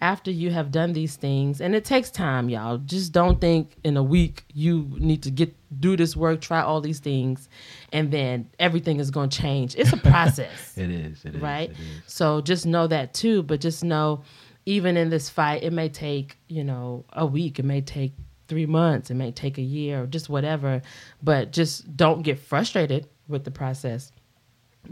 after 0.00 0.30
you 0.30 0.50
have 0.50 0.70
done 0.72 0.92
these 0.92 1.14
things, 1.16 1.60
and 1.60 1.74
it 1.74 1.84
takes 1.84 2.10
time, 2.10 2.48
y'all. 2.50 2.76
Just 2.78 3.12
don't 3.12 3.40
think 3.40 3.76
in 3.84 3.96
a 3.96 4.02
week 4.02 4.44
you 4.52 4.90
need 4.98 5.22
to 5.22 5.30
get 5.30 5.54
do 5.80 5.96
this 5.96 6.14
work, 6.16 6.40
try 6.40 6.60
all 6.60 6.80
these 6.80 6.98
things, 6.98 7.48
and 7.92 8.10
then 8.10 8.48
everything 8.58 8.98
is 9.00 9.10
going 9.10 9.28
to 9.30 9.40
change. 9.40 9.74
It's 9.76 9.92
a 9.92 9.96
process 10.12 10.76
It 10.76 10.90
is. 10.90 11.24
It 11.24 11.36
is. 11.36 11.40
right? 11.40 11.70
It 11.70 11.76
is. 11.78 12.02
So 12.06 12.40
just 12.42 12.66
know 12.66 12.86
that 12.88 13.14
too. 13.14 13.42
But 13.44 13.60
just 13.60 13.82
know, 13.82 14.22
even 14.66 14.96
in 14.96 15.10
this 15.10 15.28
fight, 15.28 15.62
it 15.62 15.72
may 15.72 15.88
take 15.88 16.38
you 16.48 16.64
know 16.64 17.04
a 17.12 17.26
week. 17.26 17.58
It 17.58 17.64
may 17.64 17.80
take 17.80 18.14
three 18.48 18.66
months. 18.66 19.10
It 19.10 19.14
may 19.14 19.32
take 19.32 19.58
a 19.58 19.62
year, 19.62 20.02
or 20.02 20.06
just 20.06 20.28
whatever. 20.28 20.82
But 21.22 21.52
just 21.52 21.96
don't 21.96 22.22
get 22.22 22.38
frustrated 22.38 23.08
with 23.28 23.44
the 23.44 23.50
process. 23.50 24.12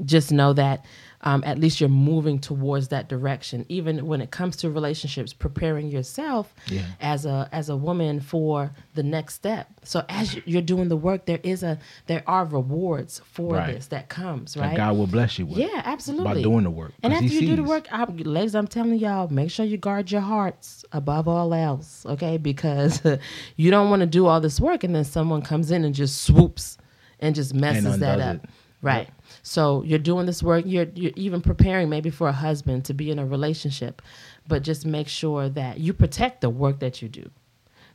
Just 0.04 0.32
know 0.32 0.52
that 0.54 0.84
um, 1.24 1.42
at 1.46 1.58
least 1.58 1.80
you're 1.80 1.88
moving 1.88 2.38
towards 2.38 2.88
that 2.88 3.08
direction. 3.08 3.64
Even 3.68 4.06
when 4.06 4.20
it 4.20 4.30
comes 4.32 4.56
to 4.56 4.70
relationships, 4.70 5.32
preparing 5.32 5.88
yourself 5.88 6.52
Yeah. 6.68 6.82
as 7.00 7.24
a 7.26 7.48
as 7.52 7.68
a 7.68 7.76
woman 7.76 8.20
for 8.20 8.72
the 8.94 9.02
next 9.02 9.34
step. 9.34 9.68
So 9.84 10.04
as 10.08 10.34
you- 10.34 10.42
you're 10.46 10.62
doing 10.62 10.88
the 10.88 10.96
work, 10.96 11.26
there 11.26 11.38
is 11.42 11.62
a 11.62 11.78
there 12.06 12.22
are 12.26 12.44
rewards 12.44 13.20
for 13.24 13.54
Right. 13.54 13.74
this 13.74 13.86
that 13.88 14.08
comes 14.08 14.54
That 14.54 14.60
right. 14.60 14.76
God 14.76 14.96
will 14.96 15.06
bless 15.06 15.38
you 15.38 15.46
with. 15.46 15.58
Yeah, 15.58 15.82
absolutely. 15.84 16.34
By 16.34 16.42
doing 16.42 16.64
the 16.64 16.70
work. 16.70 16.92
and 17.02 17.12
after 17.12 17.26
you 17.26 17.40
do 17.42 17.56
the 17.56 17.62
work, 17.62 17.86
I, 17.92 18.04
ladies, 18.04 18.54
I'm 18.54 18.66
telling 18.66 18.98
y'all, 18.98 19.28
make 19.28 19.50
sure 19.50 19.64
you 19.64 19.76
guard 19.78 20.10
your 20.10 20.20
hearts 20.22 20.84
above 20.92 21.28
all 21.28 21.54
else, 21.54 22.04
okay? 22.06 22.36
Because 22.36 23.00
you 23.56 23.70
don't 23.70 23.90
want 23.90 24.00
to 24.00 24.06
do 24.06 24.26
all 24.26 24.40
this 24.40 24.60
work 24.60 24.82
and 24.84 24.94
then 24.94 25.04
someone 25.04 25.42
comes 25.42 25.70
in 25.70 25.84
and 25.84 25.94
just 25.94 26.22
swoops 26.22 26.78
and 27.20 27.34
just 27.34 27.54
messes 27.54 27.98
that 28.00 28.18
up. 28.20 28.36
it. 28.36 28.50
Right. 28.82 29.08
So 29.42 29.82
you're 29.82 29.98
doing 29.98 30.26
this 30.26 30.42
work. 30.42 30.64
You're 30.66 30.86
you're 30.94 31.12
even 31.16 31.40
preparing 31.40 31.88
maybe 31.88 32.10
for 32.10 32.28
a 32.28 32.32
husband 32.32 32.84
to 32.86 32.94
be 32.94 33.10
in 33.10 33.18
a 33.18 33.26
relationship, 33.26 34.00
but 34.46 34.62
just 34.62 34.86
make 34.86 35.08
sure 35.08 35.48
that 35.48 35.78
you 35.78 35.92
protect 35.92 36.40
the 36.40 36.50
work 36.50 36.78
that 36.78 37.02
you 37.02 37.08
do, 37.08 37.28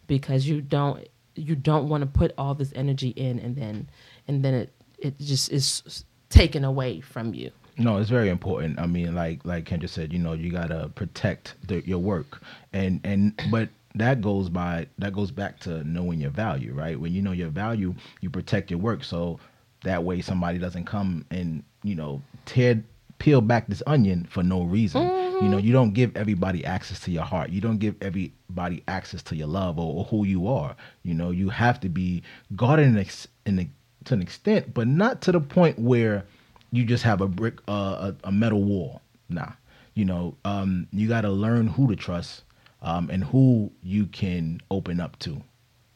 because 0.07 0.47
you 0.47 0.61
don't 0.61 1.07
you 1.35 1.55
don't 1.55 1.87
want 1.87 2.01
to 2.01 2.07
put 2.07 2.33
all 2.37 2.53
this 2.53 2.73
energy 2.75 3.09
in 3.09 3.39
and 3.39 3.55
then 3.55 3.89
and 4.27 4.43
then 4.43 4.53
it 4.53 4.73
it 4.99 5.17
just 5.19 5.51
is 5.51 6.03
taken 6.29 6.65
away 6.65 6.99
from 6.99 7.33
you. 7.33 7.51
No, 7.77 7.97
it's 7.97 8.09
very 8.09 8.29
important. 8.29 8.79
I 8.79 8.87
mean, 8.87 9.15
like 9.15 9.45
like 9.45 9.65
Kendra 9.65 9.87
said, 9.87 10.11
you 10.11 10.19
know, 10.19 10.33
you 10.33 10.51
gotta 10.51 10.89
protect 10.95 11.55
the, 11.67 11.87
your 11.87 11.99
work, 11.99 12.41
and 12.73 12.99
and 13.03 13.39
but 13.51 13.69
that 13.95 14.21
goes 14.21 14.49
by 14.49 14.87
that 14.97 15.13
goes 15.13 15.31
back 15.31 15.59
to 15.61 15.83
knowing 15.83 16.19
your 16.19 16.31
value, 16.31 16.73
right? 16.73 16.99
When 16.99 17.13
you 17.13 17.21
know 17.21 17.31
your 17.31 17.49
value, 17.49 17.93
you 18.19 18.29
protect 18.29 18.71
your 18.71 18.79
work, 18.79 19.03
so 19.03 19.39
that 19.83 20.03
way 20.03 20.21
somebody 20.21 20.57
doesn't 20.57 20.85
come 20.85 21.25
and 21.31 21.63
you 21.83 21.95
know 21.95 22.21
tear 22.45 22.83
peel 23.19 23.41
back 23.41 23.67
this 23.67 23.83
onion 23.87 24.27
for 24.29 24.43
no 24.43 24.63
reason. 24.63 25.03
You 25.41 25.49
know, 25.49 25.57
you 25.57 25.71
don't 25.71 25.93
give 25.93 26.15
everybody 26.15 26.65
access 26.65 26.99
to 27.01 27.11
your 27.11 27.23
heart. 27.23 27.49
You 27.49 27.61
don't 27.61 27.77
give 27.77 27.95
everybody 28.01 28.83
access 28.87 29.21
to 29.23 29.35
your 29.35 29.47
love 29.47 29.77
or, 29.77 29.99
or 29.99 30.03
who 30.05 30.25
you 30.25 30.47
are. 30.47 30.75
You 31.03 31.13
know, 31.13 31.31
you 31.31 31.49
have 31.49 31.79
to 31.81 31.89
be 31.89 32.23
guarded 32.55 32.87
in, 32.87 32.97
ex, 32.97 33.27
in 33.45 33.59
a, 33.59 33.69
to 34.05 34.15
an 34.15 34.21
extent, 34.21 34.73
but 34.73 34.87
not 34.87 35.21
to 35.21 35.31
the 35.31 35.39
point 35.39 35.77
where 35.79 36.25
you 36.71 36.85
just 36.85 37.03
have 37.03 37.21
a 37.21 37.27
brick, 37.27 37.59
uh, 37.67 38.11
a, 38.23 38.27
a 38.27 38.31
metal 38.31 38.63
wall. 38.63 39.01
Nah, 39.29 39.51
you 39.93 40.05
know, 40.05 40.35
um, 40.45 40.87
you 40.91 41.07
got 41.07 41.21
to 41.21 41.29
learn 41.29 41.67
who 41.67 41.87
to 41.87 41.95
trust 41.95 42.43
um, 42.81 43.09
and 43.09 43.23
who 43.23 43.71
you 43.83 44.05
can 44.07 44.59
open 44.71 44.99
up 44.99 45.19
to. 45.19 45.41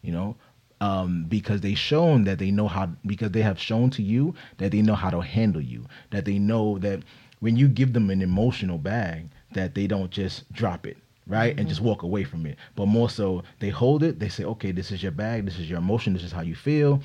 You 0.02 0.12
know, 0.12 0.36
um, 0.82 1.26
because 1.30 1.62
they 1.62 1.76
shown 1.76 2.24
that 2.26 2.40
they 2.40 2.52
know 2.52 2.68
how 2.68 2.90
because 3.06 3.32
they 3.32 3.44
have 3.44 3.60
shown 3.60 3.92
to 3.92 4.02
you 4.02 4.34
that 4.58 4.72
they 4.72 4.82
know 4.82 4.96
how 4.96 5.12
to 5.12 5.22
handle 5.22 5.62
you 5.62 5.86
that 6.10 6.26
they 6.26 6.40
know 6.40 6.80
that 6.80 7.02
when 7.40 7.56
you 7.56 7.68
give 7.68 7.94
them 7.94 8.10
an 8.10 8.22
emotional 8.22 8.80
bag 8.80 9.30
that 9.54 9.76
they 9.76 9.86
don't 9.88 10.12
just 10.12 10.52
drop 10.52 10.86
it 10.88 10.98
right 11.28 11.58
and 11.60 11.70
just 11.70 11.82
walk 11.82 12.02
away 12.02 12.24
from 12.24 12.46
it. 12.46 12.58
But 12.76 12.88
more 12.88 13.10
so 13.10 13.44
they 13.60 13.70
hold 13.70 14.04
it 14.04 14.20
they 14.20 14.28
say 14.28 14.44
okay 14.44 14.72
this 14.72 14.92
is 14.92 15.04
your 15.04 15.12
bag 15.12 15.46
this 15.46 15.60
is 15.60 15.70
your 15.70 15.80
emotion 15.80 16.14
this 16.14 16.24
is 16.24 16.32
how 16.32 16.42
you 16.42 16.56
feel. 16.56 17.02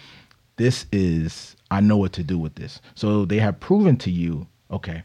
This 0.57 0.87
is 0.91 1.55
i 1.71 1.81
know 1.81 1.99
what 1.99 2.15
to 2.15 2.23
do 2.23 2.39
with 2.39 2.55
this. 2.55 2.81
So 2.95 3.27
they 3.27 3.39
have 3.39 3.61
proven 3.61 3.97
to 3.99 4.11
you 4.11 4.47
okay 4.71 5.05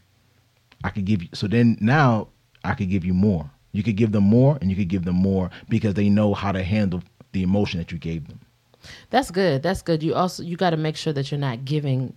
i 0.83 0.89
could 0.89 1.05
give 1.05 1.21
you 1.21 1.29
so 1.33 1.45
then 1.45 1.77
now 1.81 2.29
i 2.63 2.73
could 2.73 2.89
give 2.89 3.03
you 3.03 3.13
more. 3.13 3.49
You 3.73 3.83
could 3.83 3.97
give 3.97 4.13
them 4.13 4.25
more 4.25 4.57
and 4.61 4.69
you 4.69 4.77
could 4.77 4.89
give 4.89 5.05
them 5.05 5.15
more 5.15 5.49
because 5.67 5.93
they 5.93 6.09
know 6.09 6.33
how 6.33 6.53
to 6.53 6.63
handle 6.63 7.01
the 7.33 7.43
emotion 7.43 7.79
that 7.79 7.91
you 7.91 7.97
gave 7.97 8.27
them 8.27 8.39
That's 9.09 9.31
good. 9.31 9.61
That's 9.63 9.81
good. 9.81 10.03
You 10.03 10.15
also 10.15 10.43
you 10.43 10.57
got 10.57 10.71
to 10.71 10.77
make 10.77 10.95
sure 10.97 11.13
that 11.13 11.31
you're 11.31 11.39
not 11.39 11.65
giving, 11.65 12.13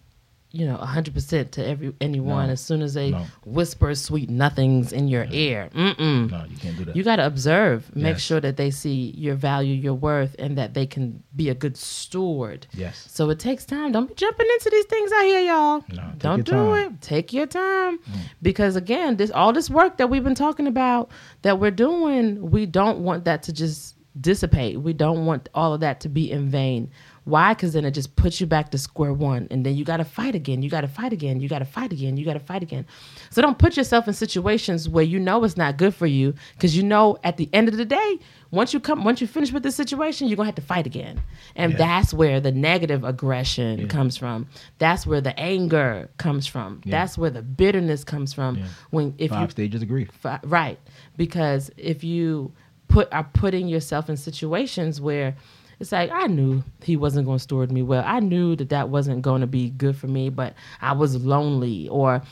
you 0.53 0.67
know, 0.67 0.77
hundred 0.77 1.15
percent 1.15 1.51
to 1.53 1.67
every 1.67 1.93
anyone 2.01 2.47
No. 2.47 2.53
as 2.53 2.61
soon 2.61 2.81
as 2.83 2.95
they 2.95 3.11
No. 3.11 3.27
whisper 3.45 3.95
sweet 3.95 4.31
nothings 4.31 4.93
in 4.93 5.09
your 5.09 5.27
ear. 5.31 5.69
Mm-mm. 5.75 6.31
no 6.31 6.45
you 6.49 6.57
can't 6.57 6.77
do 6.79 6.85
that 6.85 6.95
You 6.97 7.03
got 7.03 7.17
to 7.17 7.27
observe. 7.27 7.95
Make 7.97 8.15
Yes. 8.15 8.21
sure 8.23 8.41
that 8.41 8.57
they 8.57 8.71
see 8.71 9.13
your 9.17 9.35
value, 9.35 9.75
your 9.75 9.95
worth, 9.95 10.37
and 10.39 10.57
that 10.57 10.75
they 10.75 10.87
can 10.87 11.23
be 11.35 11.49
a 11.49 11.55
good 11.55 11.77
steward. 11.77 12.67
yes 12.73 13.07
So 13.11 13.31
it 13.31 13.39
takes 13.41 13.65
time. 13.65 13.91
Don't 13.93 14.09
be 14.09 14.15
jumping 14.15 14.47
into 14.55 14.71
these 14.71 14.85
things 14.87 15.11
out 15.13 15.25
here, 15.25 15.41
y'all. 15.41 15.85
No, 15.93 16.05
Don't 16.19 16.45
do 16.45 16.53
time. 16.53 16.91
Mm. 16.91 16.95
it. 16.95 17.01
Take 17.01 17.33
your 17.33 17.47
time. 17.47 17.99
Because 18.41 18.77
again, 18.77 19.17
this 19.17 19.31
all 19.33 19.53
this 19.53 19.69
work 19.69 19.97
that 19.99 20.09
we've 20.09 20.23
been 20.25 20.35
talking 20.37 20.69
about 20.69 21.11
that 21.43 21.59
we're 21.59 21.73
doing, 21.73 22.51
we 22.53 22.65
don't 22.67 23.01
want 23.01 23.25
that 23.25 23.43
to 23.45 23.53
just 23.53 23.97
dissipate. 24.21 24.81
We 24.81 24.93
don't 24.93 25.27
want 25.27 25.49
all 25.55 25.75
of 25.75 25.81
that 25.81 26.01
to 26.01 26.09
be 26.09 26.31
in 26.31 26.49
vain. 26.49 26.91
Why? 27.25 27.55
Because 27.55 27.73
then 27.73 27.87
it 27.87 27.93
just 27.93 28.17
puts 28.17 28.39
you 28.39 28.47
back 28.47 28.71
to 28.73 28.79
square 28.79 29.13
one. 29.13 29.49
And 29.51 29.65
then 29.65 29.75
you 29.77 29.85
got 29.85 29.97
to 29.97 30.05
fight 30.05 30.35
again. 30.35 30.63
You 30.63 30.69
got 30.69 30.83
to 30.83 30.89
fight 30.89 31.11
again. 31.13 31.41
You 31.41 31.49
got 31.49 31.61
to 31.61 31.65
fight 31.65 31.91
again. 31.91 32.19
You 32.19 32.25
got 32.27 32.35
to 32.35 32.39
fight 32.39 32.63
again. 32.63 32.85
So 33.31 33.41
don't 33.41 33.59
put 33.59 33.79
yourself 33.79 34.07
in 34.07 34.13
situations 34.13 34.91
where 34.91 35.05
you 35.05 35.19
know 35.19 35.43
it's 35.43 35.57
not 35.57 35.79
good 35.79 35.95
for 35.95 36.07
you 36.07 36.35
because 36.53 36.77
you 36.77 36.83
know 36.83 37.17
at 37.25 37.39
the 37.39 37.49
end 37.55 37.69
of 37.69 37.79
the 37.79 37.87
day, 37.87 38.19
once 38.51 38.75
you 38.75 38.79
come, 38.79 39.05
once 39.05 39.23
you 39.23 39.27
finish 39.27 39.53
with 39.53 39.63
this 39.63 39.75
situation, 39.75 40.29
you're 40.29 40.37
going 40.37 40.45
to 40.45 40.49
have 40.51 40.55
to 40.57 40.63
fight 40.63 40.85
again. 40.87 41.23
And 41.57 41.73
Yeah. 41.73 41.79
that's 41.79 42.13
where 42.13 42.41
the 42.41 42.53
negative 42.53 43.05
aggression 43.05 43.89
comes 43.89 44.19
from. 44.19 44.47
That's 44.79 45.07
where 45.07 45.23
the 45.23 45.37
anger 45.41 46.11
comes 46.19 46.47
from. 46.47 46.83
That's 46.85 47.17
where 47.17 47.31
the 47.31 47.43
bitterness 47.43 48.05
comes 48.05 48.35
from. 48.35 48.59
Yeah. 48.59 48.67
When 48.91 49.15
if 49.17 49.31
Five 49.31 49.45
you 49.45 49.51
stages 49.51 49.81
of 49.83 49.89
grief. 49.89 50.11
Fi- 50.21 50.41
right 50.45 50.79
because 51.17 51.71
if 51.79 52.05
you 52.05 52.53
put 52.95 53.13
are 53.13 53.25
putting 53.33 53.67
yourself 53.69 54.09
in 54.09 54.17
situations 54.17 55.01
where 55.01 55.35
it's 55.81 55.91
like 55.91 56.11
I 56.13 56.29
knew 56.29 56.63
he 56.83 56.97
wasn't 56.97 57.27
going 57.27 57.39
to 57.39 57.43
steward 57.43 57.73
me 57.73 57.83
well. 57.83 58.05
I 58.07 58.21
knew 58.21 58.55
that 58.57 58.69
that 58.69 58.89
wasn't 58.91 59.23
going 59.23 59.41
to 59.41 59.49
be 59.49 59.71
good 59.71 59.97
for 59.97 60.07
me, 60.07 60.31
but 60.31 60.55
I 60.81 60.93
was 60.93 61.17
lonely 61.25 61.89
or 61.89 62.23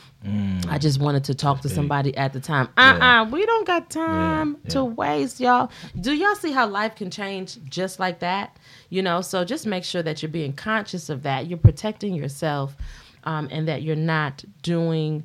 I 0.69 0.77
just 0.77 1.01
wanted 1.01 1.25
to 1.25 1.35
talk 1.35 1.59
to 1.61 1.69
somebody 1.69 2.15
at 2.15 2.31
the 2.31 2.39
time. 2.39 2.69
Uh 2.77 2.97
uh 3.01 3.29
we 3.29 3.45
don't 3.45 3.67
got 3.67 3.89
time 3.89 4.57
Yeah, 4.63 4.69
to 4.69 4.79
yeah. 4.79 4.83
waste, 4.85 5.39
y'all. 5.41 5.69
Do 5.99 6.13
y'all 6.13 6.35
see 6.35 6.53
how 6.53 6.65
life 6.67 6.95
can 6.95 7.11
change 7.11 7.59
just 7.69 7.99
like 7.99 8.19
that? 8.19 8.57
You 8.89 9.01
know, 9.01 9.19
so 9.21 9.43
just 9.43 9.67
make 9.67 9.83
sure 9.83 10.01
that 10.03 10.21
you're 10.23 10.31
being 10.31 10.53
conscious 10.53 11.09
of 11.09 11.23
that. 11.23 11.47
You're 11.47 11.57
protecting 11.69 12.15
yourself, 12.15 12.77
um, 13.25 13.49
and 13.51 13.67
that 13.67 13.81
you're 13.81 13.97
not 13.97 14.43
doing 14.61 15.23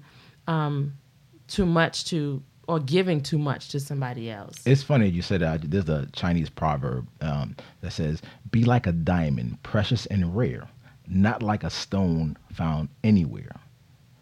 um, 0.48 0.94
too 1.46 1.66
much 1.66 2.06
to 2.06 2.42
or 2.68 2.78
giving 2.78 3.20
too 3.20 3.38
much 3.38 3.70
to 3.70 3.80
somebody 3.80 4.30
else. 4.30 4.62
It's 4.66 4.82
funny 4.82 5.08
you 5.08 5.22
said 5.22 5.40
that. 5.40 5.68
There's 5.68 5.88
a 5.88 6.06
Chinese 6.12 6.50
proverb 6.50 7.08
um, 7.20 7.56
that 7.80 7.92
says, 7.92 8.22
"Be 8.50 8.64
like 8.64 8.86
a 8.86 8.92
diamond, 8.92 9.62
precious 9.62 10.06
and 10.06 10.36
rare, 10.36 10.68
not 11.08 11.42
like 11.42 11.64
a 11.64 11.70
stone 11.70 12.36
found 12.52 12.88
anywhere." 13.02 13.56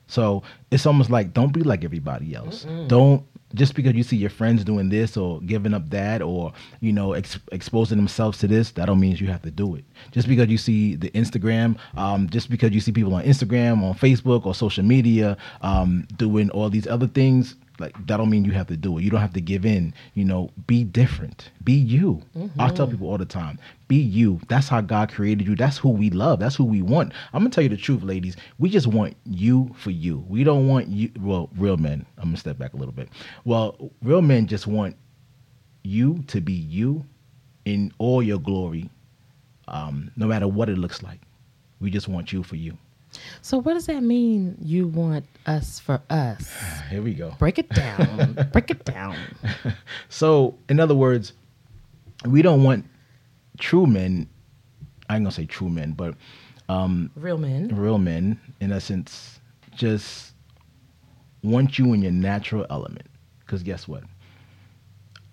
So 0.06 0.44
it's 0.70 0.86
almost 0.86 1.10
like 1.10 1.34
don't 1.34 1.52
be 1.52 1.62
like 1.62 1.84
everybody 1.84 2.34
else. 2.34 2.64
Don't 2.86 3.24
just 3.54 3.74
because 3.74 3.94
you 3.94 4.02
see 4.02 4.16
your 4.16 4.30
friends 4.30 4.64
doing 4.64 4.88
this 4.88 5.16
or 5.16 5.40
giving 5.42 5.72
up 5.72 5.88
that 5.90 6.20
or 6.20 6.52
you 6.80 6.92
know 6.92 7.12
ex- 7.12 7.38
exposing 7.52 7.96
themselves 7.96 8.38
to 8.38 8.46
this, 8.46 8.72
that 8.72 8.86
don't 8.86 9.00
mean 9.00 9.16
you 9.16 9.26
have 9.28 9.42
to 9.42 9.50
do 9.50 9.74
it. 9.74 9.84
Just 10.12 10.28
because 10.28 10.48
you 10.48 10.58
see 10.58 10.94
the 10.94 11.10
Instagram, 11.10 11.76
um, 11.96 12.28
just 12.28 12.50
because 12.50 12.72
you 12.72 12.80
see 12.80 12.92
people 12.92 13.14
on 13.14 13.24
Instagram, 13.24 13.82
on 13.82 13.94
Facebook, 13.94 14.46
or 14.46 14.54
social 14.54 14.84
media 14.84 15.36
um, 15.62 16.06
doing 16.16 16.50
all 16.50 16.68
these 16.68 16.86
other 16.86 17.06
things, 17.06 17.54
like 17.78 17.94
that 18.06 18.16
don't 18.16 18.30
mean 18.30 18.44
you 18.44 18.52
have 18.52 18.66
to 18.68 18.76
do 18.76 18.96
it. 18.98 19.02
You 19.02 19.10
don't 19.10 19.20
have 19.20 19.32
to 19.34 19.40
give 19.40 19.66
in. 19.66 19.92
You 20.14 20.24
know, 20.24 20.50
be 20.66 20.84
different. 20.84 21.50
Be 21.64 21.72
you. 21.72 22.22
I 22.58 22.70
tell 22.70 22.86
people 22.86 23.08
all 23.08 23.18
the 23.18 23.24
time, 23.26 23.58
be 23.88 23.96
you. 23.96 24.40
That's 24.48 24.68
how 24.68 24.80
God 24.80 25.12
created 25.12 25.46
you. 25.46 25.56
That's 25.56 25.78
who 25.78 25.90
we 25.90 26.10
love. 26.10 26.40
That's 26.40 26.56
who 26.56 26.64
we 26.64 26.82
want. 26.82 27.12
I'm 27.32 27.40
gonna 27.40 27.50
tell 27.50 27.62
you 27.62 27.68
the 27.70 27.76
truth, 27.76 28.02
ladies. 28.02 28.36
We 28.58 28.70
just 28.70 28.86
want 28.86 29.16
you 29.24 29.74
for 29.78 29.90
you. 29.90 30.24
We 30.28 30.44
don't 30.44 30.68
want 30.68 30.88
you. 30.88 31.10
Well, 31.20 31.50
real 31.56 31.76
men. 31.76 32.06
I'm 32.18 32.24
gonna 32.24 32.36
step 32.36 32.58
back 32.58 32.74
a 32.74 32.76
little 32.76 32.94
bit. 32.94 33.08
Well, 33.44 33.90
real 34.02 34.22
men 34.22 34.46
just 34.46 34.66
want 34.66 34.96
you 35.82 36.22
to 36.28 36.40
be 36.40 36.52
you 36.52 37.04
in 37.64 37.92
all 37.98 38.22
your 38.22 38.38
glory, 38.38 38.90
um, 39.68 40.10
no 40.16 40.26
matter 40.26 40.48
what 40.48 40.68
it 40.68 40.78
looks 40.78 41.02
like. 41.02 41.20
We 41.80 41.90
just 41.90 42.08
want 42.08 42.32
you 42.32 42.42
for 42.42 42.56
you. 42.56 42.76
So 43.42 43.58
what 43.58 43.74
does 43.74 43.86
that 43.86 44.02
mean? 44.02 44.56
You 44.62 44.88
want 44.88 45.24
us 45.46 45.78
for 45.78 46.00
us? 46.10 46.52
Here 46.90 47.02
we 47.02 47.14
go. 47.14 47.34
Break 47.38 47.58
it 47.58 47.68
down. 47.70 48.34
Break 48.52 48.70
it 48.70 48.84
down. 48.84 49.16
So, 50.08 50.56
in 50.68 50.80
other 50.80 50.94
words, 50.94 51.32
we 52.24 52.42
don't 52.42 52.62
want 52.62 52.84
true 53.58 53.86
men. 53.86 54.28
I 55.08 55.16
ain't 55.16 55.24
gonna 55.24 55.30
say 55.32 55.46
true 55.46 55.68
men, 55.68 55.92
but 55.92 56.14
um, 56.68 57.10
Real 57.14 57.38
men. 57.38 57.68
real 57.68 57.98
men, 57.98 58.40
in 58.60 58.72
essence, 58.72 59.40
just 59.74 60.32
want 61.42 61.78
you 61.78 61.92
in 61.92 62.02
your 62.02 62.12
natural 62.12 62.66
element. 62.70 63.06
Because 63.40 63.62
guess 63.62 63.86
what? 63.86 64.02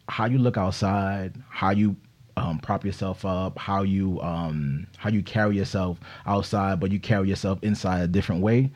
How 0.09 0.25
you 0.25 0.37
look 0.37 0.57
outside, 0.57 1.33
how 1.49 1.71
you 1.71 1.95
um, 2.37 2.59
prop 2.59 2.85
yourself 2.85 3.25
up, 3.25 3.57
how 3.57 3.83
you 3.83 4.19
um, 4.21 4.87
how 4.97 5.09
you 5.09 5.21
carry 5.21 5.55
yourself 5.55 5.99
outside, 6.25 6.79
but 6.79 6.91
you 6.91 6.99
carry 6.99 7.29
yourself 7.29 7.59
inside 7.61 8.01
a 8.01 8.07
different 8.07 8.41
way. 8.41 8.71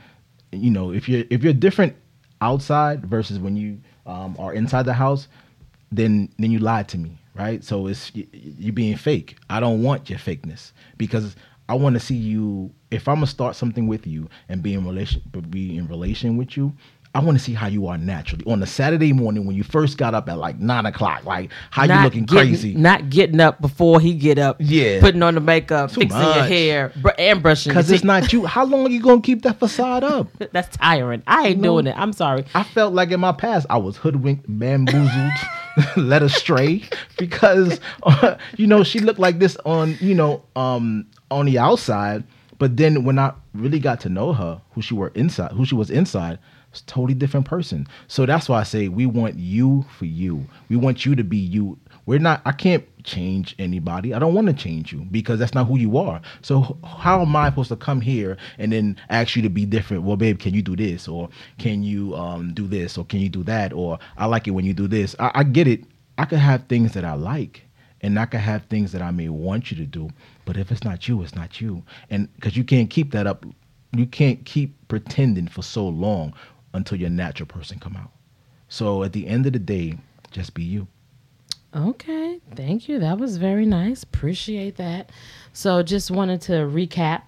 You 0.51 0.71
know, 0.71 0.91
if 0.91 1.09
you're 1.09 1.25
if 1.29 1.43
you're 1.43 1.53
different 1.53 1.95
outside 2.41 3.05
versus 3.05 3.39
when 3.39 3.57
you 3.57 3.79
um, 4.05 4.35
are 4.39 4.53
inside 4.53 4.83
the 4.83 4.93
house, 4.93 5.27
then 5.91 6.29
then 6.37 6.51
you 6.51 6.59
lied 6.59 6.87
to 6.89 6.97
me, 6.97 7.17
right? 7.35 7.63
So 7.63 7.87
it's 7.87 8.13
you, 8.15 8.27
you 8.31 8.71
being 8.71 8.95
fake. 8.95 9.37
I 9.49 9.59
don't 9.59 9.81
want 9.81 10.09
your 10.09 10.19
fakeness 10.19 10.71
because 10.97 11.35
I 11.69 11.73
want 11.73 11.95
to 11.95 11.99
see 11.99 12.15
you. 12.15 12.71
If 12.91 13.07
I'm 13.07 13.15
gonna 13.15 13.27
start 13.27 13.55
something 13.55 13.87
with 13.87 14.07
you 14.07 14.29
and 14.47 14.63
be 14.63 14.73
in 14.73 14.85
relation, 14.85 15.21
be 15.49 15.77
in 15.77 15.87
relation 15.87 16.37
with 16.37 16.55
you, 16.55 16.73
I 17.17 17.19
want 17.19 17.35
to 17.35 17.43
see 17.43 17.53
how 17.55 17.65
you 17.65 17.87
are 17.87 17.97
naturally 17.97 18.45
on 18.45 18.61
a 18.61 18.67
Saturday 18.67 19.11
morning 19.11 19.47
when 19.47 19.55
you 19.55 19.63
first 19.63 19.97
got 19.97 20.13
up 20.13 20.29
at 20.29 20.37
like 20.37 20.59
nine 20.59 20.85
o'clock. 20.85 21.25
Like 21.25 21.49
how 21.71 21.85
you 21.85 22.03
looking 22.03 22.25
getting, 22.25 22.49
crazy? 22.51 22.75
Not 22.75 23.09
getting 23.09 23.39
up 23.39 23.59
before 23.59 23.99
he 23.99 24.13
get 24.13 24.37
up. 24.37 24.57
Yeah. 24.59 24.99
Putting 24.99 25.23
on 25.23 25.33
the 25.33 25.39
makeup, 25.41 25.89
Too 25.89 26.01
fixing 26.01 26.19
your 26.21 26.43
hair, 26.43 26.93
br- 26.97 27.09
and 27.17 27.41
brushing. 27.41 27.71
Because 27.71 27.89
it's 27.89 28.03
not 28.03 28.31
you. 28.31 28.45
How 28.45 28.65
long 28.65 28.85
are 28.85 28.89
you 28.91 29.01
gonna 29.01 29.21
keep 29.21 29.41
that 29.41 29.57
facade 29.57 30.03
up? 30.03 30.27
That's 30.51 30.77
tiring. 30.77 31.23
I 31.25 31.47
ain't 31.47 31.59
No. 31.59 31.69
doing 31.73 31.87
it. 31.87 31.95
I'm 31.97 32.13
sorry. 32.13 32.45
I 32.53 32.61
felt 32.61 32.93
like 32.93 33.09
in 33.09 33.19
my 33.19 33.31
past 33.31 33.65
I 33.67 33.77
was 33.77 33.97
hoodwinked, 33.97 34.45
bamboozled, 34.47 35.31
led 35.97 36.21
astray 36.21 36.83
because 37.17 37.79
uh, 38.03 38.35
you 38.57 38.67
know 38.67 38.83
she 38.83 38.99
looked 38.99 39.19
like 39.19 39.39
this 39.39 39.57
on 39.65 39.97
you 39.99 40.13
know 40.13 40.43
um 40.55 41.07
on 41.31 41.47
the 41.47 41.57
outside, 41.57 42.25
but 42.59 42.77
then 42.77 43.03
when 43.05 43.17
I 43.17 43.33
really 43.55 43.79
got 43.79 44.01
to 44.01 44.09
know 44.09 44.33
her, 44.33 44.61
who 44.73 44.83
she 44.83 44.93
were 44.93 45.07
inside, 45.15 45.53
who 45.53 45.65
she 45.65 45.73
was 45.73 45.89
inside, 45.89 46.37
a 46.81 46.85
totally 46.85 47.13
different 47.13 47.45
person. 47.45 47.87
So 48.07 48.25
that's 48.25 48.49
why 48.49 48.59
I 48.59 48.63
say 48.63 48.87
we 48.87 49.05
want 49.05 49.35
you 49.35 49.85
for 49.97 50.05
you. 50.05 50.45
We 50.69 50.75
want 50.75 51.05
you 51.05 51.15
to 51.15 51.23
be 51.23 51.37
you. 51.37 51.77
We're 52.05 52.19
not. 52.19 52.41
I 52.45 52.53
can't 52.53 52.85
change 53.03 53.55
anybody. 53.59 54.13
I 54.13 54.19
don't 54.19 54.33
want 54.33 54.47
to 54.47 54.53
change 54.53 54.93
you 54.93 55.01
because 55.11 55.39
that's 55.39 55.53
not 55.53 55.67
who 55.67 55.77
you 55.77 55.97
are. 55.97 56.21
So 56.41 56.77
how 56.83 57.21
am 57.21 57.35
I 57.35 57.49
supposed 57.49 57.69
to 57.69 57.75
come 57.75 58.01
here 58.01 58.37
and 58.57 58.71
then 58.71 58.97
ask 59.09 59.35
you 59.35 59.41
to 59.41 59.49
be 59.49 59.65
different? 59.65 60.03
Well, 60.03 60.17
babe, 60.17 60.39
can 60.39 60.53
you 60.53 60.61
do 60.61 60.75
this 60.75 61.07
or 61.07 61.29
can 61.57 61.83
you 61.83 62.15
um, 62.15 62.53
do 62.53 62.67
this 62.67 62.97
or 62.97 63.05
can 63.05 63.19
you 63.19 63.29
do 63.29 63.43
that 63.43 63.73
or 63.73 63.99
I 64.17 64.25
like 64.25 64.47
it 64.47 64.51
when 64.51 64.65
you 64.65 64.73
do 64.73 64.87
this. 64.87 65.15
I, 65.19 65.31
I 65.35 65.43
get 65.43 65.67
it. 65.67 65.83
I 66.17 66.25
could 66.25 66.39
have 66.39 66.63
things 66.67 66.93
that 66.93 67.05
I 67.05 67.13
like 67.13 67.63
and 68.01 68.19
I 68.19 68.25
could 68.25 68.39
have 68.39 68.63
things 68.65 68.91
that 68.91 69.01
I 69.01 69.11
may 69.11 69.29
want 69.29 69.71
you 69.71 69.77
to 69.77 69.85
do. 69.85 70.09
But 70.45 70.57
if 70.57 70.71
it's 70.71 70.83
not 70.83 71.07
you, 71.07 71.21
it's 71.21 71.35
not 71.35 71.59
you. 71.59 71.83
And 72.09 72.33
because 72.35 72.55
you 72.55 72.63
can't 72.63 72.89
keep 72.89 73.11
that 73.11 73.27
up, 73.27 73.45
you 73.93 74.05
can't 74.05 74.43
keep 74.45 74.75
pretending 74.87 75.47
for 75.47 75.61
so 75.61 75.87
long 75.87 76.33
until 76.77 76.99
your 76.99 77.09
natural 77.09 77.47
person 77.47 77.79
come 77.79 77.95
out. 77.95 78.11
So 78.69 79.03
at 79.03 79.13
the 79.13 79.27
end 79.27 79.45
of 79.45 79.53
the 79.53 79.59
day, 79.59 79.97
just 80.31 80.53
be 80.53 80.63
you. 80.63 80.87
Okay, 81.75 82.39
thank 82.55 82.87
you. 82.87 82.99
That 82.99 83.17
was 83.17 83.37
very 83.37 83.65
nice. 83.65 84.03
Appreciate 84.03 84.77
that. 84.77 85.11
So, 85.51 85.83
just 85.83 86.09
wanted 86.09 86.41
to 86.43 86.53
recap 86.53 87.23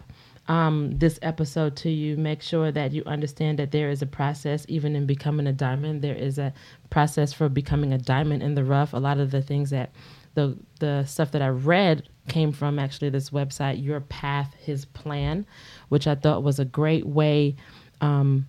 um, 0.47 0.97
this 0.97 1.19
episode 1.21 1.75
to 1.77 1.89
you. 1.89 2.17
Make 2.17 2.41
sure 2.41 2.71
that 2.71 2.91
you 2.91 3.03
understand 3.05 3.59
that 3.59 3.71
there 3.71 3.89
is 3.89 4.01
a 4.01 4.05
process, 4.05 4.65
even 4.69 4.95
in 4.95 5.05
becoming 5.05 5.45
a 5.45 5.53
diamond. 5.53 6.01
There 6.01 6.15
is 6.15 6.39
a 6.39 6.53
process 6.89 7.33
for 7.33 7.49
becoming 7.49 7.93
a 7.93 7.97
diamond 7.97 8.41
in 8.41 8.55
the 8.55 8.63
rough. 8.63 8.93
A 8.93 8.97
lot 8.97 9.19
of 9.19 9.31
the 9.31 9.41
things 9.41 9.69
that 9.71 9.91
the 10.35 10.57
the 10.79 11.05
stuff 11.05 11.31
that 11.31 11.41
I 11.41 11.49
read 11.49 12.07
came 12.27 12.51
from 12.51 12.79
actually 12.79 13.09
this 13.09 13.29
website, 13.29 13.83
Your 13.83 13.99
Path, 14.01 14.55
His 14.57 14.85
Plan, 14.85 15.45
which 15.89 16.07
I 16.07 16.15
thought 16.15 16.43
was 16.43 16.59
a 16.59 16.65
great 16.65 17.05
way. 17.05 17.55
Um, 18.01 18.47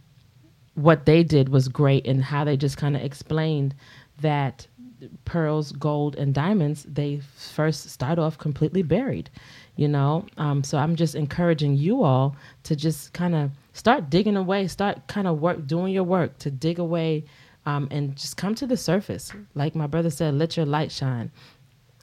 what 0.74 1.06
they 1.06 1.22
did 1.22 1.48
was 1.48 1.68
great 1.68 2.06
and 2.06 2.22
how 2.22 2.44
they 2.44 2.56
just 2.56 2.76
kind 2.76 2.96
of 2.96 3.02
explained 3.02 3.74
that 4.20 4.66
pearls, 5.24 5.72
gold, 5.72 6.16
and 6.16 6.34
diamonds, 6.34 6.84
they 6.88 7.20
first 7.54 7.88
start 7.90 8.18
off 8.18 8.38
completely 8.38 8.82
buried, 8.82 9.30
you 9.76 9.88
know? 9.88 10.26
Um, 10.36 10.62
so 10.62 10.78
I'm 10.78 10.96
just 10.96 11.14
encouraging 11.14 11.76
you 11.76 12.02
all 12.02 12.36
to 12.64 12.76
just 12.76 13.12
kind 13.12 13.34
of 13.34 13.50
start 13.72 14.10
digging 14.10 14.36
away, 14.36 14.66
start 14.68 15.06
kind 15.06 15.26
of 15.26 15.40
work, 15.40 15.66
doing 15.66 15.92
your 15.92 16.04
work 16.04 16.38
to 16.38 16.50
dig 16.50 16.78
away 16.78 17.24
um, 17.66 17.88
and 17.90 18.16
just 18.16 18.36
come 18.36 18.54
to 18.56 18.66
the 18.66 18.76
surface. 18.76 19.32
Like 19.54 19.74
my 19.74 19.86
brother 19.86 20.10
said, 20.10 20.34
let 20.34 20.56
your 20.56 20.66
light 20.66 20.92
shine 20.92 21.30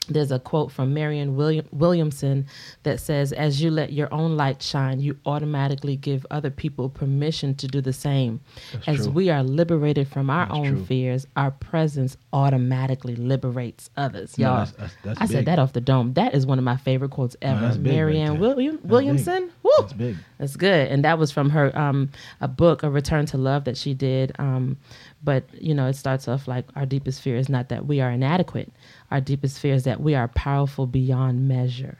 there's 0.08 0.32
a 0.32 0.38
quote 0.38 0.72
from 0.72 0.94
Marianne 0.94 1.36
William, 1.36 1.66
Williamson 1.72 2.46
that 2.82 3.00
says, 3.00 3.32
As 3.32 3.62
you 3.62 3.70
let 3.70 3.92
your 3.92 4.12
own 4.12 4.36
light 4.36 4.62
shine, 4.62 5.00
you 5.00 5.16
automatically 5.26 5.96
give 5.96 6.26
other 6.30 6.50
people 6.50 6.88
permission 6.88 7.54
to 7.56 7.66
do 7.66 7.80
the 7.80 7.92
same. 7.92 8.40
As 8.86 9.04
true. 9.04 9.10
we 9.10 9.30
are 9.30 9.42
liberated 9.42 10.08
from 10.08 10.30
our 10.30 10.46
That's 10.46 10.58
own 10.58 10.68
true. 10.76 10.84
fears, 10.86 11.26
our 11.36 11.50
presence 11.50 12.16
automatically 12.32 13.16
liberates 13.16 13.90
others. 13.96 14.38
Y'all, 14.38 14.64
that's- 14.64 14.72
that's- 14.76 14.96
that's 15.04 15.20
I 15.20 15.26
said 15.26 15.44
that 15.46 15.58
off 15.58 15.72
the 15.72 15.80
dome. 15.80 16.14
That 16.14 16.34
is 16.34 16.46
one 16.46 16.58
of 16.58 16.64
my 16.64 16.76
favorite 16.76 17.10
quotes 17.10 17.36
ever. 17.42 17.60
that's 17.60 17.76
big 17.76 17.86
right 17.86 17.94
Marianne. 17.96 18.38
William, 18.40 18.78
Williamson. 18.84 19.44
big. 19.46 19.52
Woo! 19.62 19.70
That's 19.80 19.92
big. 19.92 20.16
That's 20.38 20.56
good. 20.56 20.88
And 20.88 21.04
that 21.04 21.18
was 21.18 21.30
from 21.30 21.50
her 21.50 21.76
um, 21.78 22.10
a 22.40 22.48
book, 22.48 22.82
A 22.82 22.90
Return 22.90 23.26
to 23.26 23.36
Love, 23.36 23.64
that 23.64 23.76
she 23.76 23.92
did 23.94 24.32
um, 24.38 24.76
But, 25.22 25.44
you 25.60 25.74
know, 25.74 25.86
it 25.86 25.94
starts 25.96 26.28
off 26.28 26.46
like 26.46 26.64
our 26.76 26.86
deepest 26.86 27.20
fear 27.22 27.36
is 27.36 27.48
not 27.48 27.68
that 27.70 27.86
we 27.86 28.00
are 28.00 28.10
inadequate. 28.10 28.70
Our 29.10 29.20
deepest 29.20 29.58
fear 29.58 29.74
is 29.74 29.84
that 29.84 30.00
we 30.00 30.14
are 30.14 30.28
powerful 30.28 30.86
beyond 30.86 31.48
measure, 31.48 31.98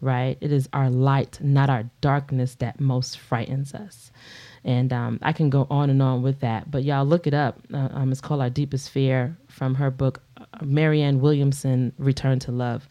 right? 0.00 0.36
It 0.40 0.52
is 0.52 0.68
our 0.72 0.90
light, 0.90 1.38
not 1.40 1.70
our 1.70 1.84
darkness, 2.00 2.56
that 2.56 2.80
most 2.80 3.18
frightens 3.18 3.74
us. 3.74 4.10
And 4.64 4.92
um, 4.92 5.18
I 5.22 5.32
can 5.32 5.50
go 5.50 5.66
on 5.70 5.88
and 5.88 6.02
on 6.02 6.22
with 6.22 6.40
that, 6.40 6.70
but 6.70 6.82
y'all 6.82 7.06
look 7.06 7.26
it 7.26 7.34
up. 7.34 7.60
Uh, 7.72 7.88
um, 7.92 8.10
it's 8.10 8.20
called 8.20 8.40
Our 8.40 8.50
Deepest 8.50 8.90
Fear 8.90 9.36
from 9.48 9.74
her 9.76 9.90
book, 9.90 10.20
uh, 10.36 10.44
Marianne 10.62 11.20
Williamson, 11.20 11.92
Return 11.98 12.38
to 12.40 12.52
Love. 12.52 12.88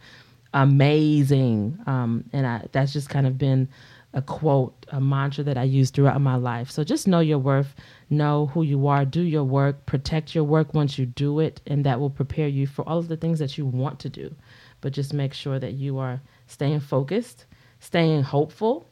Amazing. 0.53 1.78
Um, 1.86 2.24
and 2.32 2.47
I, 2.47 2.68
that's 2.72 2.93
just 2.93 3.09
kind 3.09 3.28
of 3.28 3.38
been 3.38 3.68
a 4.13 4.22
quote, 4.22 4.74
a 4.89 5.01
mantra 5.01 5.43
that 5.43 5.57
I 5.57 5.63
use 5.63 5.91
throughout 5.91 6.22
my 6.22 6.36
life. 6.36 6.72
So 6.72 6.84
just 6.84 7.07
know 7.07 7.20
your 7.20 7.38
worth, 7.38 7.76
know 8.10 8.47
who 8.47 8.64
you 8.64 8.88
are, 8.88 9.05
do 9.05 9.22
your 9.22 9.43
work, 9.43 9.86
protect 9.86 10.34
your 10.34 10.43
work 10.43 10.74
once 10.74 10.97
you 10.97 11.05
do 11.05 11.39
it, 11.39 11.62
and 11.68 11.86
that 11.86 11.99
will 11.99 12.10
prepare 12.10 12.47
you 12.47 12.68
for 12.68 12.88
all 12.88 12.97
of 12.97 13.08
the 13.08 13.18
things 13.18 13.39
that 13.39 13.58
you 13.58 13.66
want 13.66 13.99
to 13.99 14.10
do. 14.10 14.34
But 14.82 14.93
just 14.93 15.14
make 15.14 15.34
sure 15.34 15.60
that 15.60 15.74
you 15.74 15.97
are 15.97 16.22
staying 16.47 16.82
focused, 16.82 17.45
staying 17.80 18.24
hopeful, 18.24 18.88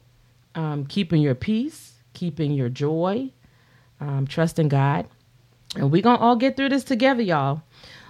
um, 0.54 0.86
keeping 0.86 1.22
your 1.22 1.34
peace, 1.34 1.94
keeping 2.12 2.52
your 2.52 2.68
joy, 2.68 3.30
um, 4.00 4.26
trusting 4.26 4.68
God. 4.68 5.06
And 5.74 5.90
we're 5.90 6.02
going 6.02 6.18
to 6.18 6.22
all 6.22 6.36
get 6.36 6.56
through 6.56 6.70
this 6.70 6.84
together, 6.84 7.22
y'all. 7.22 7.62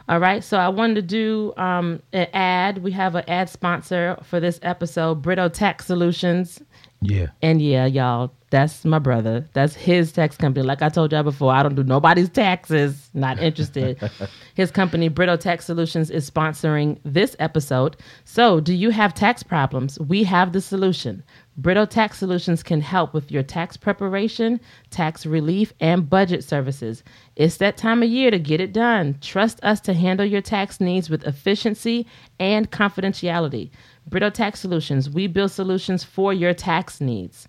All 0.09 0.21
right, 0.21 0.45
so 0.45 0.57
I 0.57 0.69
wanted 0.69 0.95
to 0.95 1.03
do 1.03 1.53
um, 1.57 2.01
an 2.13 2.29
ad. 2.33 2.79
We 2.79 2.93
have 2.93 3.17
an 3.17 3.25
ad 3.27 3.49
sponsor 3.51 4.17
for 4.23 4.39
this 4.39 4.61
episode, 4.63 5.21
Brito 5.21 5.49
Tax 5.49 5.87
Solutions. 5.87 6.63
Yeah. 7.01 7.29
And 7.43 7.61
yeah, 7.61 7.87
y'all, 7.87 8.33
that's 8.57 8.87
my 8.87 8.99
brother. 8.99 9.47
That's 9.53 9.75
his 9.75 10.13
tax 10.13 10.35
company. 10.39 10.65
Like 10.65 10.81
I 10.81 10.89
told 10.89 11.13
y'all 11.13 11.23
before, 11.23 11.53
I 11.53 11.63
don't 11.63 11.75
do 11.75 11.85
nobody's 11.85 12.31
taxes. 12.31 13.11
Not 13.13 13.39
interested. 13.39 13.99
his 14.55 14.71
company, 14.71 15.09
Brito 15.09 15.37
Tax 15.37 15.67
Solutions, 15.67 16.11
is 16.11 16.31
sponsoring 16.31 16.99
this 17.05 17.37
episode. 17.39 17.99
So, 18.25 18.61
do 18.61 18.73
you 18.73 18.89
have 18.89 19.13
tax 19.13 19.43
problems? 19.43 20.01
We 20.01 20.25
have 20.25 20.55
the 20.55 20.63
solution. 20.63 21.23
Brito 21.59 21.85
Tax 21.85 22.17
Solutions 22.17 22.63
can 22.63 22.81
help 22.81 23.13
with 23.13 23.31
your 23.31 23.43
tax 23.43 23.77
preparation, 23.77 24.59
tax 24.89 25.27
relief, 25.27 25.75
and 25.79 26.09
budget 26.09 26.43
services. 26.43 27.05
It's 27.37 27.59
that 27.59 27.77
time 27.77 28.03
of 28.03 28.09
year 28.09 28.31
to 28.31 28.39
get 28.39 28.63
it 28.63 28.73
done. 28.73 29.19
Trust 29.21 29.63
us 29.63 29.83
to 29.83 29.93
handle 29.93 30.25
your 30.25 30.41
tax 30.41 30.81
needs 30.81 31.11
with 31.11 31.27
efficiency 31.27 32.07
and 32.41 32.71
confidentiality. 32.71 33.69
Brito 34.07 34.31
Tax 34.31 34.61
Solutions, 34.61 35.11
we 35.11 35.27
build 35.27 35.51
solutions 35.51 36.05
for 36.05 36.33
your 36.33 36.55
tax 36.55 37.03
needs. 37.03 37.49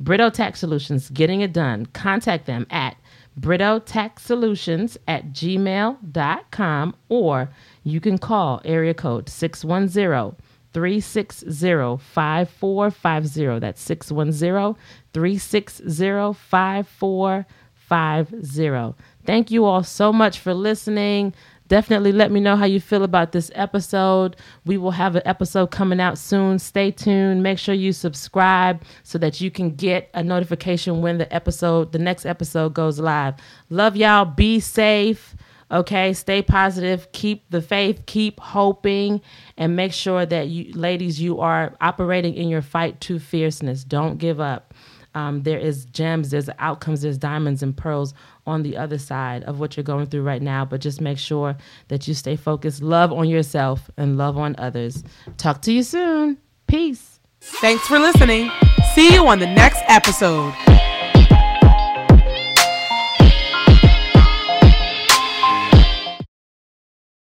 Brito 0.00 0.30
Tax 0.30 0.60
Solutions, 0.60 1.10
getting 1.10 1.42
it 1.42 1.52
done. 1.52 1.84
Contact 1.86 2.46
them 2.46 2.66
at 2.70 2.96
Brito 3.36 3.78
Tax 3.78 4.22
Solutions 4.22 4.96
at 5.06 5.32
gmail.com 5.32 6.96
or 7.08 7.50
you 7.84 8.00
can 8.00 8.18
call 8.18 8.60
area 8.64 8.94
code 8.94 9.28
610 9.28 10.34
360 10.72 11.98
5450. 11.98 13.60
That's 13.60 13.82
610 13.82 14.74
360 15.12 16.32
5450. 16.32 18.94
Thank 19.24 19.50
you 19.50 19.66
all 19.66 19.82
so 19.82 20.12
much 20.12 20.38
for 20.38 20.54
listening. 20.54 21.34
Definitely 21.70 22.10
let 22.10 22.32
me 22.32 22.40
know 22.40 22.56
how 22.56 22.64
you 22.64 22.80
feel 22.80 23.04
about 23.04 23.30
this 23.30 23.48
episode. 23.54 24.34
We 24.66 24.76
will 24.76 24.90
have 24.90 25.14
an 25.14 25.22
episode 25.24 25.70
coming 25.70 26.00
out 26.00 26.18
soon. 26.18 26.58
Stay 26.58 26.90
tuned. 26.90 27.44
Make 27.44 27.60
sure 27.60 27.76
you 27.76 27.92
subscribe 27.92 28.82
so 29.04 29.18
that 29.18 29.40
you 29.40 29.52
can 29.52 29.76
get 29.76 30.10
a 30.12 30.24
notification 30.24 31.00
when 31.00 31.18
the 31.18 31.32
episode, 31.32 31.92
the 31.92 32.00
next 32.00 32.26
episode 32.26 32.74
goes 32.74 32.98
live. 32.98 33.34
Love 33.68 33.94
y'all. 33.94 34.24
Be 34.24 34.58
safe. 34.58 35.36
Okay, 35.70 36.12
stay 36.12 36.42
positive, 36.42 37.12
keep 37.12 37.48
the 37.50 37.62
faith, 37.62 38.02
keep 38.06 38.40
hoping, 38.40 39.20
and 39.56 39.76
make 39.76 39.92
sure 39.92 40.26
that 40.26 40.48
you, 40.48 40.72
ladies, 40.74 41.20
you 41.20 41.38
are 41.38 41.76
operating 41.80 42.34
in 42.34 42.48
your 42.48 42.62
fight 42.62 43.00
to 43.02 43.20
fierceness. 43.20 43.84
Don't 43.84 44.18
give 44.18 44.40
up. 44.40 44.74
Um, 45.14 45.42
there 45.42 45.58
is 45.58 45.84
gems, 45.86 46.30
there's 46.30 46.48
outcomes, 46.58 47.02
there's 47.02 47.18
diamonds 47.18 47.62
and 47.62 47.76
pearls 47.76 48.14
on 48.46 48.62
the 48.62 48.76
other 48.76 48.98
side 48.98 49.42
of 49.44 49.58
what 49.60 49.76
you're 49.76 49.84
going 49.84 50.06
through 50.06 50.22
right 50.22 50.42
now. 50.42 50.64
But 50.64 50.80
just 50.80 51.00
make 51.00 51.18
sure 51.18 51.56
that 51.88 52.06
you 52.06 52.14
stay 52.14 52.36
focused, 52.36 52.82
love 52.82 53.12
on 53.12 53.28
yourself, 53.28 53.90
and 53.96 54.16
love 54.16 54.38
on 54.38 54.54
others. 54.58 55.02
Talk 55.36 55.62
to 55.62 55.72
you 55.72 55.82
soon. 55.82 56.38
Peace. 56.66 57.18
Thanks 57.40 57.86
for 57.86 57.98
listening. 57.98 58.50
See 58.94 59.12
you 59.12 59.26
on 59.26 59.38
the 59.38 59.46
next 59.46 59.82
episode. 59.88 60.54